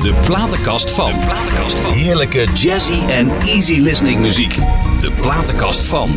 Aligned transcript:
De 0.00 0.14
platenkast 0.24 0.90
van. 0.90 1.12
Heerlijke 1.92 2.46
jazzy 2.54 3.06
en 3.08 3.30
easy 3.30 3.80
listening 3.80 4.20
muziek. 4.20 4.58
De 5.00 5.10
platenkast 5.20 5.84
van. 5.84 6.10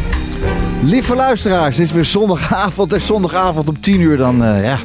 Lieve 0.84 1.16
luisteraars, 1.16 1.78
het 1.78 1.86
is 1.86 1.92
weer 1.92 2.06
zondagavond. 2.06 2.94
En 2.94 3.02
zondagavond 3.02 3.70
om 3.70 3.82
10 3.82 4.02
uur, 4.02 4.18
dan, 4.18 4.44
eh, 4.44 4.64
ja, 4.64 4.78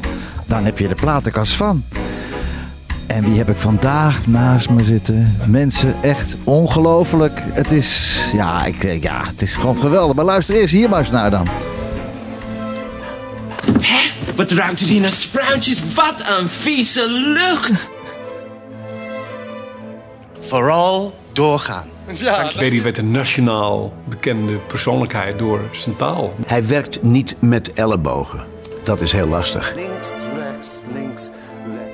dan 0.45 0.65
heb 0.65 0.77
je 0.77 0.87
de 0.87 0.95
platenkast 0.95 1.53
van. 1.53 1.83
En 3.07 3.23
wie 3.23 3.37
heb 3.37 3.49
ik 3.49 3.57
vandaag 3.57 4.27
naast 4.27 4.69
me 4.69 4.83
zitten? 4.83 5.35
Mensen, 5.45 5.95
echt 6.01 6.37
ongelooflijk. 6.43 7.43
Het 7.53 7.71
is, 7.71 8.21
ja, 8.33 8.65
ik, 8.65 8.83
eh, 8.83 9.01
ja, 9.01 9.21
het 9.25 9.41
is 9.41 9.53
gewoon 9.55 9.77
geweldig. 9.77 10.15
Maar 10.15 10.25
luister 10.25 10.55
eerst 10.55 10.73
hier 10.73 10.89
maar 10.89 10.99
eens 10.99 11.11
naar 11.11 11.31
dan. 11.31 11.47
Wat 14.35 14.51
ruikt 14.51 14.79
het 14.79 14.89
hier 14.89 15.01
naar 15.01 15.09
spruitjes? 15.09 15.81
Wat 15.93 16.37
een 16.39 16.49
vieze 16.49 17.09
lucht! 17.09 17.89
Vooral 20.39 21.15
doorgaan. 21.33 21.87
Berry 22.57 22.81
werd 22.81 22.97
een 22.97 23.11
nationaal 23.11 23.93
bekende 24.05 24.57
persoonlijkheid 24.57 25.39
door 25.39 25.61
zijn 25.71 25.95
taal. 25.95 26.33
Hij 26.45 26.65
werkt 26.65 27.03
niet 27.03 27.35
met 27.39 27.73
ellebogen. 27.73 28.45
Dat 28.83 29.01
is 29.01 29.11
heel 29.11 29.27
lastig. 29.27 29.73
Links, 29.75 30.09
rechts, 30.35 30.81
links, 30.93 31.29
rechts. 31.75 31.93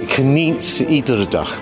Ik 0.00 0.12
geniet 0.12 0.84
iedere 0.88 1.28
dag. 1.28 1.54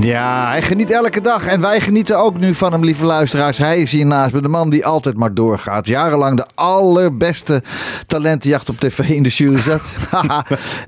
Ja, 0.00 0.48
hij 0.48 0.62
geniet 0.62 0.90
elke 0.90 1.20
dag. 1.20 1.46
En 1.46 1.60
wij 1.60 1.80
genieten 1.80 2.18
ook 2.18 2.38
nu 2.38 2.54
van 2.54 2.72
hem, 2.72 2.84
lieve 2.84 3.04
luisteraars. 3.04 3.58
Hij 3.58 3.80
is 3.80 3.92
hier 3.92 4.06
naast 4.06 4.32
me, 4.32 4.40
de 4.40 4.48
man 4.48 4.70
die 4.70 4.86
altijd 4.86 5.16
maar 5.16 5.34
doorgaat. 5.34 5.86
Jarenlang 5.86 6.36
de 6.36 6.46
allerbeste 6.54 7.62
talentenjacht 8.06 8.68
op 8.68 8.80
tv 8.80 8.98
in 8.98 9.22
de 9.22 9.28
jury 9.28 9.58
zat. 9.58 9.82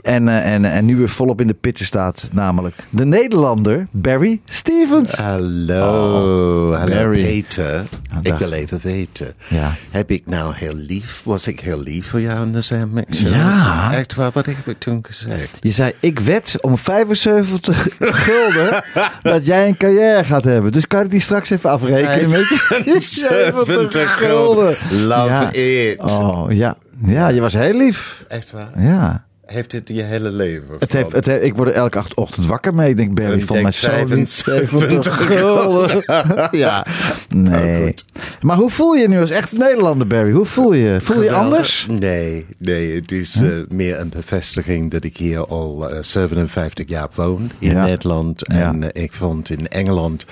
en, 0.02 0.28
eh, 0.28 0.54
en, 0.54 0.64
en 0.64 0.84
nu 0.84 0.96
weer 0.96 1.08
volop 1.08 1.40
in 1.40 1.46
de 1.46 1.54
pitten 1.54 1.86
staat. 1.86 2.28
Namelijk 2.32 2.76
de 2.90 3.04
Nederlander 3.04 3.86
Barry 3.90 4.40
Stevens. 4.44 5.12
Hallo, 5.12 6.72
hallo 6.74 6.94
Barry. 6.94 7.22
Peter. 7.22 7.86
Ik 8.22 8.34
wil 8.34 8.52
even 8.52 8.80
weten. 8.82 9.34
Ja. 9.48 9.74
Heb 9.90 10.10
ik 10.10 10.22
nou 10.26 10.54
heel 10.54 10.74
lief? 10.74 11.22
Was 11.24 11.46
ik 11.46 11.60
heel 11.60 11.80
lief 11.80 12.06
voor 12.06 12.20
jou 12.20 12.42
in 12.46 12.52
de 12.52 12.60
Zandmix? 12.60 13.20
Ja. 13.20 13.92
Echt 13.92 14.14
waar, 14.14 14.30
wat 14.30 14.46
heb 14.46 14.66
ik 14.66 14.78
toen 14.78 14.98
gezegd? 15.02 15.56
Je 15.60 15.70
zei, 15.70 15.92
ik 16.00 16.18
wed 16.18 16.56
om 16.60 16.78
75 16.78 17.86
gulden 17.98 18.82
dat 19.22 19.46
jij 19.46 19.68
een 19.68 19.76
carrière 19.76 20.24
gaat 20.24 20.44
hebben. 20.44 20.72
Dus 20.72 20.86
kan 20.86 21.00
ik 21.04 21.10
die 21.10 21.20
straks 21.20 21.50
even 21.50 21.70
afrekenen 21.70 22.30
met 22.30 22.48
je? 22.48 22.96
70 23.00 24.18
gulden. 24.18 24.76
Love 24.90 25.28
Ja. 25.28 25.52
it. 25.52 26.00
Oh, 26.00 26.44
ja. 26.48 26.76
Ja, 27.06 27.28
je 27.28 27.40
was 27.40 27.52
heel 27.52 27.74
lief. 27.74 28.24
Echt 28.28 28.50
waar? 28.50 28.70
Ja. 28.78 29.24
Heeft 29.48 29.72
het 29.72 29.88
je 29.88 30.02
hele 30.02 30.30
leven? 30.30 30.76
Het 30.78 30.92
heeft, 30.92 31.12
het 31.12 31.26
heeft- 31.26 31.44
ik 31.44 31.56
word 31.56 31.68
er 31.68 31.74
elke 31.74 31.98
acht- 31.98 32.14
ochtend 32.14 32.46
wakker 32.46 32.74
mee. 32.74 32.90
Ik 32.90 32.96
denk, 32.96 33.14
Barry, 33.14 33.40
van 33.44 33.62
mij 33.62 33.72
zo 33.72 34.04
lief. 34.04 34.30
75 34.42 35.26
gulden. 35.26 36.02
ja. 36.50 36.86
Nee. 37.28 37.84
goed. 37.86 38.04
Maar 38.40 38.56
hoe 38.56 38.70
voel 38.70 38.92
je 38.94 39.08
nu 39.08 39.20
als 39.20 39.30
echte 39.30 39.56
Nederlander, 39.56 40.06
Barry? 40.06 40.32
Hoe 40.32 40.46
voel 40.46 40.72
je? 40.72 40.96
Voel 41.04 41.22
je 41.22 41.32
anders? 41.32 41.86
Nee, 41.90 42.46
nee, 42.58 42.94
het 42.94 43.12
is 43.12 43.40
eh, 43.42 43.48
meer 43.68 43.98
een 44.00 44.08
bevestiging 44.08 44.90
dat 44.90 45.04
ik 45.04 45.16
hier 45.16 45.46
al 45.46 45.90
eh, 45.90 46.02
57 46.02 46.88
jaar 46.88 47.08
woon 47.14 47.50
in 47.58 47.70
Ja. 47.70 47.84
Nederland. 47.84 48.42
Ja. 48.52 48.54
En 48.68 48.92
eh, 48.92 49.02
ik 49.02 49.12
vond 49.12 49.50
in 49.50 49.68
Engeland 49.68 50.24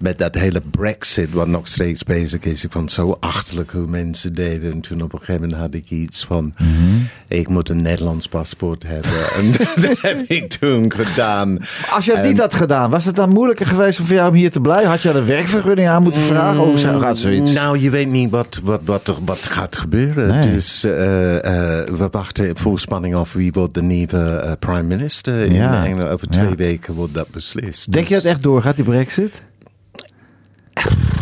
met 0.00 0.18
dat 0.18 0.34
hele 0.34 0.62
brexit 0.70 1.32
wat 1.32 1.48
nog 1.48 1.66
steeds 1.68 2.02
bezig 2.02 2.40
is. 2.42 2.64
Ik 2.64 2.72
vond 2.72 2.84
het 2.84 2.92
zo 2.94 3.16
achterlijk 3.20 3.70
hoe 3.70 3.86
mensen 3.86 4.34
deden. 4.34 4.72
En 4.72 4.80
toen 4.80 5.02
op 5.02 5.12
een 5.12 5.18
gegeven 5.18 5.40
moment 5.42 5.60
had 5.60 5.74
ik 5.74 5.90
iets 5.90 6.24
van... 6.24 6.54
Mhm. 6.58 6.70
ik 7.28 7.48
moet 7.48 7.68
een 7.68 7.82
Nederlands 7.82 8.28
paspoort 8.28 8.82
hebben. 8.86 9.10
en 9.38 9.50
dat 9.82 10.00
heb 10.00 10.20
ik 10.26 10.48
toen 10.48 10.92
gedaan. 10.92 11.58
Als 11.90 12.04
je 12.04 12.10
het 12.12 12.20
En- 12.20 12.28
niet 12.28 12.38
had 12.40 12.54
gedaan, 12.54 12.90
was 12.90 13.04
het 13.04 13.14
dan 13.16 13.28
moeilijker 13.28 13.66
geweest 13.66 13.98
om 14.00 14.06
voor 14.06 14.14
jou 14.14 14.28
om 14.28 14.34
hier 14.34 14.50
te 14.50 14.60
blijven? 14.60 14.90
Had 14.90 15.02
je 15.02 15.10
een 15.10 15.26
werkvergunning 15.26 15.88
aan 15.88 16.02
moeten 16.02 16.22
vragen? 16.22 16.60
Hoe 16.62 16.78
zou- 16.78 17.00
gaat 17.00 17.18
zoiets? 17.18 17.52
Nou, 17.52 17.78
je 17.78 17.90
weet 17.90 18.10
niet 18.10 18.30
wat, 18.30 18.60
wat, 18.64 18.80
wat, 18.84 19.08
er, 19.08 19.14
wat 19.24 19.46
gaat 19.46 19.76
gebeuren. 19.76 20.28
Nee. 20.28 20.52
Dus 20.54 20.84
eh, 20.84 21.34
eh, 21.36 21.88
we 21.88 22.08
wachten 22.10 22.56
vol 22.56 22.78
spanning 22.78 23.14
af 23.14 23.32
wie 23.32 23.52
wordt 23.52 23.74
de 23.74 23.82
nieuwe 23.82 24.18
eh, 24.18 24.52
prime 24.58 24.82
minister 24.82 25.38
in 25.38 25.54
Ja. 25.54 25.84
Engeland. 25.84 26.10
Over 26.12 26.28
twee 26.28 26.48
Ja. 26.48 26.54
weken 26.54 26.94
wordt 26.94 27.14
dat 27.14 27.28
beslist. 27.30 27.92
Denk 27.92 28.08
je 28.08 28.14
Dus 28.14 28.22
dat 28.22 28.32
echt 28.32 28.42
doorgaat, 28.42 28.76
die 28.76 28.84
brexit? 28.84 29.42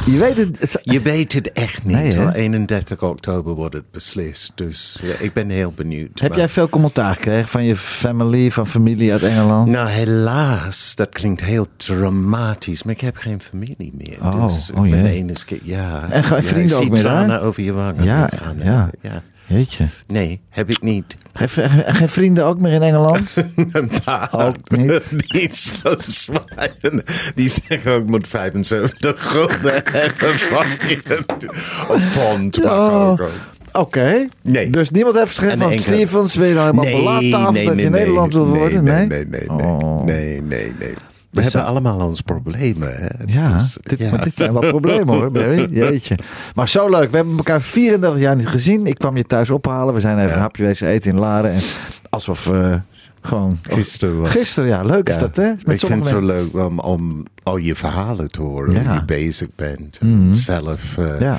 Je 0.06 0.18
weet 0.18 0.36
het. 0.36 0.56
het- 0.60 0.78
Je 0.82 1.00
weet 1.00 1.32
het 1.32 1.52
echt 1.52 1.84
niet. 1.84 1.96
Nee, 1.96 2.12
hè? 2.12 2.22
hoor. 2.22 2.30
31 2.32 3.02
oktober 3.02 3.54
wordt 3.54 3.74
het 3.74 3.90
beslist. 3.90 4.52
Dus 4.54 5.00
ja, 5.02 5.14
ik 5.18 5.32
ben 5.32 5.48
heel 5.48 5.72
benieuwd. 5.72 6.20
heb 6.20 6.28
Maar- 6.30 6.38
jij 6.38 6.48
veel 6.48 6.68
commentaar 6.68 7.14
gekregen 7.14 7.48
van 7.48 7.64
je 7.64 7.76
family, 7.76 8.50
van 8.50 8.66
familie 8.66 9.12
uit 9.12 9.22
Engeland? 9.22 9.68
Nou, 9.68 9.88
helaas, 9.88 10.94
dat 10.94 11.08
klinkt 11.08 11.40
heel 11.44 11.66
dramatisch, 11.76 12.82
maar 12.82 12.94
ik 12.94 13.00
heb 13.00 13.16
geen 13.16 13.40
familie 13.40 13.92
meer. 13.98 14.18
Oh, 14.22 14.46
dus 14.46 14.68
ik 14.70 14.76
oh 14.76 14.80
ben 14.90 15.02
jee. 15.02 15.12
enig 15.12 15.44
keer, 15.44 15.60
ja. 15.62 16.06
En 16.10 16.24
ga- 16.24 16.42
vrienden 16.42 16.76
ik 16.82 16.82
ook 16.82 16.90
meer, 17.26 17.40
over 17.40 17.62
je 17.62 17.72
wangen. 17.72 18.04
Ja, 18.04 18.28
gaan, 18.36 18.56
ja. 18.62 18.90
ja. 19.00 19.22
Jeetje. 19.46 19.86
Nee, 20.06 20.40
heb 20.50 20.70
ik 20.70 20.82
niet. 20.82 21.16
Geen, 21.34 22.08
vrienden 22.08 22.44
ook 22.44 22.58
meer 22.58 22.72
in 22.72 22.82
Engeland? 22.82 23.30
Paar 24.04 24.28
Ook 24.46 24.70
niet. 24.76 25.30
die 25.32 25.48
zo 25.52 25.94
zwaaien. 26.06 27.02
Die 27.34 27.48
zeggen 27.68 27.92
ook 27.92 28.06
moet 28.06 28.28
75 28.28 29.30
gulden 29.30 29.82
hebben 29.92 30.38
van 30.38 30.66
je. 30.88 31.24
Op 31.88 32.00
pond 32.14 32.64
Oh. 32.64 33.08
ook. 33.10 33.20
ook. 33.20 33.30
Oké. 33.72 34.28
Nee. 34.42 34.70
Dus 34.70 34.90
niemand 34.90 35.16
heeft 35.16 35.28
geschreven 35.28 35.52
En 35.54 35.62
van 35.62 35.70
enkele- 35.72 35.94
Stevens, 35.96 36.36
ben 36.36 36.48
je 36.48 36.54
nou 36.54 36.66
helemaal 36.86 37.00
belaattafel 37.02 37.64
dat 37.64 37.78
je 37.78 37.90
Nederland 37.90 38.32
wil 38.32 38.46
nee, 38.46 38.58
worden? 38.58 38.84
Nee, 38.84 39.06
Nee? 39.06 39.06
nee, 39.06 39.26
nee, 39.26 39.44
nee, 39.48 39.66
Oh. 39.66 40.02
nee, 40.02 40.42
nee, 40.42 40.72
nee. 40.78 40.92
We 41.32 41.40
Dus 41.40 41.52
hebben 41.52 41.60
dat- 41.60 41.70
allemaal 41.70 42.08
onze 42.08 42.22
problemen. 42.22 42.94
Hè? 42.96 43.06
Ja, 43.26 43.52
Dus, 43.52 43.76
dit, 43.82 43.98
ja. 43.98 44.10
maar 44.10 44.24
dit 44.24 44.36
zijn 44.36 44.52
wel 44.52 44.68
problemen 44.70 45.14
hoor, 45.14 45.30
Barry. 45.30 45.66
Jeetje. 45.78 46.18
Maar 46.54 46.68
zo 46.68 46.88
leuk. 46.90 47.10
We 47.10 47.16
hebben 47.16 47.36
elkaar 47.36 47.60
34 47.60 48.20
jaar 48.20 48.36
niet 48.36 48.46
gezien. 48.46 48.86
Ik 48.86 48.98
kwam 48.98 49.16
je 49.16 49.24
thuis 49.24 49.50
ophalen. 49.50 49.94
We 49.94 50.00
zijn 50.00 50.16
even 50.18 50.28
Ja. 50.28 50.34
een 50.34 50.40
hapje 50.40 50.64
wezen 50.64 50.86
eten 50.88 51.10
in 51.10 51.18
Laren. 51.18 51.52
En 51.52 51.60
alsof 52.10 52.50
eh, 52.50 52.74
gewoon... 53.22 53.58
Gisteren 53.62 54.20
was... 54.20 54.30
Gisteren, 54.30 54.68
ja. 54.68 54.82
Leuk 54.82 55.08
is 55.08 55.18
dat, 55.18 55.36
hè? 55.36 55.50
Met 55.64 55.82
ik 55.82 55.86
vind 55.86 55.98
het 55.98 56.06
zo 56.06 56.20
leuk 56.20 56.54
om, 56.56 56.78
om 56.78 57.22
al 57.42 57.56
je 57.56 57.74
verhalen 57.74 58.30
te 58.30 58.42
horen. 58.42 58.72
Mhm. 58.74 58.84
Hoe 58.86 58.94
je 58.94 59.04
bezig 59.04 59.48
bent. 59.56 59.98
En 60.00 60.36
Zelf. 60.36 60.98
eh, 60.98 61.20
Ja. 61.20 61.36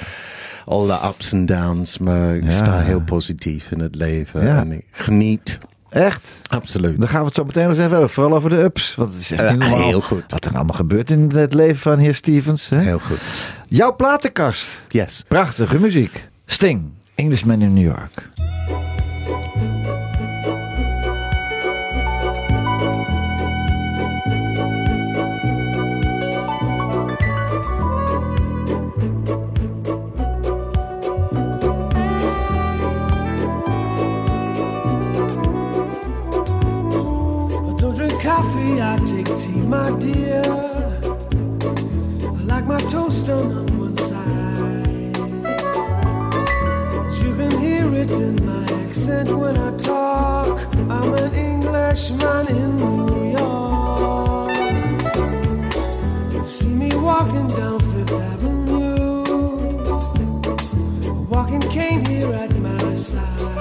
Al 0.65 0.85
de 0.85 0.99
ups 1.07 1.31
en 1.33 1.45
downs. 1.45 1.97
Maar 1.97 2.35
ik 2.35 2.43
Ja. 2.43 2.49
sta 2.49 2.79
heel 2.79 3.01
positief 3.01 3.71
in 3.71 3.79
het 3.79 3.95
leven. 3.95 4.45
Ja. 4.45 4.57
En 4.57 4.71
ik 4.71 4.85
geniet. 4.91 5.59
Echt? 5.93 6.39
Absoluut. 6.49 6.99
Dan 6.99 7.07
gaan 7.07 7.19
we 7.19 7.25
het 7.25 7.35
zo 7.35 7.43
meteen 7.43 7.63
nog 7.63 7.71
eens 7.71 7.79
even 7.79 7.91
hebben. 7.91 8.09
Vooral 8.09 8.35
over 8.35 8.49
de 8.49 8.63
ups. 8.63 8.95
Want 8.95 9.09
het 9.13 9.21
is 9.21 9.31
echt 9.31 9.51
niet 9.51 9.59
normaal 9.59 9.81
heel 9.87 10.01
goed. 10.01 10.23
wat 10.27 10.45
er 10.45 10.55
allemaal 10.55 10.75
gebeurt 10.75 11.11
in 11.11 11.31
het 11.35 11.53
leven 11.53 11.77
van 11.79 11.97
heer 11.97 12.15
Stevens. 12.15 12.69
Hè? 12.69 12.79
Heel 12.79 12.99
goed. 12.99 13.19
Jouw 13.67 13.95
platenkast. 13.95 14.81
Yes. 14.87 15.23
Prachtige 15.27 15.79
muziek. 15.79 16.29
Sting. 16.45 16.91
Englishman 17.15 17.61
in 17.61 17.73
New 17.73 17.83
York. 17.83 18.29
Tea, 39.35 39.51
my 39.61 39.89
dear. 39.99 40.41
I 42.23 42.43
like 42.43 42.65
my 42.65 42.77
toast 42.79 43.25
done 43.25 43.51
on 43.51 43.79
one 43.79 43.95
side. 43.95 45.17
You 47.21 47.35
can 47.35 47.51
hear 47.59 47.93
it 47.95 48.11
in 48.11 48.45
my 48.45 48.63
accent 48.85 49.29
when 49.29 49.57
I 49.57 49.75
talk. 49.77 50.61
I'm 50.89 51.13
an 51.13 51.33
Englishman 51.33 52.47
in 52.47 52.75
New 52.75 53.31
York. 53.37 54.55
You 56.33 56.47
see 56.47 56.73
me 56.83 56.95
walking 56.95 57.47
down 57.47 57.79
Fifth 57.79 58.13
Avenue, 58.13 59.23
a 61.09 61.13
walking 61.29 61.61
cane 61.61 62.05
here 62.05 62.33
at 62.33 62.55
my 62.57 62.93
side. 62.93 63.52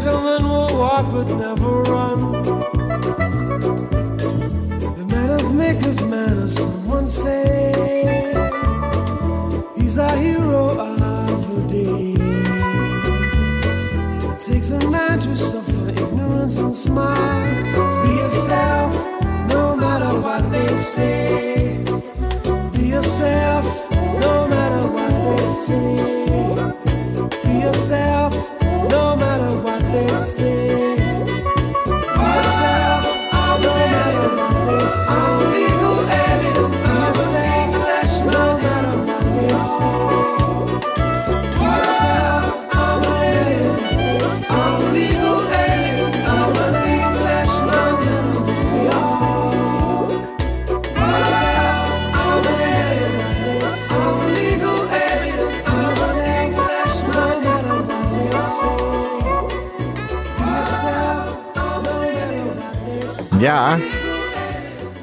Gentleman 0.00 0.48
will 0.48 0.78
walk 0.78 1.10
but 1.12 1.28
never 1.28 1.82
run. 1.82 2.07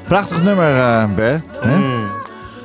Prachtig 0.08 0.42
nummer, 0.44 0.76
eh 0.76 1.14
Ber. 1.14 1.42
Hè? 1.58 2.04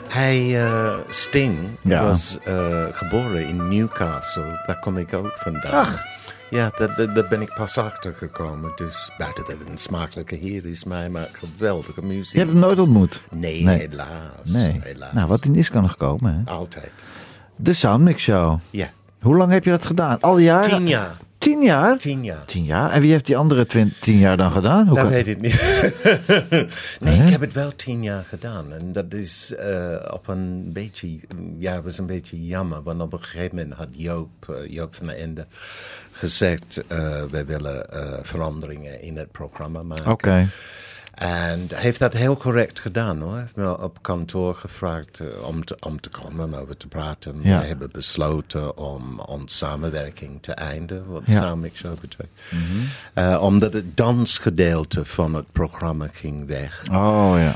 Hij, 0.09 0.63
eh, 0.65 0.93
Sting, 1.09 1.57
Ja. 1.81 2.03
was 2.03 2.37
eh, 2.43 2.85
geboren 2.91 3.47
in 3.47 3.67
Newcastle. 3.69 4.61
Daar 4.65 4.79
kom 4.79 4.97
ik 4.97 5.13
ook 5.13 5.31
vandaan. 5.35 5.87
Ja, 6.49 6.71
daar, 6.77 7.27
ben 7.29 7.41
ik 7.41 7.53
pas 7.53 7.77
achter 7.77 8.13
gekomen. 8.17 8.71
Dus 8.75 9.11
buiten 9.17 9.43
dat 9.47 9.57
het 9.59 9.69
een 9.69 9.77
smakelijke 9.77 10.35
heer 10.35 10.65
is, 10.65 10.83
maar, 10.83 11.11
maar 11.11 11.29
geweldige 11.31 12.01
muziek. 12.05 12.31
Je 12.33 12.37
hebt 12.39 12.51
hem 12.51 12.59
nooit 12.59 12.79
ontmoet? 12.79 13.21
Nee, 13.31 13.63
Nee. 13.63 13.77
helaas. 13.77 14.49
Nee. 14.49 14.79
helaas. 14.83 15.13
Nou, 15.13 15.27
wat 15.27 15.45
in 15.45 15.55
is 15.55 15.69
kan 15.69 15.81
nog 15.81 15.97
komen, 15.97 16.43
hè? 16.45 16.51
Altijd. 16.51 16.91
De 17.55 17.73
Soundmix 17.73 18.23
Show. 18.23 18.59
Ja, 18.69 18.87
Hoe 19.21 19.37
lang 19.37 19.51
heb 19.51 19.63
je 19.63 19.69
dat 19.69 19.85
gedaan? 19.85 20.19
Al 20.19 20.37
jaren? 20.37 20.69
tien 20.69 20.87
jaar. 20.87 21.15
Tien 21.41 21.61
jaar? 21.63 21.97
Tien 21.97 22.23
jaar. 22.23 22.45
Tien 22.45 22.63
jaar. 22.65 22.91
En 22.91 23.01
wie 23.01 23.11
heeft 23.11 23.25
die 23.25 23.37
andere 23.37 23.65
tien 24.01 24.17
jaar 24.17 24.37
dan 24.37 24.51
gedaan? 24.51 24.87
Hoe 24.87 24.95
Dat 24.95 25.03
kan- 25.03 25.13
weet 25.13 25.27
ik 25.27 25.41
niet. 25.41 25.53
nee, 26.99 27.21
ik 27.23 27.29
heb 27.29 27.41
het 27.41 27.53
wel 27.53 27.75
tien 27.75 28.03
jaar 28.03 28.25
gedaan. 28.25 28.73
En 28.73 28.91
dat 28.91 29.13
is 29.13 29.55
eh, 29.55 29.95
op 30.13 30.27
een 30.27 30.69
beetje, 30.73 31.07
ja, 31.57 31.73
het 31.73 31.83
was 31.83 31.97
een 31.97 32.05
beetje 32.05 32.45
jammer. 32.45 32.83
Want 32.83 33.01
op 33.01 33.13
een 33.13 33.23
gegeven 33.23 33.55
moment 33.55 33.73
had 33.73 33.87
Joop, 33.91 34.29
eh, 34.49 34.67
Joop 34.73 34.95
van 34.95 35.05
der 35.05 35.15
Ende 35.17 35.45
gezegd, 36.11 36.83
eh 36.87 37.23
wij 37.31 37.45
willen 37.45 37.89
eh, 37.89 38.19
veranderingen 38.21 39.01
in 39.01 39.17
het 39.17 39.31
programma 39.31 39.83
maken. 39.83 40.11
Oké. 40.11 40.47
En 41.21 41.67
heeft 41.73 41.99
dat 41.99 42.13
heel 42.13 42.37
correct 42.37 42.79
gedaan 42.79 43.21
hoor. 43.21 43.37
Heeft 43.37 43.55
me 43.55 43.81
op 43.81 44.01
kantoor 44.01 44.55
gevraagd 44.55 45.19
eh, 45.19 45.45
om, 45.47 45.65
te, 45.65 45.77
om 45.79 46.01
te 46.01 46.09
komen 46.09 46.45
om 46.45 46.53
over 46.53 46.77
te 46.77 46.87
praten. 46.87 47.39
Ja. 47.43 47.59
We 47.59 47.65
hebben 47.65 47.91
besloten 47.91 48.77
om 48.77 49.19
onze 49.19 49.57
samenwerking 49.57 50.41
te 50.41 50.53
eindigen, 50.53 51.07
wat 51.07 51.25
de 51.25 51.31
Ja. 51.31 51.55
Mhm. 51.55 51.67
Show 51.73 51.99
betreft. 51.99 52.41
Eh, 53.13 53.41
omdat 53.41 53.73
het 53.73 53.97
dansgedeelte 53.97 55.05
van 55.05 55.33
het 55.33 55.51
programma 55.51 56.07
ging 56.13 56.47
weg. 56.47 56.83
Oh 56.91 57.33
ja. 57.37 57.53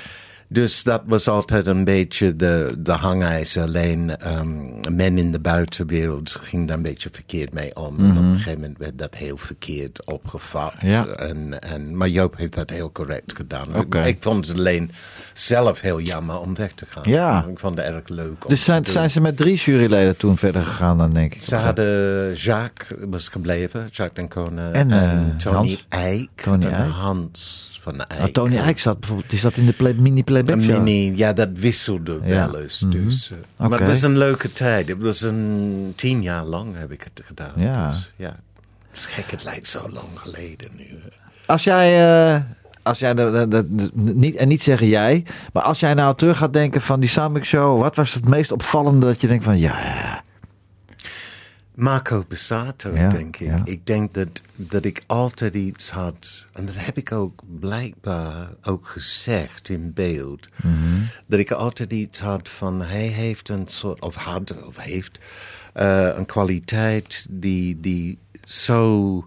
Dus 0.55 0.83
dat 0.83 1.01
was 1.05 1.27
altijd 1.27 1.67
een 1.67 1.83
beetje 1.83 2.35
de, 2.35 2.75
de 2.77 2.91
hangijzer. 2.91 3.63
Alleen 3.63 4.17
ehm, 4.17 4.95
men 4.95 5.17
in 5.17 5.31
de 5.31 5.39
buitenwereld 5.39 6.31
ging 6.31 6.67
daar 6.67 6.77
een 6.77 6.83
beetje 6.83 7.09
verkeerd 7.12 7.53
mee 7.53 7.75
om. 7.75 8.00
En 8.00 8.12
op 8.12 8.17
een 8.17 8.35
gegeven 8.35 8.59
moment 8.59 8.77
werd 8.77 8.97
dat 8.97 9.15
heel 9.15 9.38
verkeerd 9.38 10.05
opgevat. 10.05 10.74
Mhm. 10.75 10.89
Ja. 10.89 11.05
En, 11.05 11.62
en, 11.62 11.97
maar 11.97 12.07
Joop 12.07 12.38
heeft 12.38 12.55
dat 12.55 12.69
heel 12.69 12.91
correct 12.91 13.35
gedaan. 13.35 13.75
Oké. 13.75 14.00
Ik, 14.00 14.17
vond 14.19 14.47
het 14.47 14.57
alleen 14.57 14.91
zelf 15.33 15.81
heel 15.81 16.00
jammer 16.00 16.39
om 16.39 16.55
weg 16.55 16.71
te 16.71 16.85
gaan. 16.85 17.12
Ja. 17.12 17.45
Ik 17.50 17.59
vond 17.59 17.77
het 17.77 17.88
erg 17.88 18.07
leuk 18.07 18.43
om 18.43 18.50
Dus 18.50 18.59
te 18.59 18.65
zijn, 18.65 18.85
zijn 18.85 19.12
ze 19.12 19.21
met 19.21 19.38
drie 19.38 19.55
juryleden 19.55 20.17
toen 20.17 20.38
verder 20.38 20.63
gegaan 20.63 20.97
dan, 20.97 21.13
denk 21.13 21.33
ik? 21.33 21.41
Ze 21.41 21.55
hadden 21.55 22.33
Jacques 22.33 23.00
was 23.09 23.27
gebleven, 23.27 23.88
Jacques 23.91 24.29
Dancona. 24.29 24.71
En, 24.71 24.91
eh, 24.91 25.35
Tony 25.38 25.55
Hans. 25.55 25.85
Eijk. 25.89 26.41
Tony 26.41 26.65
en. 26.65 26.89
Hans 26.89 27.74
van 27.86 28.00
Eijk. 28.00 28.20
Nou, 28.20 28.32
Tony 28.32 28.58
Eijk 28.58 28.80
zat 28.80 29.00
bijvoorbeeld, 29.00 29.30
die 29.30 29.39
zat 29.39 29.56
in 29.58 29.65
de 29.65 29.72
play, 29.74 29.94
mini-playback 29.94 30.56
Een 30.56 30.63
show. 30.63 30.84
mini, 30.84 31.18
ja, 31.18 31.34
dat 31.34 31.50
wisselde 31.54 32.20
Ja. 32.24 32.50
wel 32.51 32.62
eens. 32.62 32.84
Dus, 32.89 33.32
eh, 33.32 33.68
Maar 33.70 33.80
het 33.80 33.88
was 33.88 34.01
een 34.01 34.18
leuke 34.18 34.54
tijd. 34.54 34.88
Het 34.89 35.01
was 35.01 35.22
een 35.22 35.94
tien 35.96 36.22
jaar 36.22 36.46
lang 36.46 36.77
heb 36.77 36.92
ik 36.92 37.04
het 37.13 37.25
gedaan. 37.25 37.51
Ja. 37.56 37.89
Dus, 37.89 38.13
ja. 38.15 38.36
Het 38.89 38.98
is 38.98 39.06
gek, 39.06 39.32
het 39.32 39.44
lijkt 39.44 39.68
zo 39.68 39.89
lang 39.89 40.08
geleden 40.15 40.70
nu. 40.77 40.88
Als 41.46 41.63
jij, 41.63 41.88
eh, 42.36 42.42
als 42.84 43.00
jij 43.00 43.13
niet, 43.94 44.36
en 44.36 44.48
niet 44.48 44.62
zeggen 44.63 44.88
jij, 44.88 45.24
maar 45.54 45.63
als 45.63 45.80
jij 45.80 45.94
nou 45.94 46.15
terug 46.15 46.38
gaat 46.38 46.54
denken 46.54 46.82
van 46.82 47.00
die 47.00 47.10
Soundmix 47.10 47.48
Show, 47.48 47.82
wat 47.82 47.96
was 47.96 48.13
het 48.13 48.27
meest 48.27 48.51
opvallende 48.51 49.06
dat 49.06 49.22
je 49.22 49.27
denkt 49.27 49.44
van 49.44 49.58
ja, 49.60 49.80
ja, 49.80 50.24
Marco 51.75 52.25
Bassato, 52.27 52.96
Ja, 52.96 53.10
denk 53.10 53.38
ik. 53.38 53.48
ja. 53.48 53.62
Ik 53.63 53.86
denk 53.86 54.13
dat, 54.13 54.41
dat 54.55 54.86
ik 54.86 55.03
altijd 55.08 55.53
iets 55.55 55.89
had, 55.89 56.46
en 56.53 56.65
dat 56.65 56.75
heb 56.77 56.98
ik 56.98 57.12
ook 57.12 57.41
blijkbaar 57.60 58.50
ook 58.63 58.88
gezegd 58.88 59.70
in 59.70 59.94
beeld, 59.94 60.48
Mhm. 60.63 61.01
dat 61.27 61.39
ik 61.39 61.51
altijd 61.51 61.94
iets 61.94 62.20
had 62.20 62.50
van 62.50 62.82
hij 62.82 63.08
heeft 63.08 63.50
een 63.50 63.67
soort, 63.67 64.01
of 64.01 64.15
had, 64.15 64.65
of 64.65 64.77
heeft 64.77 65.20
eh, 65.74 66.10
een 66.15 66.25
kwaliteit 66.25 67.25
die, 67.29 67.79
die 67.79 68.17
zo 68.44 69.25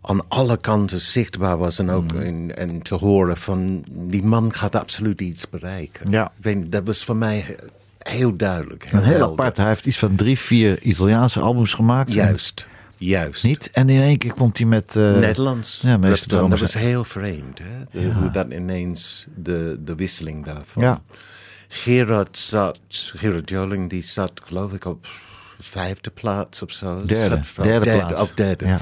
aan 0.00 0.28
alle 0.28 0.56
kanten 0.60 1.00
zichtbaar 1.00 1.58
was 1.58 1.78
en 1.78 1.90
ook 1.90 2.12
Mhm. 2.12 2.20
in, 2.22 2.54
en 2.54 2.82
te 2.82 2.94
horen 2.94 3.36
van 3.36 3.84
die 3.88 4.22
man 4.24 4.52
gaat 4.54 4.74
absoluut 4.74 5.20
iets 5.20 5.48
bereiken. 5.50 6.10
Ja. 6.10 6.24
Ik 6.36 6.44
weet, 6.44 6.56
niet, 6.56 6.72
dat 6.72 6.86
was 6.86 7.04
voor 7.04 7.16
mij 7.16 7.56
heel 8.08 8.36
duidelijk. 8.36 8.84
Heel 8.84 8.98
een 9.00 9.04
heel 9.06 9.16
helder. 9.16 9.38
apart. 9.38 9.56
Hij 9.56 9.66
heeft 9.66 9.86
iets 9.86 9.98
van 9.98 10.14
drie, 10.16 10.38
vier 10.38 10.82
Italiaanse 10.82 11.40
albums 11.40 11.72
gemaakt. 11.74 12.12
Juist. 12.12 12.68
Juist. 12.96 13.44
Niet? 13.44 13.68
En 13.72 13.88
in 13.88 14.00
één 14.02 14.18
keer 14.18 14.32
komt 14.32 14.58
hij 14.58 14.66
met... 14.66 14.96
eh, 14.96 15.10
Nederlands. 15.14 15.80
Ja, 15.82 15.96
dat, 15.96 16.24
dat 16.28 16.58
was 16.58 16.74
heel 16.74 17.04
vreemd. 17.04 17.58
Hè? 17.58 18.00
De- 18.00 18.12
Hoe 18.12 18.30
dat 18.30 18.46
ineens 18.50 19.26
de, 19.36 19.76
de 19.84 19.94
wisseling 19.94 20.44
daarvan. 20.44 20.82
Ja. 20.82 21.02
Gerard 21.68 22.38
zat, 22.38 22.80
Gerard 22.88 23.48
Joling, 23.50 23.90
die 23.90 24.02
zat 24.02 24.32
geloof 24.44 24.72
ik 24.72 24.84
op 24.84 25.06
vijfde 25.60 26.10
plaats 26.10 26.62
of 26.62 26.70
zo. 26.72 27.04
Derde, 27.04 27.24
Zat 27.24 27.46
van- 27.46 27.64
derde 27.64 27.90
plaats. 27.96 28.22
Of 28.22 28.32
derde. 28.32 28.66
Ja. 28.66 28.78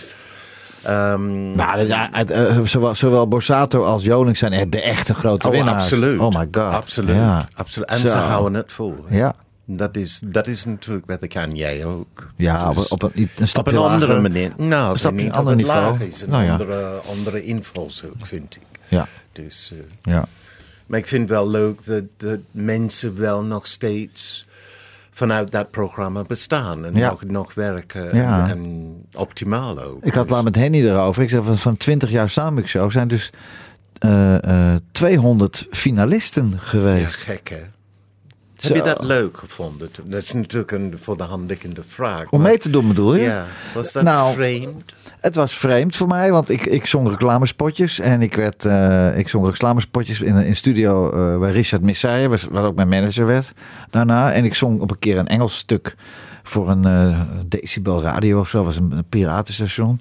Ehm, 0.82 1.54
Maar 1.54 1.76
dus, 1.76 1.88
het, 1.92 2.30
eh, 2.30 2.60
zowel, 2.64 2.94
zowel 2.94 3.28
Borsato 3.28 3.84
als 3.84 4.02
Joling 4.04 4.36
zijn 4.36 4.52
echt 4.52 4.72
de 4.72 4.82
echte 4.82 5.14
grote 5.14 5.46
oh, 5.46 5.52
winnaars. 5.52 5.82
absoluut. 5.82 6.18
Oh 6.18 6.28
my 6.38 6.48
god. 6.50 6.72
Absoluut. 6.72 7.14
Ja. 7.14 7.48
absoluut. 7.54 7.88
En 7.88 7.98
Zo. 7.98 8.06
ze 8.06 8.16
houden 8.16 8.54
het 8.54 8.72
vol. 8.72 8.94
Ja. 9.08 9.34
Dat 9.64 9.96
is, 9.96 10.22
dat 10.26 10.46
is 10.46 10.64
natuurlijk 10.64 11.06
wat 11.06 11.22
ik 11.22 11.36
aan 11.36 11.54
jij 11.56 11.84
ook. 11.84 12.28
Ja, 12.36 12.68
op, 12.68 12.74
Dus 12.74 12.88
op 12.88 13.02
een, 13.02 13.10
een 13.14 13.48
op 13.58 13.66
een 13.66 13.76
andere 13.76 14.06
lager. 14.06 14.22
manier. 14.22 14.52
Nou, 14.56 14.92
ik 14.92 14.98
stapje 14.98 15.22
niet 15.22 15.32
ander 15.32 15.56
niveau. 15.56 16.04
is. 16.04 16.22
Een 16.22 16.30
Nou 16.30 16.44
ja. 16.44 16.50
andere, 16.52 17.00
andere 17.08 17.42
invalshoek, 17.42 18.26
vind 18.26 18.56
ik. 18.56 18.62
Ja, 18.88 19.06
Dus, 19.32 19.72
eh, 19.72 20.12
ja. 20.14 20.24
maar 20.86 20.98
ik 20.98 21.06
vind 21.06 21.20
het 21.20 21.30
wel 21.30 21.48
leuk 21.50 21.84
dat, 21.84 22.02
dat 22.16 22.38
mensen 22.50 23.16
wel 23.18 23.42
nog 23.42 23.66
steeds 23.66 24.46
vanuit 25.10 25.50
dat 25.50 25.70
programma 25.70 26.22
bestaan. 26.22 26.84
En 26.84 26.94
Ja. 26.94 27.08
nog, 27.10 27.24
nog 27.24 27.54
werken. 27.54 28.16
Ja. 28.16 28.42
En, 28.44 28.50
en 28.50 28.94
optimaal 29.16 29.80
ook. 29.82 30.04
Ik 30.04 30.14
had 30.14 30.22
Dus- 30.26 30.32
laat 30.36 30.44
met 30.44 30.56
Henny 30.56 30.86
erover. 30.88 31.22
Ik 31.22 31.28
zeg 31.30 31.44
van, 31.44 31.58
van 31.58 31.76
20 31.76 32.10
jaar 32.10 32.30
Samic 32.30 32.66
Show 32.66 32.90
zijn 32.90 33.08
dus 33.08 33.30
eh, 33.98 34.44
eh, 34.74 34.80
200 34.92 35.66
finalisten 35.70 36.50
Ja, 36.50 36.58
geweest. 36.58 37.14
gek 37.14 37.48
hè? 37.48 37.60
Zo. 38.58 38.66
Heb 38.66 38.76
je 38.76 38.82
dat 38.82 39.04
leuk 39.04 39.38
gevonden? 39.38 39.90
Dat 40.04 40.22
is 40.22 40.32
natuurlijk 40.32 40.70
een 40.72 40.94
voor 41.00 41.16
de 41.16 41.22
hand 41.22 41.48
liggende 41.48 41.82
vraag. 41.86 42.30
Om 42.30 42.40
maar- 42.40 42.48
mee 42.48 42.58
te 42.58 42.70
doen 42.70 42.88
bedoel 42.88 43.14
je? 43.14 43.22
Ja, 43.22 43.46
was 43.74 43.92
dat 43.92 44.02
Nou, 44.02 44.32
vreemd? 44.32 44.92
Het 45.20 45.34
was 45.34 45.54
vreemd 45.54 45.96
voor 45.96 46.08
mij, 46.08 46.30
want 46.30 46.48
ik, 46.48 46.66
ik 46.66 46.86
zong 46.86 47.08
reclamespotjes. 47.08 47.98
En 47.98 48.22
ik, 48.22 48.34
werd, 48.34 48.64
eh, 48.64 49.18
ik 49.18 49.28
zong 49.28 49.46
reclamespotjes 49.46 50.20
in 50.20 50.36
een 50.36 50.56
studio 50.56 51.10
eh 51.10 51.38
waar 51.38 51.52
Richard 51.52 52.28
was, 52.28 52.44
wat 52.50 52.64
ook 52.64 52.74
mijn 52.74 52.88
manager 52.88 53.26
werd 53.26 53.52
daarna. 53.90 54.32
En 54.32 54.44
ik 54.44 54.54
zong 54.54 54.80
op 54.80 54.90
een 54.90 54.98
keer 54.98 55.18
een 55.18 55.28
Engels 55.28 55.56
stuk 55.56 55.94
voor 56.42 56.70
een 56.70 56.84
eh, 56.84 57.20
decibel 57.46 58.02
radio 58.02 58.40
of 58.40 58.48
zo. 58.48 58.64
was 58.64 58.76
een, 58.76 58.92
een 58.92 59.04
piratenstation. 59.08 60.00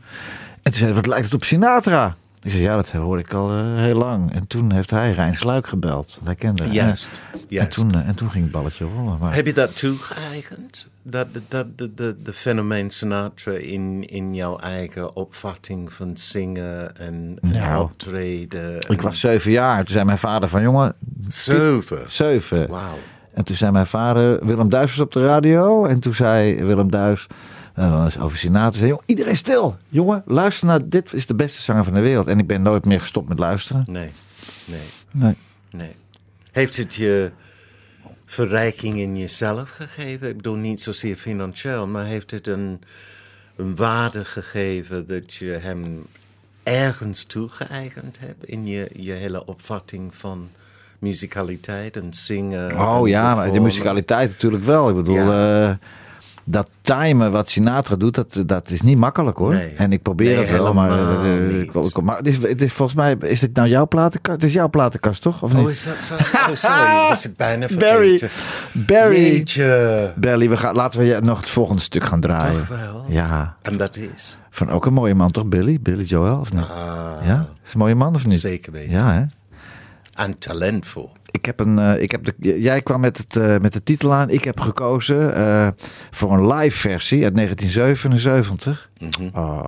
En 0.61 0.71
toen 0.71 0.73
zei 0.73 0.85
hij, 0.85 0.93
wat 0.93 1.07
lijkt 1.07 1.25
het 1.25 1.33
op 1.33 1.43
Sinatra? 1.43 2.15
Ik 2.41 2.51
zei, 2.51 2.63
ja, 2.63 2.75
dat 2.75 2.91
hoorde 2.91 3.21
ik 3.21 3.33
al 3.33 3.75
heel 3.75 3.95
lang. 3.95 4.33
En 4.33 4.47
toen 4.47 4.71
heeft 4.71 4.89
hij 4.89 5.11
Rijn 5.11 5.35
Sluik 5.35 5.67
gebeld. 5.67 6.11
Want 6.13 6.25
hij 6.25 6.35
kende 6.35 6.63
hem. 6.63 6.71
Juist, 6.71 7.11
En, 7.33 7.39
juist. 7.47 7.71
toen, 7.71 7.93
en 7.93 8.15
toen 8.15 8.29
ging 8.29 8.43
het 8.43 8.53
balletje 8.53 8.85
rollen. 8.95 9.19
Maar, 9.19 9.35
Heb 9.35 9.45
je 9.45 9.53
dat 9.53 9.79
toegeëigend? 9.79 10.87
Dat, 11.09 11.27
dat, 11.47 11.77
de, 11.77 11.93
de, 11.93 12.15
de 12.23 12.33
fenomeen 12.33 12.89
Sinatra 12.89 13.51
in, 13.51 14.05
in 14.07 14.35
jouw 14.35 14.57
eigen 14.57 15.15
opvatting 15.15 15.93
van 15.93 16.17
zingen 16.17 16.97
en, 16.97 17.37
en 17.41 17.49
Nou, 17.51 17.83
optreden? 17.83 18.81
ik 18.89 19.01
was 19.01 19.19
zeven 19.19 19.51
jaar. 19.51 19.77
Toen 19.77 19.93
zei 19.93 20.05
mijn 20.05 20.17
vader 20.17 20.49
van, 20.49 20.61
jongen, 20.61 20.93
Zeven. 21.27 22.01
zeven. 22.07 22.69
Wauw. 22.69 22.97
En 23.33 23.43
toen 23.43 23.55
zei 23.55 23.71
mijn 23.71 23.87
vader, 23.87 24.45
Willem 24.45 24.69
Duis 24.69 24.89
was 24.89 24.99
op 25.05 25.11
de 25.13 25.25
radio. 25.25 25.85
En 25.85 25.99
toen 25.99 26.13
zei 26.13 26.63
Willem 26.63 26.91
Duis, 26.91 27.27
eh, 27.75 27.91
was 28.03 28.19
over 28.19 28.37
Sinatra, 28.37 28.77
zei, 28.77 28.87
"Jongen, 28.89 29.03
iedereen 29.05 29.37
stil. 29.37 29.77
Jongen, 29.89 30.23
luister 30.25 30.67
naar, 30.67 30.89
dit 30.89 31.13
is 31.13 31.25
de 31.27 31.35
beste 31.35 31.61
zanger 31.61 31.83
van 31.83 31.93
de 31.93 31.99
wereld. 31.99 32.27
En 32.27 32.39
ik 32.39 32.47
ben 32.47 32.61
nooit 32.61 32.85
meer 32.85 32.99
gestopt 32.99 33.29
met 33.29 33.39
luisteren. 33.39 33.83
Nee, 33.87 34.11
nee, 34.65 34.79
Nee. 35.11 35.37
nee. 35.71 35.91
Heeft 36.51 36.77
het 36.77 36.95
je 36.95 37.31
verrijking 38.29 38.97
in 38.99 39.17
jezelf 39.17 39.69
gegeven? 39.69 40.29
Ik 40.29 40.35
bedoel 40.35 40.55
niet 40.55 40.81
zozeer 40.81 41.15
financieel, 41.15 41.87
maar 41.87 42.05
heeft 42.05 42.31
het 42.31 42.47
een, 42.47 42.81
een 43.55 43.75
waarde 43.75 44.25
gegeven 44.25 45.07
dat 45.07 45.33
je 45.33 45.45
hem 45.45 46.05
ergens 46.63 47.23
toegeëigend 47.23 48.19
hebt 48.19 48.43
in 48.45 48.67
je, 48.67 48.89
je 48.93 49.11
hele 49.11 49.45
opvatting 49.45 50.15
van 50.15 50.49
muzikaliteit 50.99 51.97
en 51.97 52.13
zingen? 52.13 52.79
Oh 52.79 52.95
en 52.97 53.09
ja, 53.09 53.35
maar 53.35 53.51
de 53.51 53.59
muzikaliteit 53.59 54.29
natuurlijk 54.29 54.63
wel. 54.63 54.89
Ik 54.89 54.95
bedoel, 54.95 55.15
Ja. 55.15 55.69
eh, 55.69 55.75
dat 56.51 56.69
timen 56.81 57.31
wat 57.31 57.49
Sinatra 57.49 57.95
doet, 57.95 58.15
dat, 58.15 58.43
dat 58.45 58.69
is 58.69 58.81
niet 58.81 58.97
makkelijk 58.97 59.37
hoor. 59.37 59.53
Nee. 59.53 59.73
En 59.77 59.91
ik 59.91 60.01
probeer 60.01 60.35
Nee, 60.35 60.45
het 60.45 60.61
wel, 60.61 60.73
maar, 60.73 60.91
helemaal 60.91 61.23
eh, 61.23 61.59
ik- 61.85 62.01
maar 62.01 62.17
het 62.17 62.27
is, 62.27 62.37
het 62.41 62.61
is 62.61 62.73
volgens 62.73 62.97
mij, 62.97 63.15
is 63.19 63.39
dit 63.39 63.55
nou 63.55 63.67
jouw 63.67 63.87
platenkast? 63.87 64.41
Het 64.41 64.49
is 64.49 64.55
jouw 64.55 64.69
platenkast 64.69 65.21
toch? 65.21 65.43
Of 65.43 65.53
niet? 65.53 65.63
Oh, 65.63 65.69
is 65.69 65.83
dat 65.83 65.97
zo? 65.97 66.13
Oh, 66.15 66.47
sorry, 66.53 67.07
was 67.09 67.23
het 67.23 67.37
bijna 67.37 67.67
Barry, 67.79 68.17
vergeten. 68.17 68.29
Barry, 68.85 69.21
Jeetje. 69.21 70.13
Barry, 70.15 70.49
we 70.49 70.57
gaan, 70.57 70.75
laten 70.75 70.99
we 70.99 71.05
je 71.05 71.19
nog 71.21 71.39
het 71.39 71.49
volgende 71.49 71.81
stuk 71.81 72.03
gaan 72.03 72.19
draaien. 72.21 72.57
Toch 72.57 72.67
wel? 72.77 73.05
Ja, 73.07 73.55
En 73.61 73.77
dat 73.77 73.95
is? 73.97 74.37
van 74.49 74.69
ook 74.69 74.85
een 74.85 74.93
mooie 74.93 75.15
man 75.15 75.31
toch, 75.31 75.45
Billy? 75.45 75.79
Billy 75.81 76.03
Joel 76.03 76.39
of 76.39 76.53
niet? 76.53 76.61
Ah, 76.61 77.25
Ja, 77.25 77.47
is 77.65 77.73
een 77.73 77.79
mooie 77.79 77.95
man 77.95 78.15
of 78.15 78.25
niet? 78.25 78.39
Zeker 78.39 78.71
weten. 78.71 78.91
Ja, 78.97 79.13
hè? 79.13 79.23
En 80.23 80.37
talentvol. 80.39 81.11
Ik 81.39 81.45
heb 81.45 81.59
een, 81.59 81.79
eh, 81.79 82.01
ik 82.01 82.11
heb 82.11 82.25
de, 82.25 82.61
jij 82.61 82.81
kwam 82.81 82.99
met, 82.99 83.17
het, 83.17 83.35
eh, 83.35 83.57
met 83.57 83.73
de 83.73 83.83
titel 83.83 84.13
aan. 84.13 84.29
Ik 84.29 84.43
heb 84.43 84.59
gekozen 84.59 85.35
eh, 85.35 85.67
voor 86.11 86.33
een 86.33 86.47
live 86.53 86.77
versie 86.77 87.23
uit 87.23 87.35
1977. 87.35 88.89
Oh. 89.33 89.63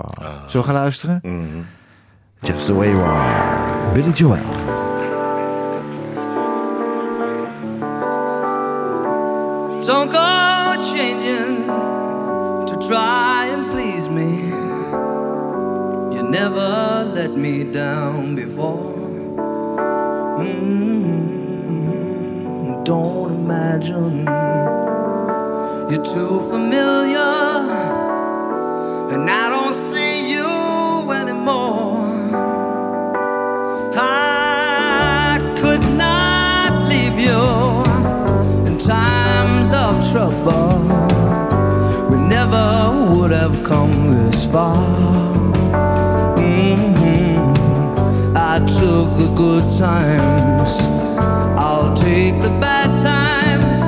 Zullen 0.47 0.51
we 0.51 0.63
gaan 0.63 0.73
luisteren? 0.73 1.21
Just 2.41 2.65
the 2.65 2.73
way 2.73 2.89
you 2.89 3.01
are. 3.01 3.91
Billy 3.93 4.11
Joel. 4.11 4.37
Don't 9.85 10.11
go 10.11 10.81
changing 10.81 11.65
to 12.65 12.77
try 12.77 13.49
and 13.53 13.69
please 13.69 14.09
me. 14.09 14.49
You 16.15 16.29
never 16.29 17.03
let 17.13 17.35
me 17.35 17.69
down 17.69 18.35
before. 18.35 18.99
Mm, 20.41 21.40
Don't 22.83 23.31
imagine 23.31 24.25
you're 25.89 26.03
too 26.03 26.41
familiar, 26.49 27.19
and 29.13 29.29
I 29.29 29.49
don't 29.49 29.73
see 29.73 30.31
you 30.33 31.11
anymore. 31.11 32.07
I 33.95 35.37
could 35.57 35.83
not 35.95 36.83
leave 36.89 37.19
you 37.19 37.83
in 38.65 38.79
times 38.79 39.71
of 39.71 39.93
trouble. 40.11 40.79
We 42.09 42.17
never 42.17 43.11
would 43.13 43.31
have 43.31 43.63
come 43.63 44.11
this 44.25 44.45
far. 44.47 44.75
Mhm. 46.35 47.55
I 48.35 48.57
took 48.59 49.07
the 49.17 49.29
good 49.35 49.65
times, 49.77 50.73
I'll 51.57 51.95
take 51.95 52.41
the 52.41 52.49
bad 52.49 52.89
times. 53.01 53.79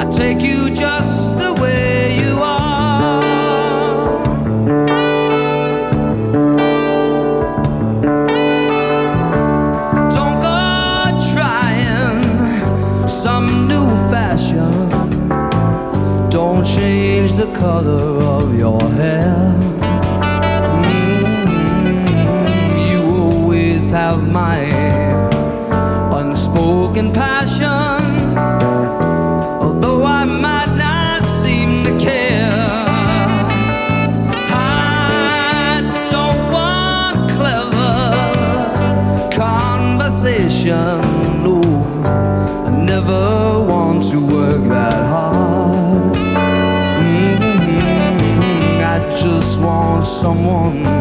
I 0.00 0.04
take 0.10 0.40
you 0.40 0.70
just 0.74 1.38
the 1.38 1.52
way 1.54 2.18
you 2.18 2.38
are. 2.42 3.22
Don't 10.16 10.40
go 10.40 11.18
trying 11.32 12.22
some 13.08 13.68
new 13.68 13.86
fashion. 14.10 14.88
Don't 16.30 16.64
change 16.64 17.32
the 17.32 17.46
color 17.52 18.22
of 18.36 18.56
your 18.58 18.80
hair. 19.00 19.54
Mm, 20.82 22.90
You 22.90 23.02
always 23.22 23.90
have 23.90 24.26
my 24.28 24.58
unspoken 26.96 27.12
passion. 27.12 28.38
Although 29.60 30.04
I 30.04 30.24
might 30.24 30.74
not 30.76 31.24
seem 31.24 31.84
to 31.84 31.98
care. 31.98 32.84
I 34.50 35.82
don't 36.10 36.50
want 36.50 37.30
clever 37.32 38.12
conversation. 39.32 41.00
No, 41.42 41.60
I 42.66 42.70
never 42.70 43.60
want 43.60 44.04
to 44.10 44.18
work 44.20 44.68
that 44.68 45.06
hard. 45.12 46.16
Mhm, 46.98 47.70
I 48.82 48.98
just 49.22 49.58
want 49.60 50.06
someone 50.06 50.95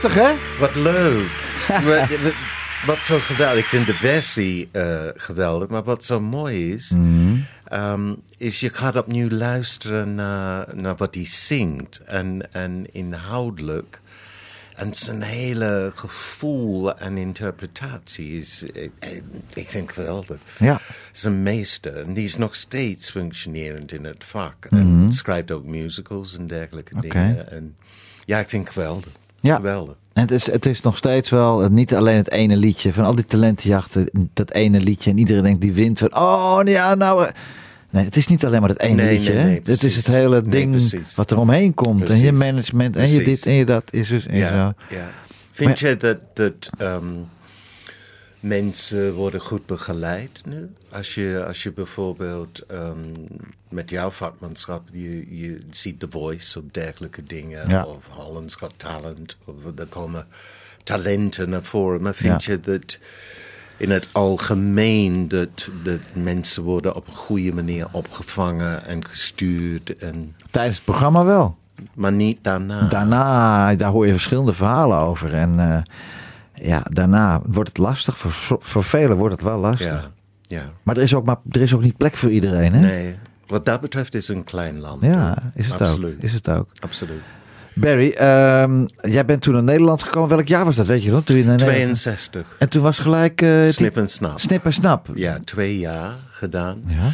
Prachtig, 0.00 0.22
hè? 0.22 0.58
Wat 0.58 0.74
leuk. 0.74 1.30
wat, 1.84 2.34
wat, 2.86 3.04
zo 3.04 3.18
geweldig. 3.18 3.58
Ik 3.58 3.68
vind 3.68 3.86
de 3.86 3.94
versie 3.94 4.68
eh, 4.72 5.08
geweldig. 5.14 5.68
Maar 5.68 5.82
wat 5.82 6.04
zo 6.04 6.20
mooi 6.20 6.72
is, 6.72 6.92
ehm, 7.64 8.14
is 8.36 8.60
je 8.60 8.70
gaat 8.70 8.96
opnieuw 8.96 9.28
luisteren 9.28 10.14
naar, 10.14 10.66
naar 10.74 10.96
wat 10.96 11.14
hij 11.14 11.26
zingt. 11.26 12.00
En, 12.04 12.52
en 12.52 12.86
inhoudelijk. 12.92 14.00
En 14.74 14.94
zijn 14.94 15.22
hele 15.22 15.92
gevoel 15.94 16.98
en 16.98 17.16
interpretatie 17.16 18.38
is, 18.38 18.62
ik, 18.62 18.92
ik 19.54 19.68
vind 19.68 19.86
het 19.86 19.92
geweldig. 19.92 20.38
Ja. 20.58 20.80
Zijn 21.12 21.42
meester. 21.42 21.96
En 21.96 22.12
die 22.14 22.24
is 22.24 22.36
nog 22.36 22.54
steeds 22.54 23.10
functionerend 23.10 23.92
in 23.92 24.04
het 24.04 24.24
vak. 24.24 24.66
En 24.70 25.12
schrijft 25.12 25.50
ook 25.50 25.64
musicals 25.64 26.36
en 26.36 26.46
dergelijke 26.46 27.00
dingen. 27.00 27.50
En 27.50 27.76
ja, 28.24 28.38
ik 28.38 28.48
vind 28.48 28.64
het 28.64 28.72
geweldig. 28.72 29.12
Ja. 29.40 29.56
Geweldig. 29.56 29.94
En 30.12 30.22
het 30.22 30.30
is, 30.30 30.50
het 30.50 30.66
is 30.66 30.80
nog 30.80 30.96
steeds 30.96 31.30
wel 31.30 31.68
niet 31.68 31.94
alleen 31.94 32.16
het 32.16 32.30
ene 32.30 32.56
liedje 32.56 32.92
van 32.92 33.04
al 33.04 33.14
die 33.14 33.24
talentenjachten, 33.24 34.10
dat 34.32 34.50
ene 34.50 34.80
liedje 34.80 35.10
en 35.10 35.18
iedereen 35.18 35.42
denkt 35.42 35.60
die 35.60 35.72
wint 35.72 35.98
van 35.98 36.16
oh 36.16 36.60
ja 36.64 36.94
nou 36.94 37.26
eh. 37.26 37.32
nee 37.90 38.04
het 38.04 38.16
is 38.16 38.26
niet 38.26 38.44
alleen 38.44 38.60
maar 38.60 38.68
het 38.68 38.80
ene 38.80 39.02
Nee, 39.02 39.18
liedje 39.18 39.32
nee, 39.32 39.42
hè? 39.42 39.46
nee, 39.46 39.60
het 39.64 39.82
is 39.82 39.96
het 39.96 40.06
hele 40.06 40.42
ding 40.42 40.92
wat 41.14 41.30
er 41.30 41.38
omheen 41.38 41.74
komt 41.74 42.10
en 42.10 42.18
je 42.18 42.32
management 42.32 42.96
en 42.96 43.10
je 43.10 43.22
dit 43.22 43.46
en 43.46 43.52
je 43.52 43.64
dat 43.64 43.84
is 43.90 44.08
dus 44.08 44.26
Ja, 44.30 44.74
ja. 44.88 45.10
Vind 45.50 45.78
je 45.78 45.96
dat, 45.96 46.18
dat 46.34 46.70
ehm, 46.78 47.04
mensen 48.40 49.14
worden 49.14 49.40
goed 49.40 49.66
begeleid 49.66 50.40
nu? 50.46 50.70
Als 50.92 51.14
je, 51.14 51.44
als 51.46 51.62
je 51.62 51.72
bijvoorbeeld 51.72 52.58
ehm, 52.66 52.96
met 53.68 53.90
jouw 53.90 54.10
vakmanschap, 54.10 54.82
je, 54.92 55.36
je 55.40 55.58
ziet 55.70 56.00
The 56.00 56.06
Voice 56.10 56.58
of 56.58 56.64
dergelijke 56.70 57.24
dingen, 57.24 57.68
Ja. 57.68 57.84
of 57.84 58.06
Holland's 58.10 58.54
Got 58.54 58.72
Talent, 58.76 59.36
of 59.44 59.54
er 59.78 59.86
komen 59.86 60.26
talenten 60.84 61.50
naar 61.50 61.62
voren. 61.62 62.02
Maar 62.02 62.14
vind 62.14 62.44
Ja. 62.44 62.52
je 62.52 62.60
dat 62.60 62.98
in 63.76 63.90
het 63.90 64.08
algemeen 64.12 65.28
dat, 65.28 65.68
dat 65.82 65.98
mensen 66.14 66.62
worden 66.62 66.94
op 66.94 67.06
een 67.06 67.14
goede 67.14 67.52
manier 67.54 67.86
opgevangen 67.92 68.84
en 68.86 69.04
gestuurd, 69.06 69.96
en, 69.96 70.36
Tijdens 70.50 70.76
het 70.76 70.84
programma 70.84 71.24
wel. 71.24 71.56
maar 71.94 72.12
niet 72.12 72.38
daarna? 72.42 72.88
Daarna, 72.88 73.74
daar 73.74 73.90
hoor 73.90 74.06
je 74.06 74.12
verschillende 74.12 74.52
verhalen 74.52 74.98
over 74.98 75.34
en 75.34 75.58
eh, 75.58 75.82
ja, 76.62 76.82
daarna 76.88 77.40
wordt 77.46 77.68
het 77.68 77.78
lastig. 77.78 78.18
Voor, 78.18 78.58
voor 78.60 78.84
velen 78.84 79.16
wordt 79.16 79.34
het 79.34 79.44
wel 79.44 79.58
lastig. 79.58 79.86
Ja, 79.88 80.10
ja. 80.42 80.62
Maar 80.82 80.96
er 80.96 81.02
is, 81.02 81.14
ook 81.14 81.24
maar 81.24 81.36
er 81.50 81.60
is 81.60 81.74
ook 81.74 81.82
niet 81.82 81.96
plek 81.96 82.16
voor 82.16 82.30
iedereen, 82.30 82.72
hè? 82.72 82.80
Nee, 82.80 83.14
wat 83.46 83.64
dat 83.64 83.80
betreft 83.80 84.14
is 84.14 84.28
het 84.28 84.36
een 84.36 84.44
klein 84.44 84.78
land. 84.80 85.02
Ja, 85.02 85.36
is 85.54 85.66
het 85.66 85.80
Absoluut. 85.80 86.14
ook. 86.16 86.22
Is 86.22 86.32
het 86.32 86.48
ook. 86.48 86.68
Absoluut. 86.78 87.20
Barry, 87.74 88.10
ehm, 88.10 88.86
jij 89.02 89.24
bent 89.24 89.42
toen 89.42 89.52
naar 89.54 89.62
Nederland 89.62 90.02
gekomen. 90.02 90.28
Welk 90.28 90.46
jaar 90.46 90.64
was 90.64 90.76
dat, 90.76 90.86
weet 90.86 91.02
je 91.02 91.10
nog? 91.10 91.24
Toen 91.24 91.36
je 91.36 91.44
naar 91.44 91.50
Nederland- 91.56 91.76
62. 91.78 92.56
En 92.58 92.68
toen 92.68 92.82
was 92.82 92.98
gelijk... 92.98 93.42
eh, 93.42 93.68
Snip 93.68 93.96
en 93.96 94.08
snap. 94.08 94.40
Snip 94.40 94.64
en 94.64 94.72
snap. 94.72 95.06
Ja, 95.14 95.38
twee 95.44 95.78
jaar 95.78 96.12
gedaan. 96.30 96.82
Ja. 96.86 97.08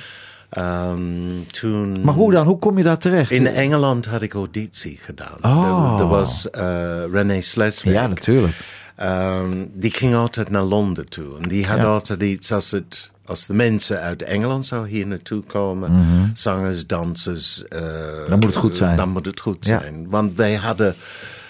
Ehm, 0.51 1.43
toen... 1.51 2.01
Maar 2.05 2.15
hoe 2.15 2.33
dan? 2.33 2.47
Hoe 2.47 2.59
kom 2.59 2.79
je 2.79 2.85
daar 2.85 2.99
terecht? 2.99 3.31
In 3.31 3.47
Engeland 3.47 4.07
had 4.07 4.23
ik 4.23 4.35
auditie 4.35 4.97
gedaan. 5.03 5.37
Oh. 5.43 5.97
Er, 5.99 6.07
was 6.07 6.51
eh 6.51 7.05
René 7.13 7.41
Sleswig. 7.41 7.93
Ja, 7.93 8.07
natuurlijk. 8.07 8.55
Ehm, 8.97 9.65
die 9.73 9.91
ging 9.91 10.15
altijd 10.15 10.51
naar 10.51 10.63
Londen 10.63 11.09
toe. 11.09 11.39
En 11.39 11.49
die 11.49 11.67
had 11.67 11.77
Ja. 11.79 11.85
altijd 11.85 12.23
iets 12.23 12.53
als 12.53 12.71
het... 12.71 13.11
Als 13.25 13.47
de 13.47 13.55
mensen 13.55 14.01
uit 14.01 14.23
Engeland 14.23 14.67
zou 14.67 14.89
hier 14.89 15.07
naartoe 15.07 15.43
komen, 15.43 15.91
zangers, 16.35 16.87
dansers... 16.87 17.65
eh, 17.69 17.81
Mhm. 17.81 18.29
Dan 18.29 18.39
moet 18.39 18.45
het 18.45 18.57
goed 18.57 18.77
zijn. 18.77 18.97
Dan 18.97 19.09
moet 19.09 19.27
het 19.27 19.41
goed 19.41 19.67
Ja. 19.67 19.81
zijn. 19.81 20.09
Want 20.09 20.37
wij 20.37 20.55
hadden 20.55 20.95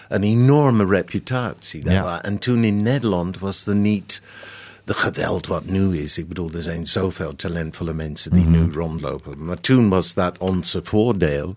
een 0.09 0.23
enorme 0.23 0.87
reputatie. 0.87 1.85
daar. 1.85 1.95
Ja. 1.95 2.23
En 2.23 2.39
toen 2.39 2.65
in 2.65 2.83
Nederland 2.83 3.39
was 3.39 3.67
er 3.67 3.75
niet 3.75 4.21
de 4.85 4.95
geweld 4.95 5.47
wat 5.47 5.65
nu 5.65 5.97
is. 5.97 6.19
Ik 6.19 6.29
bedoel, 6.29 6.51
er 6.55 6.63
zijn 6.63 6.87
zoveel 6.87 7.37
talentvolle 7.37 7.93
mensen 7.93 8.31
die 8.33 8.47
Mhm. 8.47 8.53
nu 8.53 8.73
rondlopen. 8.73 9.45
Maar 9.45 9.61
toen 9.61 9.89
was 9.89 10.15
dat 10.15 10.39
onze 10.39 10.81
voordeel. 10.85 11.57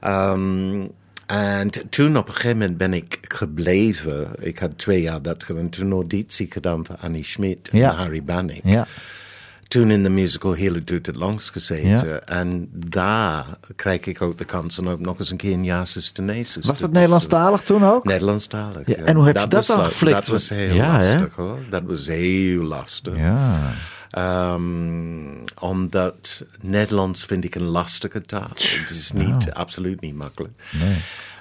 Ehm, 0.00 0.86
en 1.26 1.70
toen 1.90 2.16
op 2.16 2.28
een 2.28 2.34
gegeven 2.34 2.58
moment 2.58 2.78
ben 2.78 2.92
ik 2.92 3.18
gebleven. 3.28 4.28
Ik 4.38 4.58
had 4.58 4.78
twee 4.78 5.02
jaar 5.02 5.22
dat 5.22 5.44
gedaan. 5.44 5.68
Toen 5.68 5.92
auditie 5.92 6.52
gedaan 6.52 6.86
voor 6.86 6.96
Annie 7.00 7.24
Schmid 7.24 7.68
en 7.68 7.78
Ja. 7.78 7.90
Harry 7.94 8.22
Banning. 8.22 8.60
Ja. 8.64 8.86
Toen 9.68 9.90
in 9.90 10.02
de 10.02 10.10
musical 10.10 10.52
Heerlijk 10.52 10.86
doet 10.86 11.06
het 11.06 11.16
langs 11.16 11.50
gezeten. 11.50 12.08
Ja. 12.08 12.20
En 12.20 12.68
daar 12.72 13.46
krijg 13.76 14.06
ik 14.06 14.22
ook 14.22 14.38
de 14.38 14.44
kans 14.44 14.78
om 14.78 14.88
ook 14.88 15.00
nog 15.00 15.18
eens 15.18 15.30
een 15.30 15.36
keer 15.36 15.52
een 15.52 15.64
Jasus 15.64 16.10
Tenesus 16.10 16.66
Was 16.66 16.78
dat 16.80 16.92
Nederlandstalig 16.92 17.62
toen 17.62 17.84
ook? 17.84 18.04
Nederlandstalig. 18.04 18.86
Ja, 18.86 18.94
en 18.94 19.16
hoe 19.16 19.26
heb 19.26 19.34
je 19.34 19.40
dat 19.40 19.52
was 19.52 19.66
dan 19.66 19.84
geflikt? 19.84 20.16
Dat 20.16 20.26
was 20.26 20.48
heel 20.48 20.74
lastig 20.76 21.34
hoor. 21.34 21.58
Dat 21.70 21.82
was 21.86 22.06
heel 22.06 22.62
lastig. 22.62 23.16
Ja. 23.16 23.58
Ehm, 24.10 24.60
omdat 25.60 26.44
Nederlands 26.60 27.24
vind 27.24 27.44
ik 27.44 27.54
een 27.54 27.68
lastige 27.68 28.22
taal. 28.22 28.50
Het 28.54 28.90
is 28.90 29.12
niet, 29.12 29.52
absoluut 29.52 30.00
niet 30.00 30.14
makkelijk. 30.14 30.52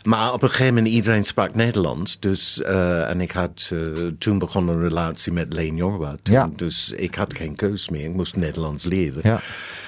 Maar 0.03 0.33
op 0.33 0.41
een 0.41 0.49
gegeven 0.49 0.73
moment, 0.73 0.93
iedereen 0.93 1.23
sprak 1.23 1.55
Nederlands. 1.55 2.19
Dus, 2.19 2.61
eh, 2.61 3.09
en 3.09 3.21
ik 3.21 3.31
had 3.31 3.71
eh, 3.73 3.79
toen 4.17 4.37
begonnen 4.37 4.75
een 4.75 4.81
relatie 4.81 5.33
met 5.33 5.53
Leen 5.53 5.75
Jorwa. 5.75 6.15
Ja. 6.23 6.49
Dus 6.55 6.91
ik 6.91 7.15
had 7.15 7.35
geen 7.35 7.55
keus 7.55 7.89
meer. 7.89 8.05
Ik 8.05 8.13
moest 8.13 8.35
Nederlands 8.35 8.83
leren. 8.83 9.19
Ja. 9.23 9.39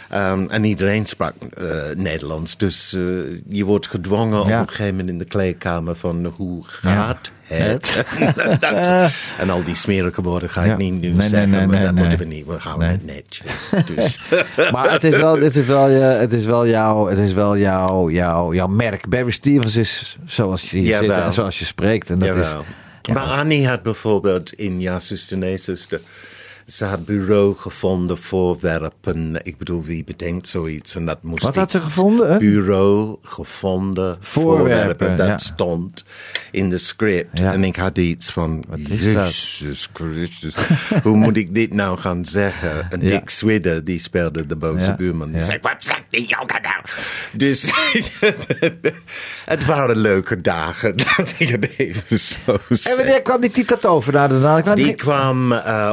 Ehm, 0.10 0.46
en 0.50 0.64
iedereen 0.64 1.06
sprak 1.06 1.34
eh, 1.54 1.66
Nederlands. 1.96 2.58
Dus 2.58 2.94
eh, 2.94 3.02
je 3.50 3.66
wordt 3.66 3.88
gedwongen 3.88 4.42
op 4.42 4.48
een 4.50 4.68
gegeven 4.68 4.92
moment 4.92 5.10
in 5.10 5.18
de 5.18 5.26
kleedkamer 5.26 5.96
van 5.96 6.26
hoe 6.36 6.64
gaat 6.66 7.32
het? 7.44 8.06
dat, 8.60 9.12
en 9.42 9.50
al 9.50 9.64
die 9.64 9.76
smerige 9.76 10.22
woorden 10.22 10.50
ga 10.50 10.62
ik 10.62 10.68
Ja. 10.68 10.78
niet 10.78 11.02
nu 11.02 11.10
Nee, 11.10 11.28
zeggen, 11.28 11.50
nee, 11.50 11.68
maar 11.68 11.82
dat 11.82 11.94
moeten 11.94 12.18
we 12.18 12.26
niet. 12.26 12.46
We 12.46 12.56
houden 12.58 12.90
het 12.90 13.06
netjes. 13.06 13.70
Dus, 13.96 14.20
Maar 14.72 14.92
het 14.92 15.04
is 15.04 15.16
wel, 15.16 15.40
het 15.40 15.56
is 15.56 15.66
wel, 15.66 15.90
je, 15.90 15.98
het 16.00 16.34
is 16.34 16.46
wel 16.46 16.68
jouw, 16.68 17.08
het 17.08 17.18
is 17.18 17.34
wel 17.34 17.58
jouw, 17.58 18.10
jouw, 18.10 18.54
jouw 18.54 18.68
merk. 18.68 19.10
Barry 19.10 19.32
Stevens 19.32 19.76
is 19.76 20.18
zoals 20.26 20.72
je 20.72 20.86
zit 20.86 21.10
en 21.12 21.34
zoals 21.34 21.60
je 21.60 21.66
spreekt. 21.66 22.10
En 22.10 22.20
dat 22.20 22.36
is. 22.36 22.48
Maar 23.14 23.24
Annie 23.24 23.68
had 23.68 23.82
bijvoorbeeld 23.82 24.54
in 24.54 24.82
Ja, 24.82 25.00
zuster, 25.00 25.38
nee, 25.38 25.58
zuster. 25.58 26.02
Ze 26.68 26.86
had 26.86 27.06
bureau 27.06 27.56
gevonden, 27.56 28.18
voorwerpen. 28.18 29.40
Ik 29.44 29.58
bedoel, 29.58 29.84
wie 29.84 30.04
bedenkt 30.04 30.48
zoiets? 30.48 30.96
En 30.96 31.06
dat 31.06 31.24
moest 31.24 31.44
Wat 31.44 31.56
had 31.56 31.72
ze 31.72 31.82
gevonden, 31.82 32.32
hè? 32.32 32.38
Bureau 32.38 33.18
gevonden, 33.24 34.18
Voorwerpen, 34.22 34.70
voorwerpen. 34.70 35.18
Dat 35.18 35.28
ja. 35.28 35.38
stond 35.38 36.06
in 36.52 36.70
de 36.70 36.78
script. 36.78 37.40
Ja. 37.40 37.54
En 37.54 37.64
ik 37.64 37.76
had 37.76 37.98
iets 37.98 38.30
van, 38.32 38.64
dat? 38.70 38.80
Jezus 39.00 39.90
Christus, 39.94 40.56
hoe 41.04 41.16
moet 41.18 41.38
ik 41.38 41.56
dit 41.56 41.74
nou 41.74 41.98
gaan 41.98 42.26
zeggen? 42.26 42.92
En 42.92 43.02
Ja. 43.02 43.08
Dick 43.08 43.30
Swidder, 43.30 43.84
die 43.84 44.00
speelde 44.00 44.46
de 44.46 44.56
boze 44.56 44.96
buurman. 44.98 45.32
Die 45.32 45.42
zei, 45.42 45.58
wat 45.62 45.84
zegt 45.84 46.04
die 46.10 46.28
jongen 46.28 46.62
nou? 46.62 46.84
Dus 47.34 47.72
het 49.46 49.66
waren 49.66 49.98
leuke 49.98 50.42
dagen, 50.42 50.96
laat 51.18 51.34
ik 51.38 51.48
het 51.50 51.70
even 51.78 52.20
zo 52.20 52.60
En 52.90 52.96
wanneer 52.98 53.22
kwam 53.22 53.42
die 53.42 53.50
Tita 53.50 53.76
Tovenaar 53.76 54.30
daarna? 54.30 54.62
Kwam 54.62 54.76
Die 54.76 54.86
die- 54.86 54.96
kwam, 54.96 55.52
eh, 55.52 55.92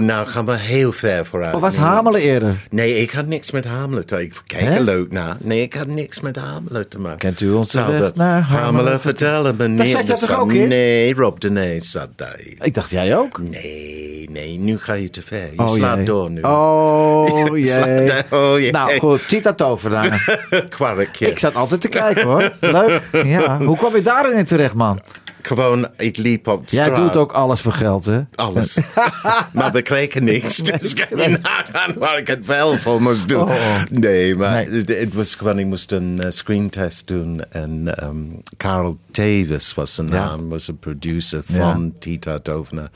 oeh, 0.00 0.08
nou 0.08 0.26
gaan 0.26 0.44
we 0.46 0.56
heel 0.56 0.92
ver 0.92 1.26
vooruit. 1.26 1.54
Of 1.54 1.60
was 1.60 1.76
Nee. 1.76 1.84
Hamelen 1.84 2.20
eerder? 2.20 2.66
Nee, 2.70 3.00
ik 3.00 3.10
had 3.10 3.26
niks 3.26 3.50
met 3.50 3.64
Hamelen 3.64 4.06
te 4.06 4.22
Ik 4.22 4.34
kijk 4.46 4.66
er 4.66 4.80
leuk 4.82 5.12
naar. 5.12 5.36
Nee, 5.40 5.62
ik 5.62 5.74
had 5.74 5.86
niks 5.86 6.20
met 6.20 6.36
Hamelen 6.36 6.88
te 6.88 6.98
maken. 6.98 7.18
Kent 7.18 7.40
u 7.40 7.50
ons 7.50 7.70
Zou 7.70 7.92
weg 7.92 8.00
dat 8.00 8.16
naar 8.16 8.40
Hamelen 8.42 8.64
Hamelen 8.74 9.00
vertellen? 9.00 9.54
meneer 9.56 9.96
zat 10.06 10.06
ook 10.36 10.52
in? 10.52 10.68
Nee, 10.68 11.14
Rob 11.14 11.38
de 11.40 11.50
Nee 11.50 11.80
zat 11.80 12.08
daar. 12.16 12.40
Ik 12.60 12.74
dacht 12.74 12.90
jij 12.90 13.16
ook. 13.16 13.38
Nee, 13.42 14.26
nee, 14.30 14.58
nu 14.58 14.78
ga 14.78 14.92
je 14.92 15.10
te 15.10 15.22
ver. 15.22 15.48
Je 15.52 15.58
Oh, 15.62 15.68
slaat 15.74 15.96
jee. 15.96 16.04
door 16.04 16.30
nu. 16.30 16.40
Oh 16.40 17.58
jee. 17.58 18.22
oh, 18.30 18.58
jee. 18.58 18.72
Nou 18.72 18.98
goed, 18.98 19.28
Tita 19.28 19.52
Tovenaar. 19.52 20.38
Kwarkje. 20.68 21.26
Ik 21.30 21.38
zat 21.38 21.54
altijd 21.54 21.80
te 21.80 21.88
kijken 21.88 22.22
hoor. 22.22 22.52
Leuk. 22.60 23.02
Ja. 23.24 23.58
Hoe 23.62 23.76
kwam 23.76 23.94
je 23.96 24.02
daarin 24.02 24.36
in 24.36 24.44
terecht, 24.44 24.74
man? 24.74 25.00
Gewoon, 25.42 25.88
ik 25.96 26.16
liep 26.16 26.46
op 26.46 26.68
de 26.68 26.76
Jij 26.76 26.84
straat. 26.84 27.00
doet 27.12 27.16
ook 27.16 27.32
alles 27.32 27.60
voor 27.60 27.72
geld, 27.72 28.04
hè? 28.04 28.20
Alles. 28.34 28.78
maar 29.52 29.72
we 29.72 29.82
kregen 29.82 30.24
niks. 30.24 30.56
Dus 30.80 30.94
kan 30.94 31.18
je 31.18 31.38
nagaan 31.42 31.94
waar 31.98 32.18
ik 32.18 32.26
het 32.26 32.46
wel 32.46 32.76
voor 32.78 33.02
moest 33.02 33.28
doen. 33.28 33.42
Oh. 33.42 33.82
Nee, 33.90 34.34
maar 34.36 34.68
Nee. 34.68 34.78
Het, 34.78 34.88
het 34.98 35.14
was 35.14 35.34
gewoon, 35.34 35.58
ik 35.58 35.66
moest 35.66 35.92
een 35.92 36.18
uh, 36.24 36.30
screentest 36.30 37.06
doen. 37.06 37.40
En 37.50 37.96
ehm 37.98 38.16
Carl 38.56 38.98
Davis 39.10 39.74
was 39.74 39.94
zijn 39.94 40.08
Ja. 40.08 40.12
naam, 40.14 40.48
was 40.48 40.68
een 40.68 40.78
producer 40.78 41.42
Ja. 41.46 41.54
Mhm. 41.54 41.62
van 41.72 41.92
Tita 41.98 42.38
Tovenaar. 42.38 42.90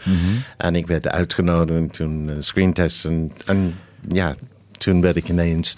En 0.57 0.75
ik 0.75 0.87
werd 0.87 1.09
uitgenodigd 1.09 1.93
toen 1.95 2.29
een 2.29 2.43
screentest. 2.43 3.05
En, 3.05 3.33
en 3.47 3.75
ja, 4.09 4.35
toen 4.85 5.01
werd 5.01 5.17
ik 5.17 5.29
ineens... 5.29 5.77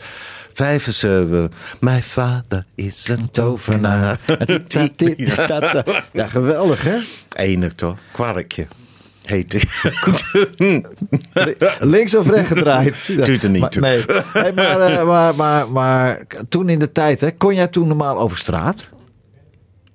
75, 0.52 1.50
my 1.80 2.02
father 2.02 2.64
is 2.74 3.08
een 3.08 3.30
tovenaar. 3.30 4.18
Ja, 6.12 6.26
geweldig, 6.26 6.82
hè? 6.82 6.98
Enig 7.32 7.74
toch? 7.74 7.98
Kwarkje. 8.12 8.66
Heet 9.24 9.54
ik. 9.54 9.68
Links 11.80 12.14
of 12.14 12.28
recht 12.28 12.46
gedraaid. 12.46 13.26
Doet 13.26 13.42
er 13.42 13.50
niet 13.50 13.60
maar, 13.60 13.70
toe. 13.70 13.82
Nee. 13.82 14.04
Hey, 14.32 14.52
maar, 14.52 14.80
eh, 14.80 15.06
maar, 15.06 15.34
maar, 15.34 15.70
maar 15.70 16.22
toen 16.48 16.68
in 16.68 16.78
de 16.78 16.92
tijd, 16.92 17.20
hè, 17.20 17.30
kon 17.30 17.54
jij 17.54 17.68
toen 17.68 17.88
normaal 17.88 18.18
over 18.18 18.38
straat? 18.38 18.90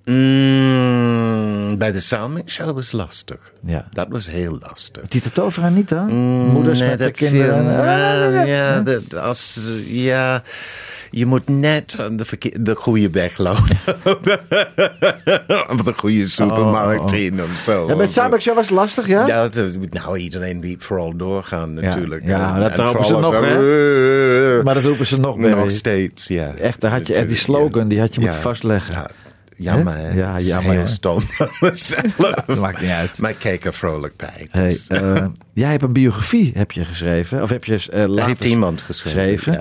Mm, 0.05 1.77
bij 1.77 1.91
de 1.91 2.01
Show 2.45 2.73
was 2.73 2.91
lastig. 2.91 3.53
Ja. 3.65 3.87
Dat 3.89 4.07
was 4.09 4.29
heel 4.29 4.57
lastig. 4.61 5.03
Tita 5.07 5.29
Tovenaar 5.33 5.71
niet 5.71 5.89
dan? 5.89 6.05
Mm, 6.05 6.45
Moeders 6.51 6.79
nee, 6.79 6.89
met 6.89 6.99
de 6.99 7.11
kinderen. 7.11 7.57
viel 7.57 7.71
wel, 7.71 8.45
ja, 8.45 8.81
dat, 8.81 9.15
als, 9.15 9.59
ja, 9.85 10.43
je 11.11 11.25
moet 11.25 11.49
net 11.49 11.97
de, 12.11 12.53
de 12.59 12.75
goede 12.75 13.09
weg 13.09 13.37
lopen. 13.37 13.77
of 15.73 15.81
de 15.83 15.93
goede 15.95 16.27
supermarkt 16.27 17.11
Oh, 17.11 17.19
in 17.19 17.41
of 17.43 17.57
zo. 17.57 17.87
Ja, 17.87 18.07
Samek 18.07 18.41
Show 18.41 18.55
was 18.55 18.65
het 18.65 18.75
lastig, 18.77 19.07
ja? 19.07 19.27
Ja, 19.27 19.47
dat, 19.49 19.77
nou, 19.89 20.17
iedereen 20.17 20.59
liep 20.59 20.83
vooral 20.83 21.15
doorgaan 21.15 21.73
natuurlijk. 21.73 22.25
Ja, 22.25 22.53
En- 22.55 22.61
dat 22.61 22.71
en 22.71 22.85
roepen 22.85 23.05
ze 23.05 23.13
nog, 23.13 23.39
hè? 23.39 24.63
Maar 24.63 24.73
dat 24.73 24.83
roepen 24.83 25.07
ze 25.07 25.19
nog 25.19 25.37
meer. 25.37 25.55
Nog 25.55 25.71
steeds, 25.71 26.27
ja. 26.27 26.53
Echt, 26.53 26.81
daar 26.81 26.91
had 26.91 27.07
je 27.07 27.15
echt 27.15 27.27
die 27.27 27.37
slogan, 27.37 27.87
die 27.87 27.99
had 27.99 28.15
je 28.15 28.21
ja. 28.21 28.25
moeten 28.25 28.43
vastleggen. 28.43 29.05
Ja, 29.61 29.73
jammer, 29.75 29.97
Hè? 29.97 30.09
Ja, 30.13 30.39
jammer, 30.39 30.71
heel 30.71 30.87
stom. 30.87 31.19
dat 32.45 32.59
maakt 32.59 32.81
niet 32.81 32.89
uit. 32.89 33.17
Maar 33.17 33.29
ik 33.29 33.39
keek 33.39 33.65
er 33.65 33.73
vrolijk 33.73 34.15
bij. 34.17 34.47
Hey, 34.49 34.67
dus- 34.67 34.87
eh, 34.87 35.25
jij 35.53 35.69
hebt 35.71 35.83
een 35.83 35.93
biografie 35.93 36.51
heb 36.55 36.71
je 36.71 36.85
geschreven. 36.85 37.41
Of 37.43 37.49
heb 37.49 37.63
je 37.65 37.85
eh 37.91 38.07
later 38.07 38.27
heeft 38.27 38.43
iemand 38.43 38.81
geschreven, 38.81 39.53
ja. 39.53 39.59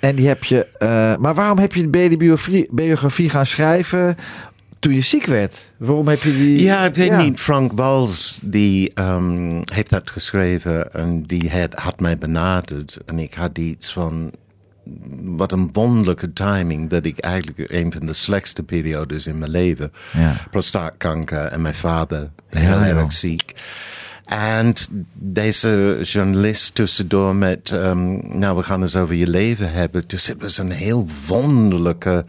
En 0.00 0.14
die 0.14 0.28
heb 0.28 0.44
je. 0.44 0.66
eh, 0.78 1.16
maar 1.16 1.34
waarom 1.34 1.58
heb 1.58 1.74
je, 1.74 1.90
die 1.90 2.16
biografie, 2.16 2.68
biografie 2.70 3.30
gaan 3.30 3.46
schrijven 3.46 4.16
toen 4.78 4.94
je 4.94 5.00
ziek 5.00 5.26
werd? 5.26 5.72
Waarom 5.76 6.08
heb 6.08 6.22
je 6.22 6.32
die. 6.32 6.62
Ja, 6.62 6.84
ik 6.84 6.94
weet 6.94 7.16
niet. 7.16 7.40
Frank 7.40 7.72
Wals 7.72 8.38
die 8.42 8.90
ehm, 8.94 9.62
heeft 9.72 9.90
dat 9.90 10.10
geschreven 10.10 10.92
en 10.92 11.22
die 11.22 11.50
had, 11.50 11.72
had 11.74 12.00
mij 12.00 12.18
benaderd. 12.18 12.98
En 13.06 13.18
ik 13.18 13.34
had 13.34 13.58
iets 13.58 13.92
van. 13.92 14.32
Wat 15.22 15.52
een 15.52 15.68
wonderlijke 15.72 16.32
timing 16.32 16.88
dat 16.88 17.04
ik 17.04 17.18
eigenlijk 17.18 17.70
een 17.72 17.92
van 17.92 18.06
de 18.06 18.12
slechtste 18.12 18.62
periodes 18.62 19.26
in 19.26 19.38
mijn 19.38 19.50
leven. 19.50 19.92
Ja. 20.12 20.36
Prostaatkanker 20.50 21.44
en 21.44 21.62
mijn 21.62 21.74
vader 21.74 22.30
heel 22.48 22.62
Ja, 22.62 22.86
erg 22.86 23.12
ziek. 23.12 23.54
En 24.24 24.74
deze 25.14 25.98
journalist 26.02 26.74
tussendoor 26.74 27.36
met, 27.36 27.70
ehm, 27.70 28.38
nou 28.38 28.56
we 28.56 28.62
gaan 28.62 28.82
eens 28.82 28.96
over 28.96 29.14
je 29.14 29.28
leven 29.28 29.72
hebben. 29.72 30.04
Dus 30.06 30.26
het 30.26 30.42
was 30.42 30.58
een 30.58 30.70
heel 30.70 31.06
wonderlijke 31.26 32.24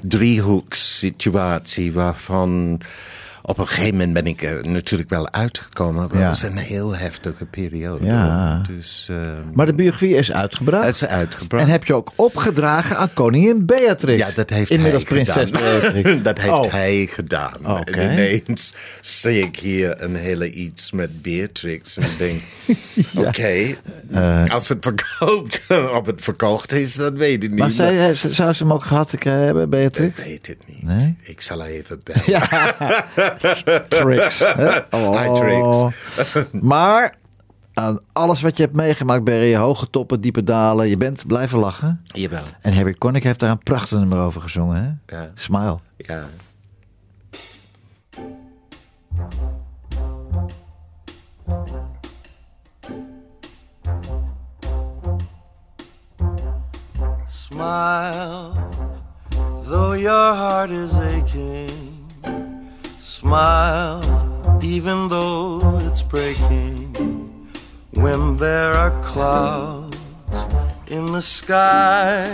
driehoekssituatie 0.00 1.92
waarvan 1.92 2.80
op 3.48 3.58
een 3.58 3.66
gegeven 3.68 3.92
moment 3.96 4.12
ben 4.12 4.26
ik 4.26 4.42
er 4.42 4.68
natuurlijk 4.68 5.10
wel 5.10 5.32
uitgekomen. 5.32 5.94
Maar 6.08 6.20
Ja. 6.20 6.28
het 6.28 6.40
was 6.40 6.50
een 6.50 6.56
heel 6.56 6.96
heftige 6.96 7.44
periode. 7.44 8.04
Ja. 8.06 8.62
Dus 8.66 9.06
ehm, 9.10 9.42
Maar 9.54 9.66
de 9.66 9.74
biografie 9.74 10.14
is 10.14 10.32
uitgebracht. 10.32 10.88
is 10.88 11.04
uitgebracht. 11.06 11.64
En 11.64 11.70
heb 11.70 11.84
je 11.84 11.94
ook 11.94 12.12
opgedragen 12.14 12.96
aan 12.96 13.12
koningin 13.12 13.66
Beatrix? 13.66 14.18
Ja, 14.20 14.28
dat 14.34 14.50
heeft 14.50 14.70
Inmiddels 14.70 15.02
hij 15.02 15.12
prinses 15.12 15.50
gedaan. 15.50 15.80
Beatrix. 15.80 16.22
dat 16.28 16.38
heeft 16.40 16.66
Oh. 16.66 16.72
hij 16.72 17.06
gedaan. 17.10 17.54
Oké. 17.66 17.92
En 18.00 18.12
ineens 18.12 18.74
zie 19.00 19.40
ik 19.42 19.56
hier 19.56 20.02
een 20.02 20.14
hele 20.16 20.50
iets 20.50 20.92
met 20.92 21.22
Beatrix. 21.22 21.96
En 21.96 22.04
ik 22.04 22.18
denk, 22.18 22.40
oké, 23.26 23.64
Eh. 24.12 24.44
als 24.48 24.68
het 24.68 24.78
verkoopt, 24.80 25.60
of 25.98 26.06
het 26.06 26.22
verkocht 26.22 26.72
is, 26.72 26.94
dat 26.94 27.12
weet 27.12 27.42
ik 27.42 27.50
niet. 27.50 27.58
Maar 27.58 27.70
zij, 27.70 28.14
zou 28.14 28.52
ze 28.52 28.62
hem 28.62 28.72
ook 28.72 28.84
gehad 28.84 29.14
hebben, 29.18 29.62
ik 29.62 29.70
Beatrix? 29.70 30.18
weet 30.24 30.46
het 30.46 30.58
niet. 30.66 30.82
Nee? 30.82 31.16
Ik 31.22 31.40
zal 31.40 31.64
even 31.64 32.00
bellen. 32.04 32.42
Tricks. 33.88 34.38
hè? 34.54 34.70
Hi, 34.90 35.32
Trix. 35.32 35.78
maar 36.62 37.14
aan 37.74 37.98
alles 38.12 38.40
wat 38.40 38.56
je 38.56 38.62
hebt 38.62 38.74
meegemaakt, 38.74 39.24
Berry, 39.24 39.56
hoge 39.56 39.90
toppen, 39.90 40.20
diepe 40.20 40.44
dalen, 40.44 40.88
je 40.88 40.96
bent 40.96 41.26
blijven 41.26 41.58
lachen. 41.58 42.00
Jawel, 42.04 42.42
En 42.62 42.74
Harry 42.74 42.94
Connick 42.94 43.22
heeft 43.22 43.40
daar 43.40 43.50
een 43.50 43.58
prachtig 43.58 43.98
nummer 43.98 44.18
over 44.20 44.40
gezongen. 44.40 45.00
Hè? 45.06 45.16
Ja. 45.16 45.30
Smile. 45.34 45.78
ja. 45.96 46.26
Smile, 57.26 58.52
though 59.64 59.92
your 59.94 60.34
heart 60.34 60.70
is 60.70 60.94
aching. 60.94 61.87
Smile, 63.20 64.00
even 64.62 65.08
though 65.08 65.58
it's 65.82 66.02
breaking. 66.02 66.94
When 67.94 68.36
there 68.36 68.72
are 68.74 68.92
clouds 69.02 69.98
in 70.88 71.06
the 71.06 71.20
sky, 71.20 72.30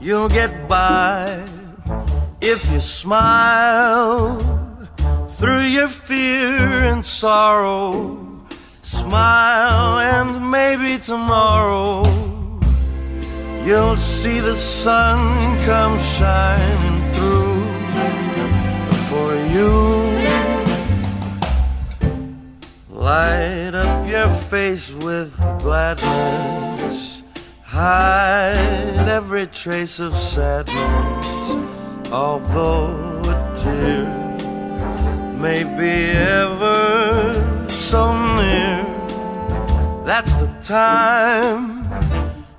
you'll 0.00 0.28
get 0.28 0.66
by 0.66 1.46
if 2.40 2.68
you 2.72 2.80
smile 2.80 4.40
through 5.38 5.66
your 5.76 5.86
fear 5.86 6.82
and 6.90 7.04
sorrow. 7.04 8.18
Smile, 8.82 10.00
and 10.00 10.50
maybe 10.50 10.98
tomorrow. 10.98 12.02
You'll 13.64 13.94
see 13.94 14.40
the 14.40 14.56
sun 14.56 15.56
come 15.60 15.96
shining 16.00 17.12
through 17.12 17.51
you. 19.52 19.72
Light 22.88 23.74
up 23.74 24.08
your 24.08 24.28
face 24.28 24.92
with 24.92 25.36
gladness. 25.60 27.22
Hide 27.64 29.08
every 29.08 29.46
trace 29.46 30.00
of 30.00 30.16
sadness. 30.16 31.28
Although 32.10 33.22
a 33.24 33.36
tear 33.56 34.04
may 35.38 35.64
be 35.64 35.94
ever 36.40 37.68
so 37.68 38.12
near, 38.36 38.84
that's 40.04 40.34
the 40.36 40.50
time 40.62 41.82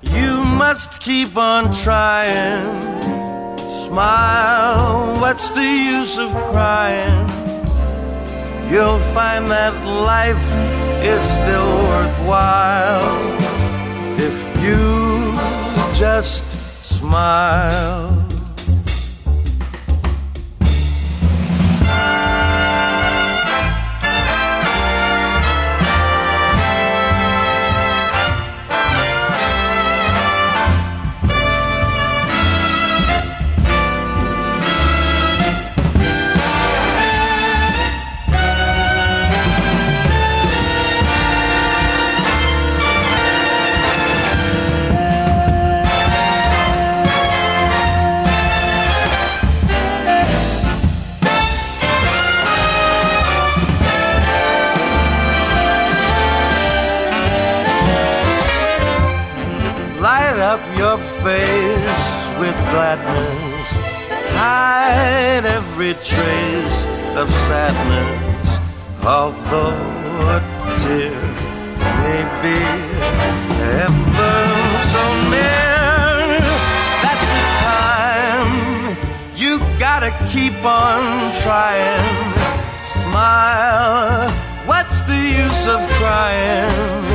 you 0.02 0.44
must 0.44 1.00
keep 1.00 1.38
on 1.38 1.74
trying. 1.74 2.93
Smile, 3.94 5.14
what's 5.22 5.50
the 5.52 5.62
use 5.62 6.18
of 6.18 6.34
crying? 6.52 7.30
You'll 8.68 8.98
find 9.14 9.48
that 9.50 9.74
life 9.86 10.50
is 11.06 11.22
still 11.22 11.78
worthwhile 11.92 13.14
if 14.18 14.64
you 14.64 15.34
just 15.94 16.50
smile. 16.82 18.13
Face 61.24 62.04
with 62.38 62.58
gladness. 62.72 63.68
Hide 64.36 65.46
every 65.46 65.94
trace 66.12 66.80
of 67.16 67.30
sadness. 67.48 68.50
Although 69.06 69.80
a 70.36 70.40
tear 70.84 71.16
may 72.04 72.24
be 72.44 72.60
ever 73.88 74.36
so 74.94 75.04
near, 75.32 76.44
that's 77.04 77.28
the 77.36 77.46
time 77.72 78.98
you 79.34 79.60
gotta 79.80 80.12
keep 80.28 80.58
on 80.66 81.32
trying. 81.42 82.34
Smile, 82.84 84.30
what's 84.66 85.02
the 85.04 85.22
use 85.44 85.68
of 85.70 85.80
crying? 86.02 87.06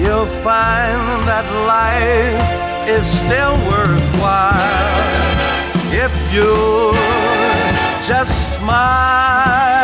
You'll 0.00 0.32
find 0.46 1.26
that 1.26 1.46
life 1.66 2.61
is 2.88 3.06
still 3.06 3.56
worthwhile 3.68 4.58
if 5.92 6.12
you 6.32 6.94
just 8.04 8.56
smile. 8.56 9.82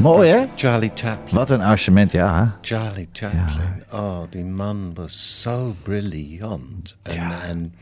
Mooi, 0.00 0.30
hè? 0.30 0.44
Charlie 0.56 0.90
Chaplin. 0.94 1.34
wat 1.34 1.50
een 1.50 1.60
arrangement, 1.60 2.10
ja. 2.10 2.58
Charlie 2.60 3.08
Chaplin. 3.12 3.82
Oh, 3.92 4.20
die 4.30 4.44
man 4.44 4.94
was 4.94 5.40
zo 5.42 5.76
briljant. 5.82 6.96
En, 7.02 7.42
en 7.42 7.74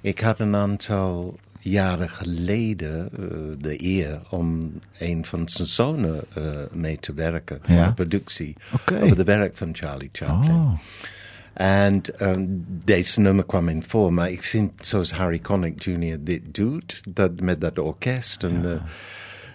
ik 0.00 0.20
had 0.20 0.38
een 0.38 0.56
aantal 0.56 1.38
jaren 1.60 2.08
geleden 2.08 3.10
eh, 3.12 3.28
de 3.58 3.84
eer 3.84 4.18
om 4.28 4.72
een 4.98 5.24
van 5.24 5.48
zijn 5.48 5.68
zonen 5.68 6.24
eh, 6.34 6.42
mee 6.72 6.98
te 6.98 7.14
werken. 7.14 7.60
Ja. 7.64 7.82
Aan 7.82 7.88
de 7.88 7.94
productie. 7.94 8.56
Oké. 8.72 9.00
Over 9.02 9.16
de 9.16 9.24
werk 9.24 9.56
van 9.56 9.68
Charlie 9.72 10.08
Chaplin. 10.12 10.50
Oh. 10.50 10.78
En 11.52 12.02
ehm, 12.16 12.44
deze 12.84 13.20
nummer 13.20 13.46
kwam 13.46 13.68
in 13.68 13.82
voor, 13.86 14.12
maar 14.12 14.30
ik 14.30 14.42
vind 14.42 14.86
zoals 14.86 15.12
Harry 15.12 15.38
Connick 15.38 15.82
Jr. 15.82 16.16
dit 16.20 16.54
doet, 16.54 17.02
dat, 17.08 17.40
met 17.40 17.60
dat 17.60 17.78
orkest, 17.78 18.42
en, 18.42 18.82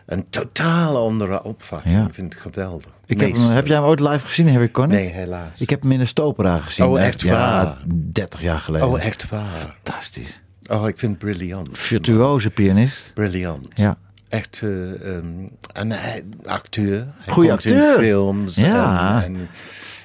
een 0.06 0.26
totaal 0.30 0.98
andere 0.98 1.44
opvatting. 1.44 1.94
Ja. 1.94 2.06
Ik 2.08 2.14
vind 2.14 2.34
het 2.34 2.42
geweldig. 2.42 2.92
Ik 3.06 3.20
heb, 3.20 3.32
hem- 3.34 3.50
heb 3.50 3.68
jij 3.68 3.76
hem 3.76 3.86
ooit 3.86 4.00
live 4.00 4.26
gezien, 4.28 4.50
Harry 4.52 4.72
Connick? 4.72 5.00
Nee, 5.00 5.12
helaas. 5.12 5.62
Ik 5.62 5.70
heb 5.70 5.82
hem 5.82 5.92
in 5.92 6.00
de 6.00 6.06
Stopera 6.06 6.58
gezien. 6.60 6.86
Oh, 6.86 7.02
echt 7.02 7.22
ja, 7.22 7.32
waar? 7.32 7.78
30 8.12 8.42
jaar 8.42 8.60
geleden. 8.60 8.88
Oh, 8.88 9.02
echt 9.04 9.30
waar? 9.30 9.56
Fantastisch. 9.84 10.40
Oh, 10.68 10.88
ik 10.88 10.98
vind 11.00 11.12
het 11.12 11.20
briljant. 11.32 11.70
Virtuoze 11.72 12.50
pianist. 12.50 13.12
Briljant. 13.14 13.68
Ja. 13.74 13.98
Echt 14.28 14.62
eh, 14.64 15.16
ehm, 15.16 15.26
een 15.74 15.92
hij- 15.92 16.24
acteur. 16.46 17.08
Hij 17.24 17.34
Goeie 17.34 17.50
komt 17.50 17.66
acteur. 17.66 17.94
in 17.98 18.04
films. 18.04 18.56
Ja. 18.56 19.24
En, 19.24 19.36
en, 19.36 19.48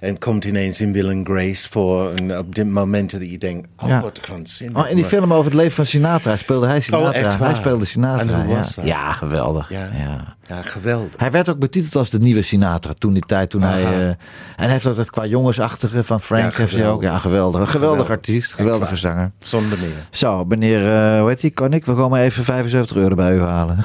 en 0.00 0.18
komt 0.18 0.44
ineens 0.44 0.80
in 0.80 0.92
Will 0.92 1.10
and 1.10 1.28
Grace 1.28 1.68
voor. 1.70 2.12
En 2.12 2.38
op 2.38 2.54
dit 2.54 2.66
momenten 2.66 3.20
dat 3.20 3.30
je 3.30 3.38
denkt, 3.38 3.70
oh, 3.78 3.88
Ja. 3.88 4.00
wat 4.00 4.20
krankzinnig. 4.20 4.82
Oh, 4.84 4.90
in 4.90 4.96
die 4.96 5.04
film 5.04 5.32
over 5.32 5.44
het 5.44 5.54
leven 5.54 5.72
van 5.72 5.86
Sinatra 5.86 6.36
speelde 6.36 6.66
hij 6.66 6.80
Sinatra. 6.80 7.08
Oh, 7.08 7.16
echt 7.16 7.36
waar? 7.38 7.48
Hij 7.50 7.58
speelde 7.58 7.84
Sinatra. 7.84 8.20
En 8.20 8.40
hoe 8.40 8.48
ja. 8.48 8.56
was 8.56 8.74
dat? 8.74 8.84
Ja, 8.84 9.12
geweldig. 9.12 9.68
Ja. 9.68 9.90
Ja. 9.98 10.36
Ja, 10.46 10.62
geweldig. 10.62 11.12
Hij 11.16 11.30
werd 11.30 11.48
ook 11.48 11.58
betiteld 11.58 11.96
als 11.96 12.10
de 12.10 12.18
nieuwe 12.18 12.42
Sinatra 12.42 12.92
toen 12.98 13.12
die 13.12 13.22
tijd. 13.26 13.50
Toen 13.50 13.62
hij, 13.62 13.82
eh, 13.82 13.98
en 14.08 14.16
hij 14.56 14.68
heeft 14.68 14.86
ook 14.86 14.96
het 14.96 15.10
qua 15.10 15.26
jongensachtige 15.26 16.04
van 16.04 16.20
Frank. 16.20 16.52
Ja, 16.52 16.58
heeft 16.58 16.76
hij 16.76 16.88
ook, 16.88 17.02
ja, 17.02 17.18
geweldig. 17.18 17.60
Een 17.60 17.66
geweldig 17.66 18.10
artiest, 18.10 18.52
geweldige 18.52 18.96
zanger. 18.96 19.30
Zonder 19.38 19.78
meer. 19.78 20.06
Zo, 20.10 20.44
meneer, 20.44 20.86
eh 20.86 21.18
hoe 21.20 21.28
heet 21.28 21.40
die? 21.40 21.50
Kan 21.50 21.72
ik? 21.72 21.86
We 21.86 21.94
komen 21.94 22.20
even 22.20 22.44
75 22.44 22.96
euro 22.96 23.14
bij 23.14 23.34
u 23.34 23.40
halen. 23.40 23.84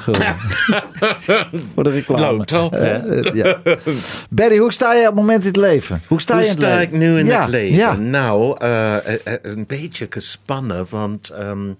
Voor 1.74 1.84
de 1.84 1.90
reclame. 1.90 2.20
Loopt 2.20 2.52
op, 2.52 2.70
hè? 2.72 2.78
Eh, 2.78 3.26
eh, 3.26 3.34
ja. 3.34 3.58
Barry, 4.30 4.58
hoe 4.58 4.72
sta 4.72 4.92
je 4.92 5.00
op 5.00 5.06
het 5.06 5.14
moment 5.14 5.40
in 5.40 5.46
het 5.46 5.56
leven? 5.56 6.00
Hoe 6.06 6.20
sta 6.20 6.34
Hoe 6.34 6.44
je 6.44 6.50
sta 6.50 6.80
ik 6.80 6.92
nu 6.92 7.18
in 7.18 7.26
Ja, 7.26 7.40
het 7.40 7.50
leven? 7.50 7.76
Ja. 7.76 7.96
Nou, 7.96 8.56
eh, 8.58 8.96
eh, 8.96 9.14
eh, 9.24 9.34
een 9.42 9.66
beetje 9.66 10.06
gespannen, 10.10 10.86
want 10.90 11.30
ehm, 11.30 11.72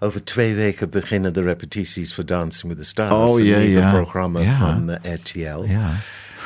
over 0.00 0.24
twee 0.24 0.54
weken 0.54 0.90
beginnen 0.90 1.32
de 1.32 1.42
repetities 1.42 2.14
voor 2.14 2.26
Dancing 2.26 2.72
with 2.72 2.82
the 2.82 2.88
Stars. 2.88 3.30
Oh, 3.30 3.36
nieuwe 3.36 3.90
programma 3.90 4.56
van 4.58 4.98
RTL. 5.02 5.62
Ja. 5.66 5.90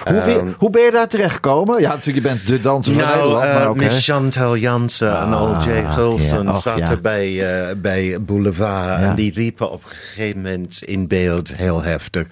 Hoe, 0.05 0.23
ben- 0.25 0.39
Ehm, 0.41 0.49
hoe 0.59 0.71
ben 0.71 0.83
je 0.83 0.91
daar 0.91 1.09
terechtgekomen? 1.09 1.81
Ja, 1.81 1.89
natuurlijk, 1.89 2.17
je 2.17 2.23
bent 2.33 2.47
de 2.47 2.61
danser 2.61 2.95
van 2.95 3.03
Nou, 3.03 3.15
Nederland. 3.17 3.45
eh, 3.45 3.55
maar 3.55 3.69
ook, 3.69 3.77
hè? 3.81 3.85
Miss 3.85 4.05
Chantal 4.05 4.57
Jansen 4.57 5.09
en 5.21 5.33
Ah, 5.33 5.43
O.J. 5.43 5.85
Gulsen 5.85 6.45
ja, 6.45 6.55
zaten 6.55 7.03
bij, 7.03 7.59
eh, 7.69 7.77
bij 7.77 8.17
Boulevard. 8.23 9.03
En 9.03 9.15
die 9.15 9.33
riepen 9.33 9.71
op 9.71 9.83
een 9.85 9.91
gegeven 9.91 10.37
moment 10.43 10.83
in 10.85 11.09
beeld 11.09 11.55
heel 11.55 11.83
heftig... 11.83 12.27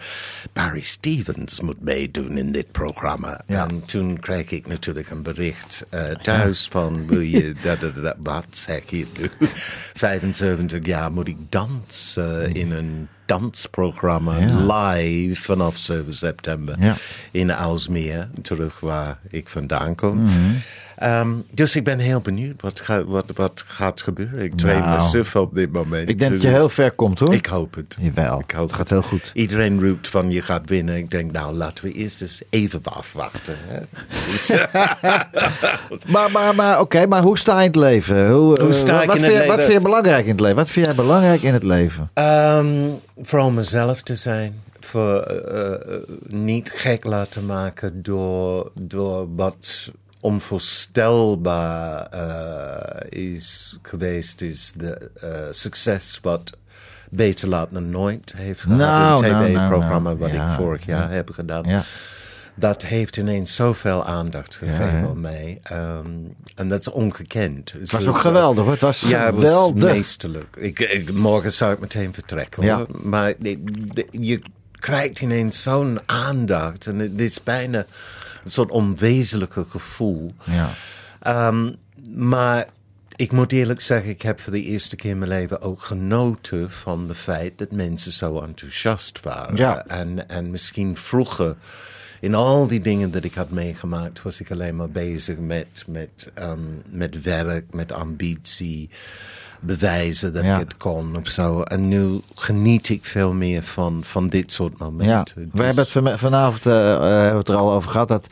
Barry 0.53 0.81
Stevens 0.81 1.61
moet 1.61 1.81
meedoen 1.81 2.37
in 2.39 2.53
dit 2.53 2.73
programma. 2.73 3.41
En 3.47 3.83
toen 3.85 4.21
kreeg 4.21 4.51
ik 4.51 4.67
natuurlijk 4.67 5.11
een 5.11 5.23
bericht 5.23 5.87
eh, 5.91 6.01
thuis 6.23 6.69
van... 6.71 7.07
wil 7.07 7.21
je 7.21 7.55
dat, 7.63 7.81
dat, 7.81 7.95
dat, 8.03 8.15
wat 8.19 8.47
zeg 8.51 8.81
je 8.91 9.07
nu? 9.19 9.31
75 9.95 10.87
jaar 10.87 11.13
moet 11.13 11.29
ik 11.29 11.37
dansen 11.49 12.53
in 12.53 12.73
een 12.73 13.09
dansprogramma 13.29 14.39
Ja. 14.41 14.57
live 14.95 15.43
vanaf 15.43 15.77
7 15.79 16.13
september 16.13 16.75
Ja. 16.81 16.95
in 17.31 17.53
Aalsmeer, 17.53 18.29
terug 18.43 18.81
waar 18.81 19.19
ik 19.31 19.49
vandaan 19.49 19.95
kom. 19.95 20.23
Mhm. 20.23 20.33
Ehm, 20.99 21.29
dus 21.51 21.77
ik 21.77 21.85
ben 21.85 21.99
heel 21.99 22.21
benieuwd 22.21 22.63
wat, 22.63 22.81
gaat 22.81 23.05
wat, 23.05 23.33
wat 23.35 23.65
gaat 23.67 24.03
gebeuren. 24.03 24.43
Ik 24.43 24.55
train 24.57 24.81
Nou, 24.81 24.93
me 24.93 25.01
suf 25.09 25.37
op 25.37 25.55
dit 25.55 25.73
moment. 25.73 26.09
Ik 26.09 26.19
denk 26.19 26.31
dat 26.33 26.43
je 26.43 26.49
Dus 26.49 26.57
heel 26.57 26.69
ver 26.69 26.91
komt, 26.93 27.19
hoor. 27.19 27.35
Ik 27.35 27.47
hoop 27.47 27.75
het. 27.75 27.97
Jawel, 28.01 28.39
ik 28.39 28.51
hoop 28.51 28.67
het 28.69 28.77
gaat 28.77 28.91
heel 28.91 29.03
goed. 29.03 29.31
Iedereen 29.35 29.81
roept 29.81 30.09
van 30.09 30.31
je 30.31 30.41
gaat 30.43 30.69
winnen. 30.69 30.97
Ik 30.97 31.11
denk, 31.11 31.33
nou 31.33 31.55
laten 31.55 31.85
we 31.85 31.93
eerst 31.93 32.21
eens 32.21 32.43
even 32.51 32.81
afwachten. 32.83 33.57
Hè? 33.59 33.81
Dus, 34.31 34.51
Maar, 36.13 36.31
maar, 36.31 36.55
maar 36.55 36.81
oké, 36.81 37.07
maar 37.07 37.23
hoe 37.23 37.39
sta 37.39 37.53
je 37.53 37.61
in 37.61 37.67
het 37.67 37.77
leven? 37.77 38.31
Hoe, 38.31 38.61
Hoe 38.61 38.69
eh, 38.69 38.73
sta 38.73 38.93
wat, 38.95 39.03
ik 39.05 39.21
in 39.21 39.21
vind 39.21 39.33
het 39.33 39.43
je, 39.43 39.49
Wat 39.49 39.57
leven? 39.57 39.65
vind 39.71 39.83
je 39.83 39.89
belangrijk 39.89 40.25
in 40.25 40.31
het 40.31 40.41
leven? 40.41 40.57
Wat 40.57 40.69
vind 40.69 40.87
jij 40.87 40.95
belangrijk 40.95 41.43
in 41.43 41.53
het 41.53 41.63
leven? 41.63 42.11
Ehm, 42.15 42.67
vooral 43.23 43.51
mezelf 43.51 44.03
te 44.03 44.15
zijn. 44.15 44.61
Voor, 44.81 45.21
eh, 45.21 45.73
eh, 45.95 46.01
niet 46.27 46.71
gek 46.71 47.05
laten 47.05 47.47
maken 47.47 48.03
door, 48.03 48.71
door 48.81 49.27
wat 49.37 49.91
onvoorstelbaar 50.29 52.07
eh, 52.07 53.23
is 53.25 53.79
geweest. 53.83 54.43
Is 54.43 54.73
de 54.77 55.11
eh, 55.21 55.31
succes 55.51 56.19
wat 56.23 56.53
Beter 57.11 57.49
Laat 57.49 57.71
dan 57.73 57.91
Nooit 57.91 58.35
heeft 58.37 58.61
gehad. 58.61 58.79
Nou, 58.79 59.25
een 59.27 59.33
nou, 59.33 59.45
tv-programma 59.45 60.09
nou, 60.09 60.19
wat 60.19 60.31
ja, 60.35 60.43
ik 60.43 60.49
vorig 60.49 60.87
jaar 60.87 61.11
heb 61.11 61.31
gedaan. 61.31 61.65
Ja. 61.65 61.83
Dat 62.55 62.83
heeft 62.83 63.17
ineens 63.17 63.57
zoveel 63.57 64.05
aandacht 64.05 64.55
gegeven 64.57 65.09
aan 65.09 65.21
mij. 65.21 65.59
Ehm, 65.63 66.07
en 66.55 66.69
dat 66.69 66.81
is 66.81 66.91
ongekend. 66.91 67.73
Het 67.73 67.91
was 67.91 68.07
ook 68.07 68.19
geweldig, 68.19 68.63
hoor. 68.65 68.73
Het 68.73 68.81
was 68.81 69.01
ja, 69.01 69.33
was 69.33 69.45
geweldig. 69.45 69.93
meesterlijk. 69.93 70.57
Ik, 70.57 70.79
ik- 70.79 71.15
morgen 71.15 71.53
zou 71.53 71.73
ik 71.73 71.81
meteen 71.81 72.15
vertrekken. 72.15 72.71
Hoor. 72.75 72.87
Maar 73.03 73.33
je 74.11 74.43
krijgt 74.79 75.21
ineens 75.21 75.63
zo'n 75.63 75.99
aandacht. 76.07 76.87
En 76.87 76.99
het 76.99 77.21
is 77.21 77.43
bijna 77.43 77.87
een 78.45 78.51
soort 78.51 78.71
onwezenlijke 78.71 79.65
gevoel. 79.69 80.35
Ja. 80.45 80.71
Ehm, 81.21 81.73
maar 82.15 82.69
Ik 83.17 83.33
moet 83.33 83.53
eerlijk 83.53 83.81
zeggen, 83.81 84.11
ik 84.11 84.23
heb 84.23 84.41
voor 84.41 84.53
de 84.53 84.63
eerste 84.63 84.97
keer 84.97 85.11
in 85.11 85.19
mijn 85.19 85.31
leven 85.31 85.61
ook 85.63 85.83
genoten 85.83 86.71
van 86.71 87.09
het 87.09 87.17
feit 87.17 87.59
dat 87.59 87.73
mensen 87.73 88.13
zo 88.13 88.41
enthousiast 88.41 89.21
waren. 89.23 89.57
Ja. 89.57 89.87
En, 89.87 90.29
en 90.29 90.51
misschien 90.51 90.97
vroeger, 90.97 91.57
in 92.21 92.35
al 92.35 92.67
die 92.67 92.81
dingen 92.81 93.11
dat 93.11 93.25
ik 93.25 93.35
had 93.35 93.51
meegemaakt, 93.51 94.23
was 94.23 94.41
ik 94.41 94.51
alleen 94.51 94.77
maar 94.77 94.91
bezig 94.91 95.39
met, 95.39 95.85
met, 95.89 96.31
ehm, 96.35 96.61
met 96.91 97.23
werk, 97.23 97.75
met 97.75 97.93
ambitie, 97.93 98.91
bewijzen 99.61 100.33
dat 100.35 100.45
Ja. 100.45 100.53
ik 100.55 100.59
het 100.61 100.77
kon 100.77 101.17
of 101.17 101.29
zo. 101.29 101.63
En 101.63 101.89
nu 101.89 102.21
geniet 102.35 102.89
ik 102.89 103.05
veel 103.05 103.33
meer 103.33 103.63
van, 103.63 104.01
van 104.05 104.29
dit 104.29 104.53
soort 104.53 104.73
Ja, 104.79 104.85
momenten. 104.85 105.35
we 105.37 105.41
Dus- 105.53 105.65
hebben 105.65 105.83
het 105.85 105.89
van- 105.89 106.19
vanavond 106.19 106.67
eh, 106.67 106.73
hebben 106.73 107.31
we 107.33 107.39
het 107.39 107.49
er 107.49 107.55
al 107.57 107.73
over 107.73 107.91
gehad. 107.91 108.09
Dat, 108.09 108.27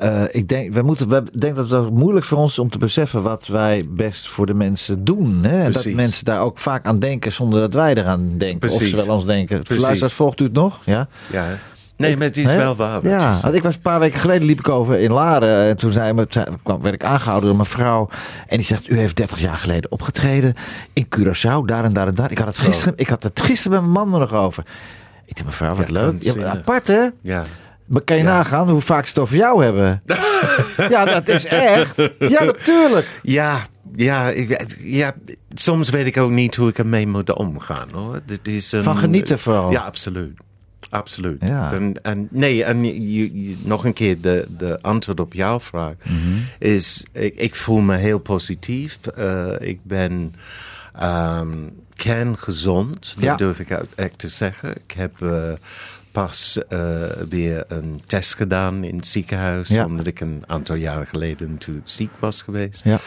eh, 0.00 0.22
ik 0.30 0.48
denk, 0.48 0.74
we 0.74 0.82
moeten, 0.82 1.08
we 1.08 1.22
denk 1.38 1.56
dat 1.56 1.70
het 1.70 1.90
moeilijk 1.90 2.26
voor 2.26 2.38
ons 2.38 2.50
is 2.50 2.58
om 2.58 2.70
te 2.70 2.78
beseffen 2.78 3.22
wat 3.22 3.46
wij 3.46 3.84
best 3.88 4.28
voor 4.28 4.46
de 4.46 4.54
mensen 4.54 5.04
doen. 5.04 5.38
Hè? 5.44 5.62
En 5.62 5.70
dat 5.72 5.84
mensen 5.86 6.24
daar 6.24 6.40
ook 6.40 6.58
vaak 6.58 6.86
aan 6.86 6.98
denken 6.98 7.32
zonder 7.32 7.60
dat 7.60 7.72
wij 7.74 7.94
eraan 7.94 8.38
denken. 8.38 8.68
Of 8.70 8.74
ze 8.76 8.96
wel 8.96 9.14
ons 9.14 9.24
denken. 9.26 9.62
Precies. 9.62 9.82
Luisteraars, 9.82 10.14
volgt 10.14 10.40
u 10.40 10.44
het 10.44 10.52
nog? 10.52 10.80
Ja. 10.84 11.08
Ja. 11.32 11.46
Nee, 12.02 12.16
maar 12.16 12.26
het 12.26 12.36
is 12.36 12.54
wel 12.54 12.76
waar. 12.76 13.06
Ja, 13.06 13.38
want 13.42 13.54
ik 13.54 13.62
was 13.62 13.74
een 13.74 13.80
paar 13.80 14.00
weken 14.00 14.20
geleden 14.20 14.46
liep 14.46 14.58
ik 14.58 14.68
over 14.68 14.98
in 14.98 15.12
Laren. 15.12 15.68
En 15.68 15.76
toen 15.76 15.92
zei 15.92 16.12
me, 16.12 16.26
werd 16.80 16.94
ik 16.94 17.04
aangehouden 17.04 17.48
door 17.48 17.56
mijn 17.56 17.68
vrouw. 17.68 18.08
En 18.46 18.56
die 18.56 18.66
zegt, 18.66 18.88
u 18.88 18.98
heeft 18.98 19.16
30 19.16 19.40
jaar 19.40 19.56
geleden 19.56 19.90
opgetreden 19.92 20.54
in 20.92 21.06
Curaçao, 21.16 21.64
daar 21.66 21.84
en 21.84 21.92
daar 21.92 22.06
en 22.06 22.14
daar. 22.14 22.30
Ik 22.30 22.38
had 22.38 22.46
het 22.46 22.58
gisteren, 22.58 22.92
ik 22.96 23.08
had 23.08 23.22
het 23.22 23.40
gisteren 23.40 23.72
met 23.72 23.80
mijn 23.92 24.08
man 24.08 24.14
er 24.20 24.28
nog 24.30 24.40
over. 24.40 24.64
Ik 25.24 25.34
dacht, 25.34 25.46
mevrouw, 25.46 25.74
wat 25.74 25.86
Ja, 25.88 25.92
leuk. 25.92 26.22
Ja, 26.22 26.50
apart 26.50 26.86
hè? 26.86 27.06
Ja. 27.22 27.44
Maar 27.86 28.02
kan 28.02 28.16
je 28.16 28.22
Ja. 28.22 28.28
nagaan 28.36 28.68
hoe 28.68 28.80
vaak 28.80 29.04
ze 29.04 29.08
het 29.10 29.18
over 29.18 29.36
jou 29.36 29.64
hebben? 29.64 30.02
ja, 30.94 31.04
dat 31.04 31.28
is 31.28 31.44
echt. 31.44 31.96
Ja, 32.18 32.44
natuurlijk. 32.44 33.20
Ja, 33.22 33.58
ja, 33.96 34.32
ja, 34.78 35.12
soms 35.54 35.90
weet 35.90 36.06
ik 36.06 36.16
ook 36.16 36.30
niet 36.30 36.56
hoe 36.56 36.68
ik 36.68 36.78
ermee 36.78 37.06
moet 37.06 37.32
omgaan. 37.34 37.88
Hoor. 37.92 38.20
Dit 38.26 38.48
is 38.48 38.72
een, 38.72 38.82
Van 38.84 38.98
genieten 38.98 39.38
vooral. 39.38 39.70
Ja, 39.70 39.80
absoluut. 39.80 40.40
Absoluut. 40.92 41.42
Ja. 41.46 41.72
En, 41.72 42.02
en, 42.02 42.28
nee, 42.30 42.64
en 42.64 42.84
je, 42.84 43.42
je- 43.48 43.56
nog 43.62 43.84
een 43.84 43.92
keer 43.92 44.20
de, 44.20 44.46
de 44.56 44.78
antwoord 44.80 45.20
op 45.20 45.32
jouw 45.32 45.60
vraag 45.60 45.94
Mhm. 46.04 46.18
is: 46.58 47.04
ik, 47.12 47.34
ik 47.36 47.54
voel 47.54 47.80
me 47.80 47.96
heel 47.96 48.18
positief. 48.18 48.98
Eh, 49.16 49.46
ik 49.58 49.78
ben 49.82 50.34
ehm 50.98 51.48
kerngezond, 51.94 53.14
dat 53.14 53.24
Ja. 53.24 53.36
durf 53.36 53.58
ik 53.60 53.68
echt 53.94 54.18
te 54.18 54.28
zeggen. 54.28 54.70
Ik 54.84 54.90
heb 54.90 55.22
eh, 55.22 55.52
pas 56.12 56.58
eh, 56.68 57.02
weer 57.28 57.64
een 57.68 58.02
test 58.06 58.34
gedaan 58.34 58.84
in 58.84 58.96
het 58.96 59.06
ziekenhuis, 59.06 59.68
Ja. 59.68 59.84
omdat 59.86 60.06
ik 60.06 60.20
een 60.20 60.42
aantal 60.46 60.76
jaren 60.76 61.06
geleden 61.06 61.50
natuurlijk 61.50 61.88
ziek 61.88 62.10
was 62.18 62.42
geweest. 62.42 62.84
Ja. 62.84 62.98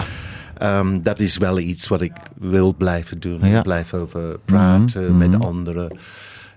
Ehm, 0.57 1.01
dat 1.01 1.19
is 1.19 1.37
wel 1.37 1.59
iets 1.59 1.87
wat 1.87 2.01
ik 2.01 2.13
wil 2.37 2.75
blijven 2.75 3.19
doen. 3.19 3.39
Ja. 3.39 3.47
Mhm, 3.47 3.61
Blijf 3.61 3.93
over 3.93 4.39
praten 4.45 5.17
met 5.17 5.39
anderen. 5.43 5.97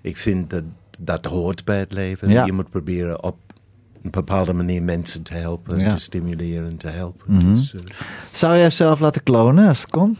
Ik 0.03 0.17
vind 0.17 0.51
dat 0.51 0.63
dat 1.01 1.25
hoort 1.25 1.65
bij 1.65 1.79
het 1.79 1.93
leven. 1.93 2.31
Ja. 2.31 2.45
Je 2.45 2.53
moet 2.53 2.71
proberen 2.71 3.23
op 3.25 3.37
een 4.03 4.11
bepaalde 4.11 4.53
manier 4.53 4.83
mensen 4.83 5.23
te 5.23 5.35
helpen, 5.35 5.77
Ja. 5.79 5.85
Mhm. 5.87 5.95
te 5.95 6.01
stimuleren, 6.01 6.77
te 6.77 6.89
helpen. 6.89 7.53
Dus, 7.55 7.75
eh, 7.75 7.81
Zou 8.33 8.57
jij 8.57 8.71
zelf 8.71 9.01
laten 9.01 9.23
klonen 9.23 9.69
als 9.69 9.81
het 9.81 9.91
kon? 9.91 10.17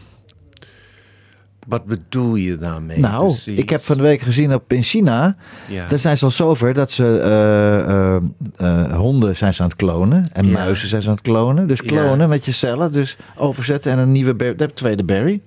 wat 1.67 1.85
bedoel 1.85 2.35
je 2.35 2.57
daarmee? 2.57 2.99
Nou, 2.99 3.25
precies? 3.25 3.57
ik 3.57 3.69
heb 3.69 3.79
van 3.79 3.95
de 3.97 4.01
week 4.01 4.21
gezien 4.21 4.53
op 4.53 4.73
in 4.73 4.83
China. 4.83 5.35
Ja. 5.67 5.87
Daar 5.87 5.99
zijn 5.99 6.17
ze 6.17 6.25
al 6.25 6.31
zover 6.31 6.73
dat 6.73 6.91
ze 6.91 7.19
eh, 7.19 8.15
eh, 8.67 8.95
honden 8.97 9.35
zijn 9.35 9.53
ze 9.53 9.61
aan 9.61 9.67
het 9.67 9.77
klonen. 9.77 10.27
En 10.33 10.45
Ja. 10.47 10.53
muizen 10.53 10.87
zijn 10.87 11.01
ze 11.01 11.07
aan 11.07 11.13
het 11.13 11.23
klonen. 11.23 11.67
Dus 11.67 11.81
klonen 11.81 12.29
met 12.29 12.45
je 12.45 12.51
cellen. 12.51 12.91
Dus 12.91 13.17
overzetten 13.35 13.91
en 13.91 13.97
een 13.99 14.11
nieuwe. 14.11 14.55
De 14.55 14.73
tweede 14.73 15.03
Barry. 15.03 15.41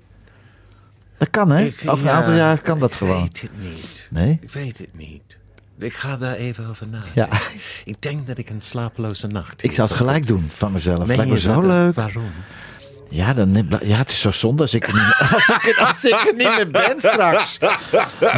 Dat 1.22 1.30
kan 1.30 1.50
hè? 1.50 1.64
Ik- 1.64 1.82
Over 1.86 2.06
een 2.06 2.12
ja, 2.12 2.18
aantal 2.18 2.34
jaar 2.34 2.58
kan 2.60 2.78
dat 2.78 2.90
ik 2.90 2.96
gewoon. 2.96 3.20
weet 3.20 3.40
het 3.40 3.50
niet. 3.62 4.08
Nee? 4.10 4.38
Ik 4.40 4.50
weet 4.50 4.78
het 4.78 4.96
niet. 4.96 5.38
Ik 5.78 5.94
ga 5.94 6.16
daar 6.16 6.34
even 6.34 6.66
over 6.70 6.88
nadenken. 6.88 7.10
Ja. 7.30 7.40
Ik 7.84 7.96
denk 8.02 8.26
dat 8.26 8.38
ik 8.38 8.50
een 8.50 8.60
slapeloze 8.60 9.26
nacht 9.26 9.64
Ik 9.64 9.72
zou 9.72 9.88
het 9.88 9.96
gelijk 9.96 10.26
doen 10.26 10.50
van 10.54 10.72
mezelf. 10.72 11.06
Meen 11.06 11.16
Lijkt 11.16 11.32
me 11.32 11.38
zo 11.38 11.60
leuk. 11.60 11.94
Waarom? 11.94 12.30
Ja, 13.08 13.34
dan, 13.34 13.68
ja, 13.82 13.96
het 13.96 14.10
is 14.10 14.20
zo 14.20 14.30
zonde 14.30 14.62
als 14.62 14.74
ik 14.74 14.86
er 14.86 14.92
niet, 14.94 15.14
als 15.32 15.48
ik, 15.48 15.76
er- 15.78 15.86
als 15.86 16.04
ik 16.04 16.12
er 16.14 16.34
niet 16.36 16.56
meer 16.56 16.70
ben 16.70 16.98
straks. 16.98 17.58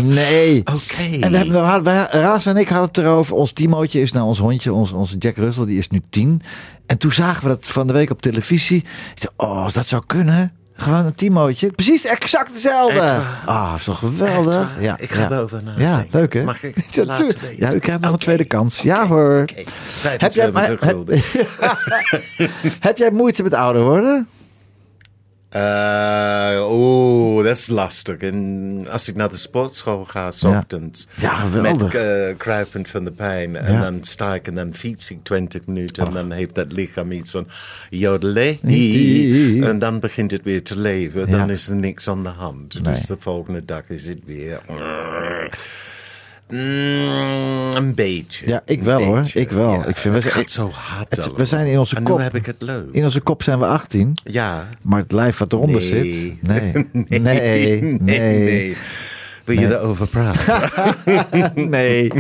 Nee. 0.03 0.59
Oké. 0.61 1.21
En 1.21 1.33
we 1.33 1.49
we 1.51 1.57
hadden- 1.57 1.85
wij- 1.85 2.07
Raas 2.11 2.47
en 2.47 2.57
ik 2.57 2.69
hadden 2.69 2.89
het 2.89 2.99
erover. 2.99 3.35
Ons 3.35 3.53
Timootje 3.53 4.01
is 4.01 4.13
nou 4.13 4.27
ons 4.27 4.39
hondje, 4.39 4.73
ons, 4.73 4.93
onze 4.93 5.17
Jack 5.19 5.37
Russell, 5.37 5.65
die 5.67 5.79
is 5.79 5.89
nu 5.89 6.01
tien. 6.11 6.43
En 6.87 6.99
toen 6.99 7.13
zagen 7.13 7.43
we 7.43 7.49
dat 7.49 7.67
van 7.67 7.87
de 7.87 7.93
week 7.93 8.11
op 8.11 8.23
televisie. 8.23 8.79
Ik 8.79 8.87
zei, 9.15 9.33
oh, 9.37 9.63
als 9.65 9.73
dat 9.73 9.87
zou 9.87 10.03
kunnen. 10.07 10.53
Gewoon 10.77 11.05
een 11.05 11.15
Timootje. 11.15 11.71
Precies 11.73 12.05
exact 12.05 12.51
hetzelfde. 12.51 13.21
Ah, 13.47 13.75
toch 13.75 13.99
geweldig? 13.99 14.69
Ja, 14.81 14.97
Ik 14.99 15.11
ga 15.11 15.21
ja. 15.21 15.31
erover 15.31 15.63
nadenken. 15.65 15.83
Ja, 15.89 16.05
leuk 16.11 16.33
hè? 16.35 16.45
Mag 16.45 16.63
ik 16.63 16.77
Ja? 16.91 17.17
Ja, 17.57 17.73
u 17.75 17.79
krijgt 17.79 18.01
nog 18.01 18.13
een 18.13 18.19
tweede 18.19 18.45
kans. 18.45 18.79
Ja 18.81 19.07
hoor. 19.07 19.41
oké. 19.43 19.63
Heb 20.03 20.33
jij, 20.33 20.53
75 20.53 20.81
maar- 20.81 20.91
gulden. 20.91 21.23
Heb 22.89 22.99
jij 22.99 23.11
moeite 23.11 23.43
met 23.43 23.55
ouder 23.55 23.83
worden? 23.83 24.29
Eh, 25.55 26.67
Oeh, 26.71 27.45
dat 27.45 27.57
is 27.57 27.67
lastig. 27.67 28.17
En 28.17 28.87
als 28.91 29.09
ik 29.09 29.17
naar 29.17 29.29
de 29.31 29.37
sportschool 29.37 30.05
ga, 30.05 30.31
s 30.31 30.41
Ja. 30.41 30.57
ochtends. 30.59 31.09
Ja, 31.21 31.29
geweldig. 31.35 31.93
Met 31.93 31.95
eh, 31.95 32.37
kruipend 32.37 32.89
van 32.89 33.05
de 33.05 33.13
pijn. 33.13 33.57
En 33.57 33.73
Ja. 33.73 33.81
dan 33.81 33.99
sta 34.05 34.35
ik 34.35 34.47
en 34.47 34.55
dan 34.55 34.75
fiets 34.75 35.11
ik 35.11 35.19
20 35.23 35.67
minuten. 35.67 36.07
En 36.07 36.13
dan 36.13 36.31
heeft 36.33 36.55
dat 36.55 36.73
lichaam 36.73 37.11
iets 37.13 37.31
van 37.31 37.47
jodele. 37.91 38.59
En 39.67 39.79
dan 39.79 40.01
begint 40.01 40.31
het 40.31 40.43
weer 40.45 40.63
te 40.63 40.79
leven. 40.79 41.31
Dan 41.31 41.47
Ja. 41.47 41.53
is 41.53 41.69
er 41.69 41.77
niks 41.77 42.09
aan 42.09 42.23
de 42.23 42.29
hand. 42.29 42.75
Nee. 42.83 42.95
Dus 42.95 43.07
de 43.07 43.17
volgende 43.19 43.65
dag 43.65 43.83
is 43.89 44.07
het 44.07 44.21
weer. 44.25 44.61
Mm, 46.49 47.75
een 47.75 47.95
beetje. 47.95 48.47
Ja, 48.49 48.63
ik 48.65 48.83
wel, 48.83 49.03
hoor. 49.03 49.23
Ik 49.35 49.51
wel. 49.51 49.73
Ja, 49.73 49.85
Ik 49.85 49.97
vind- 49.97 50.15
het 50.15 50.25
we- 50.25 50.31
gaat 50.31 50.41
ik- 50.43 50.49
zo 50.49 50.71
hard. 50.71 51.17
Het- 51.17 51.35
we 51.37 51.45
zijn 51.45 51.67
in 51.67 51.79
onze 51.79 51.97
en 51.97 52.03
kop. 52.03 52.17
nu 52.19 52.23
heb 52.23 52.35
ik 52.37 52.47
het 52.47 52.63
leuk. 52.63 52.89
In 52.93 53.05
onze 53.05 53.21
kop 53.21 53.43
zijn 53.43 53.59
we 53.59 53.67
18. 53.67 54.17
Ja. 54.25 54.69
Maar 54.83 54.99
het 55.01 55.13
lijf 55.13 55.39
wat 55.39 55.53
eronder 55.53 55.81
Nee. 55.81 55.89
zit. 55.89 56.43
Nee. 56.43 56.73
nee, 56.93 57.21
Nee. 57.21 57.81
Nee. 57.81 57.99
nee. 58.39 58.77
Wil 59.45 59.59
je 59.61 59.67
erover 59.79 60.07
praten? 60.07 60.65
nee. 61.71 62.13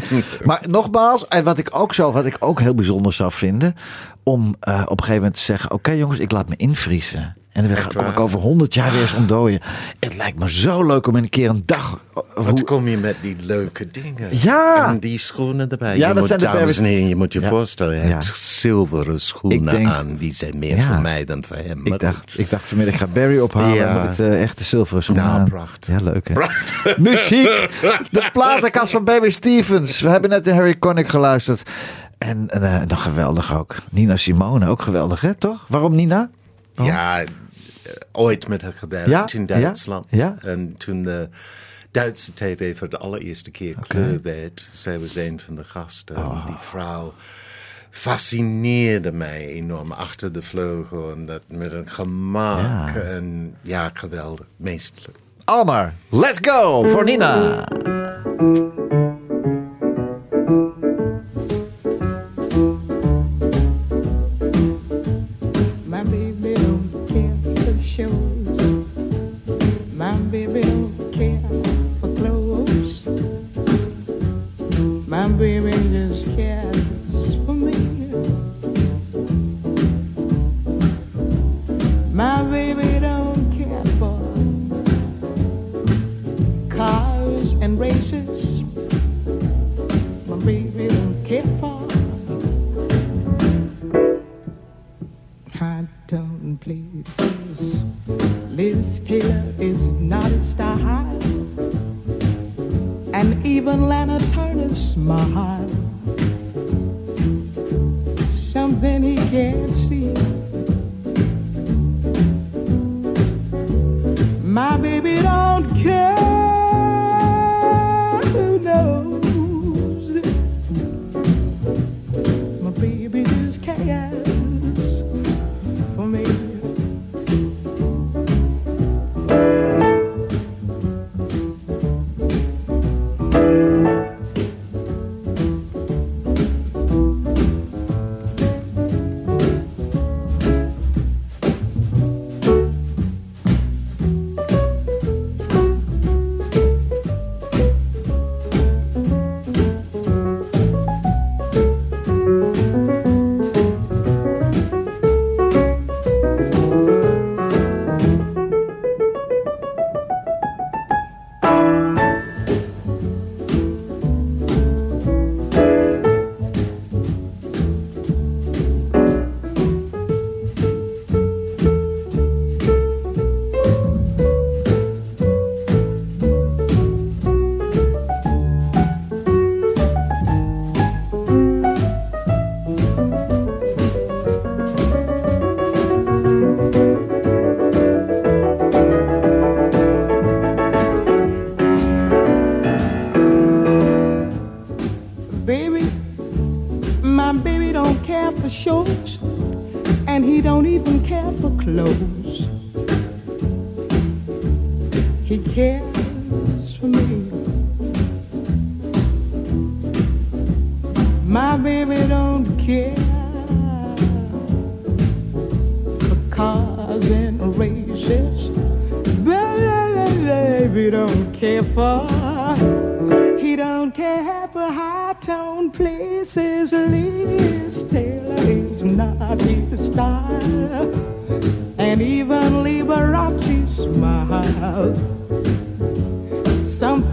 Maar 0.44 0.62
nogmaals, 0.68 1.28
en 1.28 1.44
wat 1.44 1.58
ik 1.58 1.68
ook 1.72 1.94
zo, 1.94 2.12
wat 2.12 2.26
ik 2.26 2.36
ook 2.38 2.60
heel 2.60 2.74
bijzonder 2.74 3.12
zou 3.12 3.32
vinden. 3.32 3.76
Om 4.22 4.56
eh, 4.60 4.74
op 4.84 4.90
een 4.90 4.96
gegeven 4.98 5.14
moment 5.14 5.34
te 5.34 5.40
zeggen: 5.42 5.70
Oké 5.70 5.90
jongens, 5.90 6.18
ik 6.18 6.30
laat 6.30 6.48
me 6.48 6.56
invriezen. 6.56 7.36
En 7.54 7.68
dan 7.68 7.76
kom 7.94 8.06
ik 8.06 8.20
over 8.20 8.38
100 8.40 8.74
jaar 8.74 8.92
weer 8.92 9.00
eens 9.00 9.14
ontdooien. 9.14 9.60
Het 10.00 10.16
lijkt 10.16 10.38
me 10.38 10.50
zo 10.52 10.86
leuk 10.86 11.06
om 11.06 11.14
een 11.16 11.28
keer 11.28 11.48
een 11.50 11.62
dag. 11.66 11.98
of 12.14 12.24
Wat 12.34 12.46
hoe- 12.46 12.64
kom 12.64 12.88
je 12.88 12.96
met 12.98 13.16
die 13.20 13.36
leuke 13.40 13.86
dingen? 13.90 14.28
Ja. 14.30 14.86
En 14.88 14.98
die 14.98 15.18
schoenen 15.18 15.68
erbij. 15.70 15.96
Ja, 15.96 16.08
je 16.08 16.12
dat 16.12 16.16
moet, 16.18 16.26
zijn 16.26 16.38
de 16.38 16.44
dames 16.44 16.60
en 16.60 16.64
Paris- 16.82 16.92
heren, 16.92 17.08
je 17.08 17.16
moet 17.16 17.32
je 17.32 17.40
Ja. 17.40 17.48
voorstellen. 17.48 17.98
Hij 17.98 18.08
Ja. 18.08 18.14
heeft 18.14 18.36
zilveren 18.36 19.20
schoenen 19.20 19.64
denk- 19.64 19.86
aan. 19.88 20.16
Die 20.16 20.34
zijn 20.34 20.58
meer 20.58 20.78
voor 20.80 21.00
mij 21.00 21.24
dan 21.24 21.44
voor 21.46 21.56
hem. 21.56 21.86
ik 21.86 21.98
dacht, 21.98 22.38
ik 22.38 22.50
dacht 22.50 22.64
vanmiddag, 22.64 22.94
ik 22.94 23.00
ga 23.00 23.06
Barry 23.06 23.38
ophalen. 23.38 23.74
Ja. 23.74 24.08
Ik 24.10 24.16
de 24.16 24.28
echte 24.28 24.64
zilveren 24.64 25.02
schoenen 25.02 25.24
Nou, 25.26 25.44
prachtig. 25.48 25.94
Ja, 25.98 26.04
leuk 26.04 26.28
hè. 26.28 26.34
Muziek. 27.10 27.68
De 28.10 28.28
platenkast 28.32 28.92
van 28.92 29.04
Barry 29.04 29.30
Stevens. 29.30 30.00
We 30.00 30.08
hebben 30.08 30.30
net 30.30 30.44
de 30.44 30.54
Harry 30.54 30.78
Connick 30.78 31.08
geluisterd. 31.08 31.62
En 32.18 32.48
eh, 32.50 32.80
nog 32.86 33.02
geweldig 33.02 33.54
ook. 33.58 33.76
Nina 33.90 34.16
Simone, 34.16 34.68
ook 34.68 34.82
geweldig 34.82 35.20
hè, 35.20 35.34
toch? 35.34 35.64
Waarom 35.68 35.94
Nina? 35.94 36.30
Ja, 36.82 37.20
eh, 37.20 37.26
ooit 38.16 38.48
met 38.48 38.62
haar 38.62 38.74
Ja, 39.06 39.26
in 39.32 39.46
Duitsland. 39.46 40.06
ja. 40.10 40.36
En 40.40 40.74
toen 40.76 41.02
de 41.02 41.28
Duitse 41.90 42.32
tv 42.32 42.78
voor 42.78 42.88
de 42.88 42.98
allereerste 42.98 43.50
keer 43.50 43.74
kleur 43.86 44.22
werd. 44.22 44.68
Zij 44.72 44.98
was 44.98 45.14
een 45.14 45.40
van 45.40 45.54
de 45.54 45.64
gasten. 45.64 46.16
Oh. 46.16 46.38
En 46.40 46.46
die 46.46 46.58
vrouw 46.58 47.12
fascineerde 47.90 49.12
mij 49.12 49.46
enorm 49.48 49.92
achter 49.92 50.32
de 50.32 50.42
vleugel. 50.42 51.12
En 51.12 51.26
dat 51.26 51.42
met 51.48 51.72
een 51.72 51.88
gemak. 51.88 52.88
En 52.94 53.56
ja, 53.62 53.90
geweldig. 53.94 54.46
Meestelijk. 54.56 55.18
Almar, 55.44 55.92
let's 56.08 56.38
go 56.42 56.82
voor 56.88 57.04
Nina. 57.04 57.64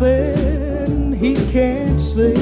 Something 0.02 1.14
he 1.14 1.36
can't 1.52 2.02
see 2.02 2.34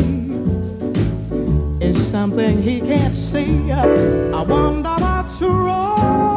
It's 1.86 2.00
something 2.08 2.62
he 2.62 2.80
can't 2.80 3.14
see. 3.14 3.70
I 3.70 4.44
wonder 4.44 4.96
what's 4.98 5.42
wrong 5.42 6.29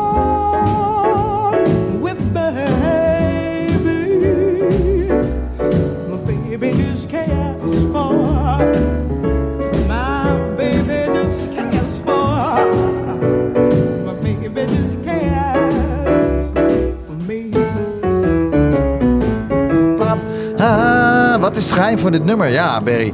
Geheim 21.73 21.99
van 21.99 22.13
dit 22.13 22.25
nummer? 22.25 22.49
Ja, 22.49 22.81
Barry. 22.83 23.13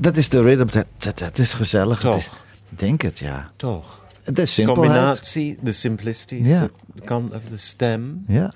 Dat 0.00 0.16
is 0.16 0.28
de 0.28 0.42
rhythm. 0.42 0.78
Het, 0.98 1.38
is 1.38 1.52
gezellig. 1.52 2.02
Het 2.02 2.14
is, 2.16 2.24
Toch. 2.24 2.44
ik 2.70 2.78
denk 2.78 3.02
het, 3.02 3.18
ja. 3.18 3.50
Toch. 3.56 4.00
Het 4.22 4.38
is 4.38 4.54
simpelheid. 4.54 4.86
Combinatie, 4.92 5.58
de 5.60 5.72
simplicity, 5.72 6.34
Ja. 6.34 6.68
de 6.94 7.02
kant 7.04 7.32
of 7.34 7.40
de 7.50 7.56
stem. 7.56 8.24
Ja. 8.26 8.52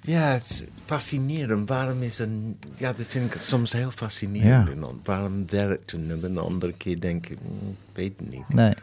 Ja, 0.00 0.20
het 0.32 0.40
is 0.42 0.64
fascinerend. 0.84 1.68
Waarom 1.68 2.02
is 2.02 2.18
een... 2.18 2.58
Ja, 2.76 2.92
dat 2.92 3.06
vind 3.08 3.34
ik 3.34 3.40
soms 3.40 3.72
heel 3.72 3.90
fascinerend. 3.90 4.68
Ja. 4.68 4.86
Waarom 5.04 5.44
werkt 5.50 5.92
een 5.92 6.06
nummer? 6.06 6.30
Een 6.30 6.38
andere 6.38 6.72
keer 6.72 7.00
denk 7.00 7.26
ik, 7.28 7.38
mm, 7.42 7.68
ik 7.70 7.76
weet 7.96 8.12
het 8.18 8.30
niet. 8.30 8.48
Nee. 8.48 8.74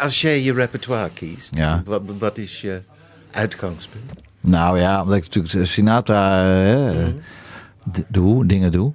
Als 0.00 0.20
jij 0.20 0.42
je 0.42 0.52
repertoire 0.52 1.10
kiest, 1.10 1.58
Ja. 1.58 1.82
wat, 1.84 2.02
wat 2.18 2.38
is 2.38 2.60
je 2.60 2.82
uitgangspunt? 3.30 4.12
Nou 4.40 4.78
ja, 4.80 5.02
omdat 5.02 5.16
ik 5.16 5.22
natuurlijk 5.34 5.66
Sinatra 5.70 6.52
eh, 6.66 6.90
d- 6.90 7.12
doe, 8.08 8.46
dingen 8.46 8.72
doe. 8.72 8.92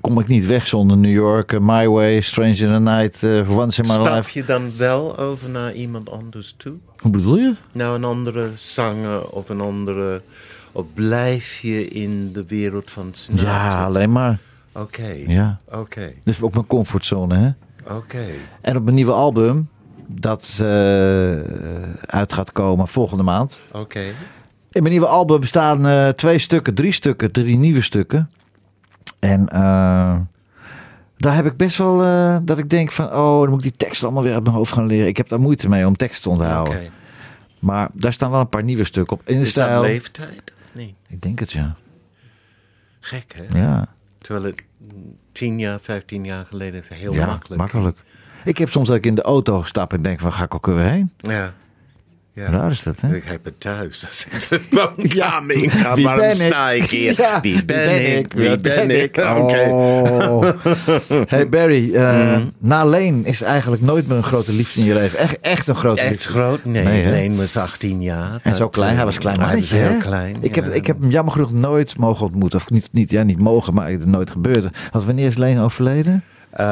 Kom 0.00 0.18
ik 0.20 0.28
niet 0.28 0.46
weg 0.46 0.66
zonder 0.66 0.96
New 0.96 1.12
York, 1.12 1.52
eh, 1.52 1.60
My 1.60 1.88
Way, 1.88 2.20
Strange 2.20 2.56
in 2.56 2.72
the 2.72 2.80
Night, 2.80 3.16
For 3.16 3.60
Once 3.60 3.82
in 3.82 3.88
My 3.88 3.94
Stap 3.94 4.14
Life. 4.16 4.38
je 4.38 4.44
dan 4.44 4.76
wel 4.76 5.18
over 5.18 5.50
naar 5.50 5.72
iemand 5.72 6.10
anders 6.10 6.54
toe? 6.56 6.74
Hoe 6.98 7.10
bedoel 7.10 7.36
je? 7.36 7.54
Nou, 7.72 7.94
een 7.96 8.04
andere 8.04 8.50
zanger 8.54 9.28
of 9.30 9.48
een 9.48 9.60
andere... 9.60 10.22
Of 10.72 10.84
blijf 10.94 11.58
je 11.58 11.88
in 11.88 12.32
de 12.32 12.44
wereld 12.46 12.90
van 12.90 13.08
Sinatra? 13.12 13.50
Ja, 13.50 13.84
alleen 13.84 14.12
maar. 14.12 14.38
Oké. 14.72 15.14
Ja. 15.26 15.56
Oké. 15.72 16.12
Dus 16.24 16.42
ook 16.42 16.52
mijn 16.52 16.66
comfortzone, 16.66 17.36
hè? 17.36 17.50
Oké. 17.96 18.24
En 18.60 18.76
op 18.76 18.82
mijn 18.82 18.94
nieuwe 18.94 19.12
album, 19.12 19.68
dat 20.06 20.58
eh, 20.60 20.66
uit 22.06 22.32
gaat 22.32 22.52
komen 22.52 22.88
volgende 22.88 23.22
maand. 23.22 23.62
Oké. 23.72 24.02
In 24.76 24.82
mijn 24.82 24.94
nieuwe 24.94 25.10
album 25.10 25.44
staan 25.44 25.86
eh, 25.86 26.08
twee 26.08 26.38
stukken, 26.38 26.74
drie 26.74 26.92
stukken, 26.92 27.32
drie 27.32 27.56
nieuwe 27.56 27.82
stukken. 27.82 28.30
En 29.18 29.48
eh, 29.48 30.18
daar 31.16 31.34
heb 31.34 31.46
ik 31.46 31.56
best 31.56 31.76
wel 31.76 32.02
eh, 32.02 32.38
dat 32.42 32.58
ik 32.58 32.70
denk 32.70 32.92
van, 32.92 33.06
oh, 33.06 33.40
dan 33.40 33.48
moet 33.48 33.64
ik 33.64 33.70
die 33.70 33.76
tekst 33.76 34.02
allemaal 34.02 34.22
weer 34.22 34.34
uit 34.34 34.42
mijn 34.42 34.54
hoofd 34.54 34.72
gaan 34.72 34.86
leren. 34.86 35.06
Ik 35.06 35.16
heb 35.16 35.28
daar 35.28 35.40
moeite 35.40 35.68
mee 35.68 35.86
om 35.86 35.96
tekst 35.96 36.22
te 36.22 36.28
onthouden. 36.28 36.80
Maar 37.58 37.88
daar 37.92 38.12
staan 38.12 38.30
wel 38.30 38.40
een 38.40 38.48
paar 38.48 38.62
nieuwe 38.62 38.84
stukken 38.84 39.16
op. 39.16 39.22
In 39.24 39.34
de 39.34 39.46
Is 39.46 39.54
dat 39.54 39.64
stijl. 39.64 39.80
leeftijd? 39.80 40.52
Nee. 40.72 40.94
Ik 41.08 41.22
denk 41.22 41.38
het, 41.38 41.52
ja. 41.52 41.76
Gek, 43.00 43.34
hè? 43.34 43.58
Ja, 43.60 43.88
Terwijl 44.18 44.44
het 44.44 44.64
tien 45.32 45.58
jaar, 45.58 45.80
vijftien 45.80 46.24
jaar 46.24 46.44
geleden 46.46 46.82
heel 46.94 47.12
ja 47.12 47.26
makkelijk. 47.26 47.60
makkelijk. 47.60 47.98
Ik 48.44 48.58
heb 48.58 48.68
soms 48.70 48.88
dat 48.88 48.96
ik 48.96 49.06
in 49.06 49.14
de 49.14 49.22
auto 49.22 49.62
stap 49.62 49.92
en 49.92 50.02
denk 50.02 50.20
van, 50.20 50.32
ga 50.32 50.44
ik 50.44 50.54
ook 50.54 50.66
weer 50.66 50.78
heen? 50.78 51.12
Ja. 51.18 51.54
Ja. 52.36 52.50
Raar 52.50 52.70
is 52.70 52.82
dat, 52.82 53.00
hè? 53.00 53.14
Ik 53.16 53.24
heb 53.24 53.44
het 53.44 53.60
thuis. 53.60 54.26
Ga, 54.70 55.42
Wie 55.46 55.70
waarom 56.04 56.04
ben 56.20 56.28
ik? 56.30 56.34
sta 56.34 56.70
ik 56.70 56.90
hier? 56.90 57.14
Ja, 57.16 57.40
Wie 57.40 57.64
ben 57.64 58.16
ik? 58.18 58.32
Wie 58.32 58.58
ben 58.58 58.90
ik? 59.02 59.16
Oké. 59.16 59.68
Oh. 59.70 60.42
Hey 61.28 61.48
Barry, 61.48 61.94
eh, 61.94 62.32
Mhm. 62.36 62.46
na 62.58 62.84
Leen 62.84 63.24
is 63.26 63.42
eigenlijk 63.42 63.82
nooit 63.82 64.08
meer 64.08 64.16
een 64.16 64.22
grote 64.22 64.52
liefde 64.52 64.80
in 64.80 64.86
je 64.86 64.94
leven. 64.94 65.18
Echt, 65.18 65.40
echt 65.40 65.68
een 65.68 65.74
grote 65.74 66.00
Echt 66.00 66.10
liefde. 66.10 66.28
groot? 66.28 66.64
Nee, 66.64 66.84
Nee? 66.84 67.04
Leen 67.04 67.36
was 67.36 67.56
18 67.56 68.02
jaar. 68.02 68.40
En 68.42 68.54
zo 68.54 68.68
klein, 68.68 68.90
eh, 68.90 68.96
hij 68.96 69.04
was 69.04 69.18
klein. 69.18 69.40
Hij 69.40 69.58
was 69.58 69.70
heel 69.70 69.88
hè? 69.88 69.96
klein. 69.96 70.36
Ik, 70.40 70.54
ja. 70.54 70.62
heb, 70.62 70.72
ik 70.74 70.86
heb 70.86 71.00
hem 71.00 71.10
jammer 71.10 71.32
genoeg 71.32 71.52
nooit 71.52 71.98
mogen 71.98 72.26
ontmoeten. 72.26 72.58
Of 72.58 72.70
niet, 72.70 72.88
niet, 72.92 73.10
ja, 73.10 73.22
niet 73.22 73.38
mogen, 73.40 73.74
maar 73.74 73.90
het 73.90 74.06
nooit 74.06 74.30
gebeurd. 74.30 74.66
Want 74.92 75.04
wanneer 75.04 75.26
is 75.26 75.36
Leen 75.36 75.58
overleden? 75.58 76.22
Eh, 76.56 76.66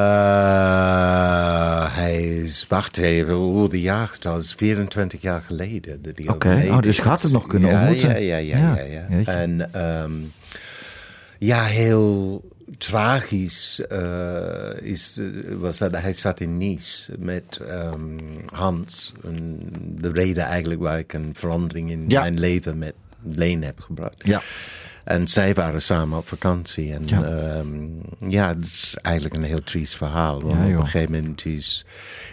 hij 1.94 2.22
is, 2.22 2.66
wacht 2.68 2.96
even, 2.96 3.34
hoe 3.34 3.68
de 3.68 3.80
jaartal 3.80 4.36
is 4.36 4.52
24 4.56 5.22
jaar 5.22 5.42
geleden. 5.42 6.00
Oké, 6.26 6.48
overleden 6.48 6.74
oh, 6.74 6.82
dus 6.82 6.98
is. 6.98 7.22
het 7.22 7.32
nog 7.32 7.46
kunnen 7.46 7.70
ja, 7.70 7.80
ontmoeten. 7.80 8.08
Ja, 8.08 8.36
ja, 8.36 8.36
ja. 8.36 8.58
Ja, 8.58 8.76
ja, 8.76 8.84
ja. 8.84 9.06
jeetje. 9.10 9.32
En 9.32 9.72
ehm, 9.72 10.12
ja, 11.38 11.62
heel 11.62 12.42
tragisch 12.78 13.80
eh, 13.88 14.70
is, 14.80 15.18
eh, 15.18 15.54
was 15.54 15.78
dat 15.78 15.92
hij 15.96 16.12
zat 16.12 16.40
in 16.40 16.58
Nice 16.58 17.12
met 17.18 17.60
ehm, 17.68 18.18
Hans. 18.52 19.12
En 19.22 19.58
de 19.98 20.10
reden 20.12 20.44
eigenlijk 20.44 20.80
waar 20.80 20.98
ik 20.98 21.12
een 21.12 21.30
verandering 21.32 21.90
in 21.90 22.06
mijn 22.06 22.38
leven 22.38 22.78
met 22.78 22.94
Leen 23.22 23.62
heb 23.62 23.80
gebracht. 23.80 24.22
Ja. 24.24 24.40
En 25.04 25.28
zij 25.28 25.54
waren 25.54 25.82
samen 25.82 26.18
op 26.18 26.28
vakantie. 26.28 26.92
En 26.92 27.06
Ja. 27.06 27.62
ja 28.28 28.48
het 28.48 28.64
is 28.64 28.96
eigenlijk 29.02 29.34
een 29.36 29.42
heel 29.42 29.62
triest 29.62 29.96
verhaal. 29.96 30.42
Want 30.42 30.58
Ja, 30.58 30.74
op 30.74 30.80
een 30.80 30.84
gegeven 30.84 31.12
moment 31.12 31.44
is, 31.44 31.84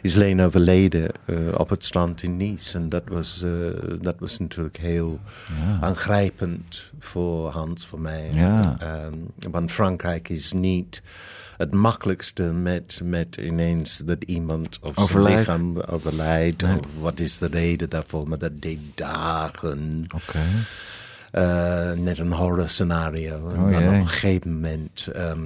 is 0.02 0.16
Leen 0.16 0.42
overleden 0.42 1.12
eh, 1.26 1.36
op 1.58 1.70
het 1.70 1.86
strand 1.86 2.24
in 2.24 2.38
Nice. 2.38 2.78
En 2.78 2.90
dat 2.90 3.04
was, 3.08 3.44
eh, 3.44 3.52
dat 4.02 4.16
was 4.20 4.40
natuurlijk 4.40 4.78
heel 4.78 5.20
aangrijpend 5.82 6.92
voor 7.00 7.50
Hans, 7.50 7.86
voor 7.86 8.00
mij. 8.00 8.30
Ehm, 8.80 9.14
want 9.52 9.72
Frankrijk 9.72 10.30
is 10.30 10.54
niet 10.54 11.02
het 11.58 11.74
makkelijkste 11.74 12.44
met, 12.44 13.00
met 13.04 13.36
ineens 13.36 13.98
dat 13.98 14.24
iemand 14.24 14.80
of 14.82 14.94
zijn 15.08 15.24
lichaam 15.24 15.80
overlijdt. 15.80 16.62
Nee. 16.62 16.78
Of 16.78 16.86
wat 17.00 17.20
is 17.20 17.38
de 17.38 17.48
reden 17.48 17.90
daarvoor? 17.90 18.28
Maar 18.28 18.38
dat 18.38 18.62
deed 18.62 18.80
dagen. 18.96 20.06
Oké. 20.16 20.40
Net 21.96 22.18
een 22.20 22.32
horror 22.34 22.70
scenario. 22.70 23.50
en 23.50 23.58
Oh, 23.64 23.72
dan 23.72 23.80
jee. 23.80 23.88
op 23.88 23.94
een 23.94 24.08
gegeven 24.08 24.54
moment 24.54 25.08
ehm, 25.14 25.40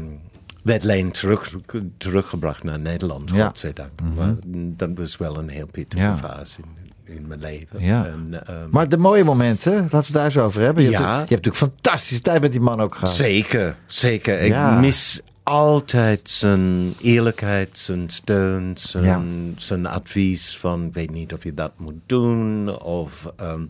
werd 0.63 0.83
Leen 0.83 1.11
terug, 1.11 1.53
teruggebracht 1.97 2.63
naar 2.63 2.79
Nederland, 2.79 3.29
Ja. 3.31 3.45
godzijdank. 3.47 3.89
Mhm. 4.03 4.33
Dat 4.47 4.89
was 4.95 5.17
wel 5.17 5.37
een 5.37 5.49
heel 5.49 5.67
pittige 5.71 6.03
Ja. 6.03 6.15
fase 6.15 6.61
in, 7.05 7.15
in 7.15 7.27
mijn 7.27 7.39
leven. 7.39 7.81
Ja. 7.81 8.05
En, 8.05 8.45
ehm, 8.47 8.69
Maar 8.71 8.89
de 8.89 8.97
mooie 8.97 9.23
momenten, 9.23 9.73
laten 9.73 9.89
we 9.89 9.97
het 9.97 10.11
daar 10.13 10.25
eens 10.25 10.37
over 10.37 10.61
hebben. 10.61 10.83
Je, 10.83 10.89
Ja. 10.89 10.97
hebt, 10.97 11.09
je 11.29 11.35
hebt 11.35 11.45
natuurlijk 11.45 11.73
fantastische 11.81 12.21
tijd 12.23 12.41
met 12.41 12.51
die 12.51 12.61
man 12.61 12.81
ook 12.81 12.93
gehad. 12.93 13.09
Zeker, 13.15 13.77
zeker. 13.85 14.39
Ik 14.39 14.79
mis 14.79 15.21
altijd 15.43 16.29
zijn 16.29 16.93
eerlijkheid, 17.01 17.77
zijn 17.77 18.09
steun, 18.09 18.75
zijn, 19.55 19.85
advies 19.85 20.57
van... 20.57 20.85
ik 20.85 20.93
weet 20.93 21.11
niet 21.11 21.33
of 21.33 21.43
je 21.43 21.53
dat 21.53 21.71
moet 21.77 21.99
doen 22.05 22.79
of... 22.81 23.31
ehm, 23.37 23.65